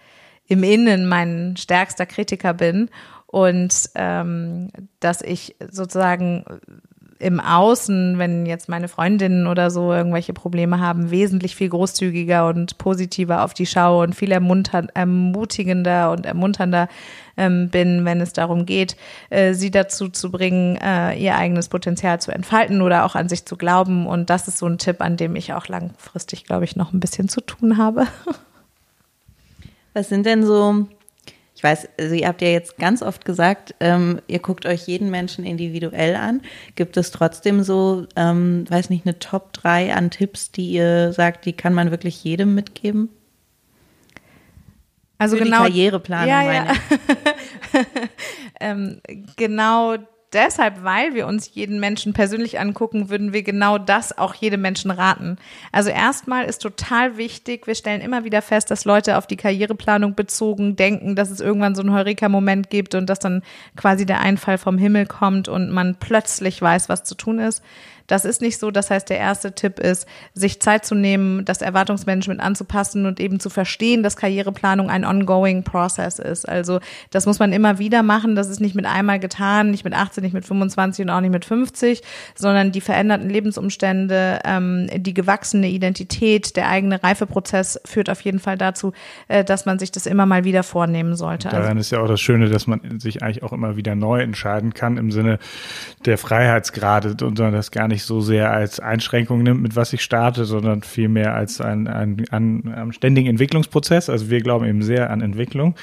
im 0.46 0.62
Innen 0.62 1.08
mein 1.08 1.56
stärkster 1.56 2.06
Kritiker 2.06 2.54
bin 2.54 2.90
und 3.26 3.90
ähm, 3.94 4.70
dass 4.98 5.22
ich 5.22 5.54
sozusagen 5.70 6.44
im 7.20 7.38
Außen, 7.38 8.18
wenn 8.18 8.46
jetzt 8.46 8.70
meine 8.70 8.88
Freundinnen 8.88 9.46
oder 9.46 9.70
so 9.70 9.92
irgendwelche 9.92 10.32
Probleme 10.32 10.80
haben, 10.80 11.10
wesentlich 11.10 11.54
viel 11.54 11.68
großzügiger 11.68 12.48
und 12.48 12.78
positiver 12.78 13.44
auf 13.44 13.52
die 13.52 13.66
schaue 13.66 14.02
und 14.02 14.14
viel 14.14 14.32
ermutigender 14.32 16.12
und 16.12 16.24
ermunternder 16.24 16.88
ähm, 17.36 17.68
bin, 17.68 18.06
wenn 18.06 18.22
es 18.22 18.32
darum 18.32 18.64
geht, 18.64 18.96
äh, 19.28 19.52
sie 19.52 19.70
dazu 19.70 20.08
zu 20.08 20.30
bringen, 20.30 20.76
äh, 20.76 21.14
ihr 21.14 21.36
eigenes 21.36 21.68
Potenzial 21.68 22.20
zu 22.22 22.32
entfalten 22.32 22.80
oder 22.80 23.04
auch 23.04 23.14
an 23.14 23.28
sich 23.28 23.44
zu 23.44 23.56
glauben. 23.56 24.06
Und 24.06 24.30
das 24.30 24.48
ist 24.48 24.56
so 24.56 24.66
ein 24.66 24.78
Tipp, 24.78 25.02
an 25.02 25.18
dem 25.18 25.36
ich 25.36 25.52
auch 25.52 25.68
langfristig, 25.68 26.44
glaube 26.44 26.64
ich, 26.64 26.74
noch 26.74 26.94
ein 26.94 27.00
bisschen 27.00 27.28
zu 27.28 27.42
tun 27.42 27.76
habe. 27.76 28.06
Was 29.92 30.08
sind 30.08 30.24
denn 30.24 30.46
so, 30.46 30.86
ich 31.60 31.64
weiß, 31.64 31.88
also 32.00 32.14
ihr 32.14 32.26
habt 32.26 32.40
ja 32.40 32.48
jetzt 32.48 32.78
ganz 32.78 33.02
oft 33.02 33.26
gesagt, 33.26 33.74
ähm, 33.80 34.22
ihr 34.28 34.38
guckt 34.38 34.64
euch 34.64 34.86
jeden 34.86 35.10
Menschen 35.10 35.44
individuell 35.44 36.16
an. 36.16 36.40
Gibt 36.74 36.96
es 36.96 37.10
trotzdem 37.10 37.62
so, 37.62 38.06
ähm, 38.16 38.64
weiß 38.70 38.88
nicht, 38.88 39.04
eine 39.04 39.18
Top 39.18 39.52
3 39.52 39.94
an 39.94 40.10
Tipps, 40.10 40.52
die 40.52 40.70
ihr 40.70 41.12
sagt, 41.12 41.44
die 41.44 41.52
kann 41.52 41.74
man 41.74 41.90
wirklich 41.90 42.24
jedem 42.24 42.54
mitgeben? 42.54 43.10
Also 45.18 45.36
Für 45.36 45.44
genau. 45.44 45.58
die 45.58 45.72
Karriereplanung 45.72 46.28
ja, 46.30 46.42
meine 46.44 46.66
ja. 46.66 47.80
ähm, 48.62 49.02
genau 49.36 49.96
deshalb, 50.32 50.84
weil 50.84 51.14
wir 51.14 51.26
uns 51.26 51.54
jeden 51.54 51.80
Menschen 51.80 52.12
persönlich 52.12 52.60
angucken, 52.60 53.10
würden 53.10 53.32
wir 53.32 53.42
genau 53.42 53.78
das 53.78 54.16
auch 54.16 54.34
jedem 54.34 54.60
Menschen 54.60 54.90
raten. 54.90 55.36
Also 55.72 55.90
erstmal 55.90 56.44
ist 56.44 56.62
total 56.62 57.16
wichtig, 57.16 57.66
wir 57.66 57.74
stellen 57.74 58.00
immer 58.00 58.24
wieder 58.24 58.42
fest, 58.42 58.70
dass 58.70 58.84
Leute 58.84 59.18
auf 59.18 59.26
die 59.26 59.36
Karriereplanung 59.36 60.14
bezogen 60.14 60.76
denken, 60.76 61.16
dass 61.16 61.30
es 61.30 61.40
irgendwann 61.40 61.74
so 61.74 61.82
einen 61.82 61.92
Heureka-Moment 61.92 62.70
gibt 62.70 62.94
und 62.94 63.06
dass 63.08 63.18
dann 63.18 63.42
quasi 63.76 64.06
der 64.06 64.20
Einfall 64.20 64.58
vom 64.58 64.78
Himmel 64.78 65.06
kommt 65.06 65.48
und 65.48 65.70
man 65.70 65.96
plötzlich 65.96 66.60
weiß, 66.60 66.88
was 66.88 67.04
zu 67.04 67.14
tun 67.14 67.38
ist. 67.38 67.62
Das 68.10 68.24
ist 68.24 68.40
nicht 68.42 68.58
so. 68.58 68.70
Das 68.70 68.90
heißt, 68.90 69.08
der 69.08 69.18
erste 69.18 69.52
Tipp 69.52 69.78
ist, 69.78 70.06
sich 70.34 70.60
Zeit 70.60 70.84
zu 70.84 70.94
nehmen, 70.94 71.44
das 71.44 71.62
Erwartungsmanagement 71.62 72.40
anzupassen 72.40 73.06
und 73.06 73.20
eben 73.20 73.38
zu 73.38 73.50
verstehen, 73.50 74.02
dass 74.02 74.16
Karriereplanung 74.16 74.90
ein 74.90 75.04
ongoing 75.04 75.62
Process 75.62 76.18
ist. 76.18 76.48
Also 76.48 76.80
das 77.10 77.26
muss 77.26 77.38
man 77.38 77.52
immer 77.52 77.78
wieder 77.78 78.02
machen. 78.02 78.34
Das 78.34 78.48
ist 78.48 78.60
nicht 78.60 78.74
mit 78.74 78.86
einmal 78.86 79.20
getan, 79.20 79.70
nicht 79.70 79.84
mit 79.84 79.94
18, 79.94 80.24
nicht 80.24 80.32
mit 80.32 80.44
25 80.44 81.04
und 81.04 81.10
auch 81.10 81.20
nicht 81.20 81.30
mit 81.30 81.44
50, 81.44 82.02
sondern 82.34 82.72
die 82.72 82.80
veränderten 82.80 83.30
Lebensumstände, 83.30 84.40
ähm, 84.44 84.88
die 84.92 85.14
gewachsene 85.14 85.68
Identität, 85.68 86.56
der 86.56 86.68
eigene 86.68 87.02
Reifeprozess 87.02 87.80
führt 87.84 88.10
auf 88.10 88.20
jeden 88.22 88.40
Fall 88.40 88.58
dazu, 88.58 88.92
äh, 89.28 89.44
dass 89.44 89.66
man 89.66 89.78
sich 89.78 89.92
das 89.92 90.06
immer 90.06 90.26
mal 90.26 90.44
wieder 90.44 90.64
vornehmen 90.64 91.14
sollte. 91.14 91.48
Also 91.48 91.62
Daran 91.62 91.78
ist 91.78 91.90
ja 91.90 92.00
auch 92.00 92.08
das 92.08 92.20
Schöne, 92.20 92.48
dass 92.48 92.66
man 92.66 92.98
sich 92.98 93.22
eigentlich 93.22 93.44
auch 93.44 93.52
immer 93.52 93.76
wieder 93.76 93.94
neu 93.94 94.20
entscheiden 94.20 94.74
kann 94.74 94.96
im 94.96 95.12
Sinne 95.12 95.38
der 96.04 96.18
Freiheitsgrade 96.18 97.24
und 97.24 97.38
das 97.38 97.70
gar 97.70 97.88
nicht 97.88 97.99
so 98.04 98.20
sehr 98.20 98.52
als 98.52 98.80
Einschränkung 98.80 99.42
nimmt, 99.42 99.62
mit 99.62 99.76
was 99.76 99.92
ich 99.92 100.02
starte, 100.02 100.44
sondern 100.44 100.82
vielmehr 100.82 101.34
als 101.34 101.60
ein, 101.60 101.86
ein, 101.88 102.24
ein, 102.30 102.72
ein 102.74 102.92
ständigen 102.92 103.28
Entwicklungsprozess. 103.28 104.10
Also 104.10 104.30
wir 104.30 104.40
glauben 104.40 104.66
eben 104.66 104.82
sehr 104.82 105.10
an 105.10 105.20
Entwicklung. 105.20 105.74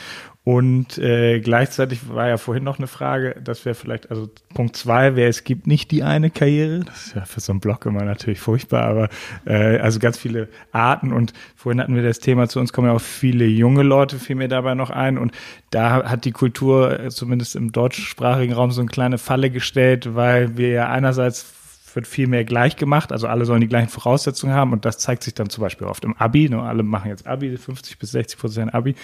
Und 0.48 0.98
äh, 0.98 1.42
gleichzeitig 1.42 2.08
war 2.08 2.30
ja 2.30 2.38
vorhin 2.38 2.64
noch 2.64 2.78
eine 2.78 2.88
Frage, 2.88 3.36
das 3.44 3.66
wäre 3.66 3.76
vielleicht, 3.76 4.12
also 4.12 4.30
Punkt 4.54 4.78
zwei 4.78 5.18
wäre, 5.18 5.28
es 5.28 5.44
gibt 5.44 5.68
nicht 5.68 5.92
die 5.92 6.04
eine 6.04 6.30
Karriere. 6.30 6.86
Das 6.86 7.08
ist 7.08 7.16
ja 7.16 7.26
für 7.26 7.42
so 7.42 7.52
einen 7.52 7.60
Blog 7.60 7.86
immer 7.86 8.06
natürlich 8.06 8.40
furchtbar, 8.40 8.86
aber 8.86 9.10
äh, 9.44 9.78
also 9.80 10.00
ganz 10.00 10.18
viele 10.18 10.48
Arten. 10.72 11.12
Und 11.12 11.34
vorhin 11.58 11.82
hatten 11.82 11.96
wir 11.96 12.02
das 12.02 12.20
Thema, 12.20 12.48
zu 12.48 12.62
uns 12.62 12.72
kommen 12.72 12.88
ja 12.88 12.94
auch 12.94 13.02
viele 13.02 13.44
junge 13.44 13.84
Leute, 13.84 14.20
fiel 14.20 14.38
mir 14.38 14.48
dabei 14.48 14.74
noch 14.74 14.90
ein. 14.90 15.18
Und 15.18 15.34
da 15.70 16.10
hat 16.10 16.24
die 16.24 16.32
Kultur, 16.32 16.98
äh, 16.98 17.10
zumindest 17.10 17.58
im 17.58 17.74
deutschsprachigen 17.74 18.54
Raum, 18.54 18.72
so 18.72 18.80
eine 18.80 18.90
kleine 18.90 19.18
Falle 19.18 19.50
gestellt, 19.50 20.16
weil 20.16 20.56
wir 20.56 20.70
ja 20.70 20.90
einerseits 20.90 21.57
wird 21.96 22.08
viel 22.08 22.28
mehr 22.28 22.44
gleich 22.46 22.76
gemacht, 22.76 23.12
also 23.12 23.28
alle 23.28 23.46
sollen 23.46 23.62
die 23.62 23.68
gleichen 23.68 23.90
Voraussetzungen 23.90 24.54
haben 24.54 24.74
und 24.74 24.86
das 24.86 24.98
zeigt 24.98 25.24
sich 25.24 25.34
dann 25.34 25.50
zum 25.50 25.62
Beispiel 25.62 25.88
oft 25.88 26.04
im 26.04 26.16
Abi, 26.18 26.50
ne? 26.50 26.62
alle 26.62 26.84
machen 26.84 27.10
jetzt 27.10 27.28
Abi, 27.28 27.56
50 27.58 27.98
bis 28.00 28.12
60 28.12 28.40
Prozent 28.40 28.74
Abi. 28.74 28.96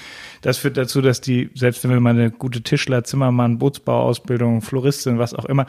Das 0.42 0.58
führt 0.58 0.78
dazu, 0.78 1.02
dass 1.02 1.22
die, 1.22 1.50
selbst 1.56 1.88
wenn 1.88 2.02
mal 2.02 2.12
eine 2.12 2.32
gute 2.32 2.62
Tischler, 2.62 3.04
Zimmermann, 3.04 3.58
Bootsbauausbildung, 3.58 4.62
Floristin, 4.62 5.20
was 5.20 5.34
auch 5.34 5.46
immer, 5.46 5.66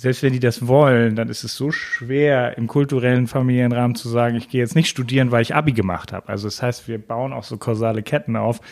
selbst 0.00 0.22
wenn 0.22 0.32
die 0.32 0.40
das 0.40 0.66
wollen, 0.66 1.14
dann 1.14 1.28
ist 1.28 1.44
es 1.44 1.56
so 1.56 1.70
schwer 1.70 2.56
im 2.56 2.68
kulturellen 2.68 3.26
Familienrahmen 3.26 3.94
zu 3.94 4.08
sagen, 4.08 4.34
ich 4.36 4.48
gehe 4.48 4.62
jetzt 4.62 4.74
nicht 4.74 4.88
studieren, 4.88 5.30
weil 5.30 5.42
ich 5.42 5.54
Abi 5.54 5.72
gemacht 5.72 6.14
habe. 6.14 6.26
Also 6.28 6.48
das 6.48 6.62
heißt, 6.62 6.88
wir 6.88 6.98
bauen 6.98 7.34
auch 7.34 7.44
so 7.44 7.58
kausale 7.58 8.02
Ketten 8.02 8.34
auf, 8.36 8.62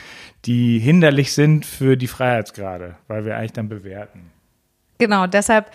die 0.47 0.79
hinderlich 0.79 1.35
sind 1.35 1.67
für 1.67 1.99
die 1.99 2.07
Freiheitsgrade, 2.07 2.97
weil 3.09 3.27
wir 3.27 3.37
eigentlich 3.37 3.53
dann 3.53 3.69
bewerten. 3.69 4.31
Genau, 4.99 5.27
deshalb 5.27 5.71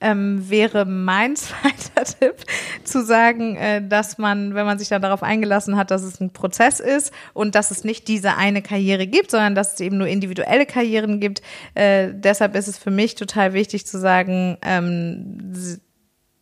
ähm, 0.00 0.48
wäre 0.48 0.84
mein 0.84 1.36
zweiter 1.36 2.04
Tipp 2.04 2.36
zu 2.84 3.04
sagen, 3.04 3.56
äh, 3.56 3.86
dass 3.86 4.18
man, 4.18 4.54
wenn 4.54 4.66
man 4.66 4.78
sich 4.78 4.88
dann 4.88 5.02
darauf 5.02 5.22
eingelassen 5.22 5.76
hat, 5.76 5.90
dass 5.90 6.02
es 6.02 6.20
ein 6.20 6.32
Prozess 6.32 6.80
ist 6.80 7.12
und 7.32 7.54
dass 7.54 7.70
es 7.70 7.84
nicht 7.84 8.08
diese 8.08 8.36
eine 8.36 8.62
Karriere 8.62 9.06
gibt, 9.06 9.30
sondern 9.30 9.54
dass 9.54 9.74
es 9.74 9.80
eben 9.80 9.98
nur 9.98 10.06
individuelle 10.06 10.66
Karrieren 10.66 11.20
gibt. 11.20 11.42
Äh, 11.74 12.10
deshalb 12.12 12.54
ist 12.54 12.68
es 12.68 12.78
für 12.78 12.90
mich 12.90 13.14
total 13.14 13.52
wichtig 13.54 13.86
zu 13.86 13.98
sagen, 13.98 14.58
ähm, 14.62 15.52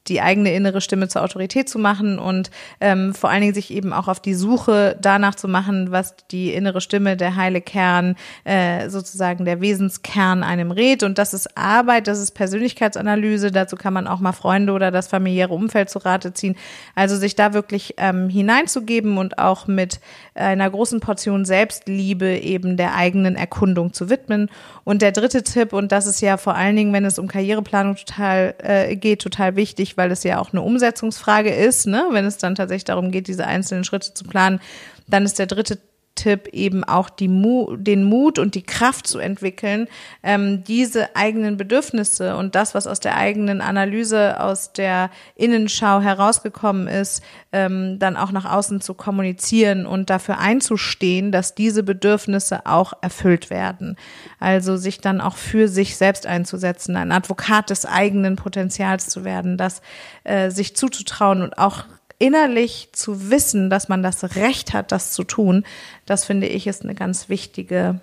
die 0.09 0.21
eigene 0.21 0.53
innere 0.55 0.81
Stimme 0.81 1.09
zur 1.09 1.23
Autorität 1.23 1.69
zu 1.69 1.79
machen 1.79 2.19
und 2.19 2.51
ähm, 2.81 3.15
vor 3.15 3.31
allen 3.31 3.43
Dingen 3.43 3.55
sich 3.55 3.71
eben 3.73 3.93
auch 3.93 4.09
auf 4.09 4.21
die 4.21 4.35
Suche 4.35 4.97
danach 5.01 5.35
zu 5.35 5.47
machen, 5.49 5.93
was 5.93 6.17
die 6.31 6.53
innere 6.53 6.81
Stimme, 6.81 7.17
der 7.17 7.37
heile 7.37 7.61
Kern, 7.61 8.17
äh, 8.45 8.89
sozusagen 8.89 9.45
der 9.45 9.61
Wesenskern 9.61 10.43
einem 10.43 10.73
rät. 10.73 11.03
Und 11.03 11.19
das 11.19 11.35
ist 11.35 11.57
Arbeit, 11.57 12.09
das 12.09 12.19
ist 12.19 12.33
Persönlichkeitsanalyse. 12.33 13.53
Dazu 13.53 13.77
kann 13.77 13.93
man 13.93 14.09
auch 14.09 14.19
mal 14.19 14.33
Freunde 14.33 14.73
oder 14.73 14.91
das 14.91 15.07
familiäre 15.07 15.55
Umfeld 15.55 15.89
zu 15.89 15.99
Rate 16.01 16.33
ziehen. 16.33 16.57
Also 16.95 17.17
sich 17.17 17.37
da 17.37 17.55
wirklich 17.55 17.95
ähm, 17.99 18.29
hineinzugeben 18.29 19.19
und 19.19 19.39
auch 19.39 19.67
mit 19.69 20.01
einer 20.35 20.69
großen 20.69 21.01
Portion 21.01 21.45
Selbstliebe 21.45 22.39
eben 22.39 22.77
der 22.77 22.95
eigenen 22.97 23.37
Erkundung 23.37 23.93
zu 23.93 24.11
widmen. 24.11 24.51
Und 24.85 25.03
der 25.03 25.13
dritte 25.13 25.43
Tipp, 25.43 25.73
und 25.73 25.93
das 25.93 26.07
ist 26.07 26.21
ja 26.21 26.37
vor 26.37 26.55
allen 26.55 26.75
Dingen, 26.75 26.93
wenn 26.93 27.05
es 27.05 27.19
um 27.19 27.29
Karriereplanung 27.29 27.97
total 27.97 28.55
äh, 28.59 28.97
geht, 28.97 29.23
total 29.23 29.57
wichtig, 29.57 29.92
weil 29.97 30.11
es 30.11 30.23
ja 30.25 30.39
auch 30.39 30.53
eine 30.53 30.63
Umsetzungsfrage 30.63 31.51
ist, 31.51 31.87
ne? 31.87 32.07
wenn 32.11 32.25
es 32.25 32.39
dann 32.39 32.55
tatsächlich 32.55 32.85
darum 32.85 33.11
geht, 33.11 33.29
diese 33.29 33.47
einzelnen 33.47 33.85
Schritte 33.85 34.15
zu 34.15 34.25
planen, 34.25 34.61
dann 35.07 35.25
ist 35.25 35.39
der 35.39 35.47
dritte 35.47 35.79
Tipp 36.23 36.49
eben 36.53 36.85
auch 36.85 37.11
die 37.11 37.27
Mu 37.27 37.77
den 37.77 38.05
Mut 38.05 38.39
und 38.39 38.55
die 38.55 38.63
Kraft 38.63 39.09
zu 39.09 39.19
entwickeln, 39.19 39.89
ähm, 40.23 40.63
diese 40.63 41.17
eigenen 41.17 41.57
Bedürfnisse 41.57 42.37
und 42.37 42.55
das, 42.55 42.77
was 42.77 42.87
aus 42.87 43.01
der 43.01 43.17
eigenen 43.17 43.61
Analyse, 43.61 44.39
aus 44.39 44.73
der 44.73 45.11
Innenschau 45.35 46.01
herausgekommen 46.01 46.87
ist, 46.87 47.25
ähm, 47.51 47.99
dann 47.99 48.17
auch 48.17 48.31
nach 48.31 48.45
außen 48.45 48.81
zu 48.81 48.95
kommunizieren 48.95 49.85
und 49.85 50.11
dafür 50.11 50.39
einzustehen, 50.39 51.33
dass 51.33 51.57
diese 51.57 51.83
Bedürfnisse 51.83 52.67
auch 52.67 52.93
erfüllt 53.03 53.51
werden. 53.51 53.97
Also 54.39 54.77
sich 54.77 55.01
dann 55.01 55.21
auch 55.21 55.37
für 55.37 55.67
sich 55.67 55.97
selbst 55.97 56.27
einzusetzen, 56.27 56.95
ein 56.95 57.11
Advokat 57.11 57.71
des 57.71 57.85
eigenen 57.85 58.37
Potenzials 58.37 59.09
zu 59.09 59.25
werden, 59.25 59.57
das 59.57 59.83
äh, 60.23 60.51
sich 60.51 60.77
zuzutrauen 60.77 61.43
und 61.43 61.59
auch 61.59 61.85
innerlich 62.23 62.91
zu 62.93 63.31
wissen, 63.31 63.69
dass 63.69 63.89
man 63.89 64.05
das 64.05 64.37
Recht 64.37 64.73
hat, 64.73 64.93
das 64.93 65.11
zu 65.11 65.25
tun, 65.25 65.65
das 66.07 66.25
finde 66.25 66.47
ich 66.47 66.69
ist 66.69 66.85
eine 66.85 66.95
ganz 66.95 67.29
wichtige 67.29 68.01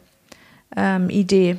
ähm, 0.75 1.09
Idee. 1.09 1.57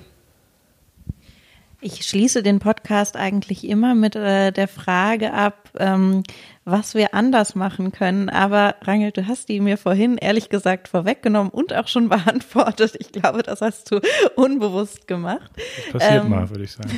Ich 1.80 2.04
schließe 2.04 2.42
den 2.42 2.58
Podcast 2.58 3.16
eigentlich 3.16 3.66
immer 3.66 3.94
mit 3.94 4.14
äh, 4.14 4.52
der 4.52 4.68
Frage 4.68 5.32
ab, 5.32 5.70
ähm, 5.78 6.22
was 6.70 6.94
wir 6.94 7.14
anders 7.14 7.54
machen 7.54 7.92
können. 7.92 8.28
Aber 8.28 8.76
Rangel, 8.82 9.12
du 9.12 9.26
hast 9.26 9.48
die 9.48 9.60
mir 9.60 9.76
vorhin 9.76 10.16
ehrlich 10.16 10.48
gesagt 10.48 10.88
vorweggenommen 10.88 11.50
und 11.50 11.72
auch 11.74 11.88
schon 11.88 12.08
beantwortet. 12.08 12.96
Ich 12.98 13.12
glaube, 13.12 13.42
das 13.42 13.60
hast 13.60 13.90
du 13.90 14.00
unbewusst 14.36 15.06
gemacht. 15.06 15.50
Das 15.56 15.92
passiert 15.92 16.24
ähm, 16.24 16.30
mal, 16.30 16.50
würde 16.50 16.64
ich 16.64 16.72
sagen. 16.72 16.90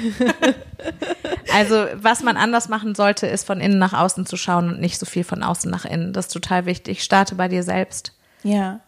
also, 1.52 1.86
was 1.94 2.22
man 2.22 2.36
anders 2.36 2.68
machen 2.68 2.94
sollte, 2.94 3.26
ist 3.26 3.46
von 3.46 3.60
innen 3.60 3.78
nach 3.78 3.92
außen 3.92 4.26
zu 4.26 4.36
schauen 4.36 4.68
und 4.68 4.80
nicht 4.80 4.98
so 4.98 5.06
viel 5.06 5.24
von 5.24 5.42
außen 5.42 5.70
nach 5.70 5.84
innen. 5.84 6.12
Das 6.12 6.26
ist 6.26 6.32
total 6.32 6.66
wichtig. 6.66 7.02
Starte 7.02 7.34
bei 7.34 7.48
dir 7.48 7.62
selbst. 7.62 8.16
Ja. 8.42 8.80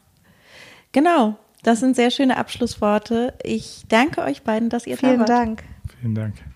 Genau. 0.92 1.38
Das 1.62 1.80
sind 1.80 1.96
sehr 1.96 2.10
schöne 2.10 2.36
Abschlussworte. 2.36 3.34
Ich 3.42 3.84
danke 3.88 4.20
euch 4.20 4.42
beiden, 4.42 4.68
dass 4.68 4.86
ihr 4.86 4.98
Vielen 4.98 5.20
da 5.20 5.20
wart. 5.20 5.28
Vielen 5.28 5.56
Dank. 5.56 5.64
Vielen 6.00 6.14
Dank. 6.14 6.53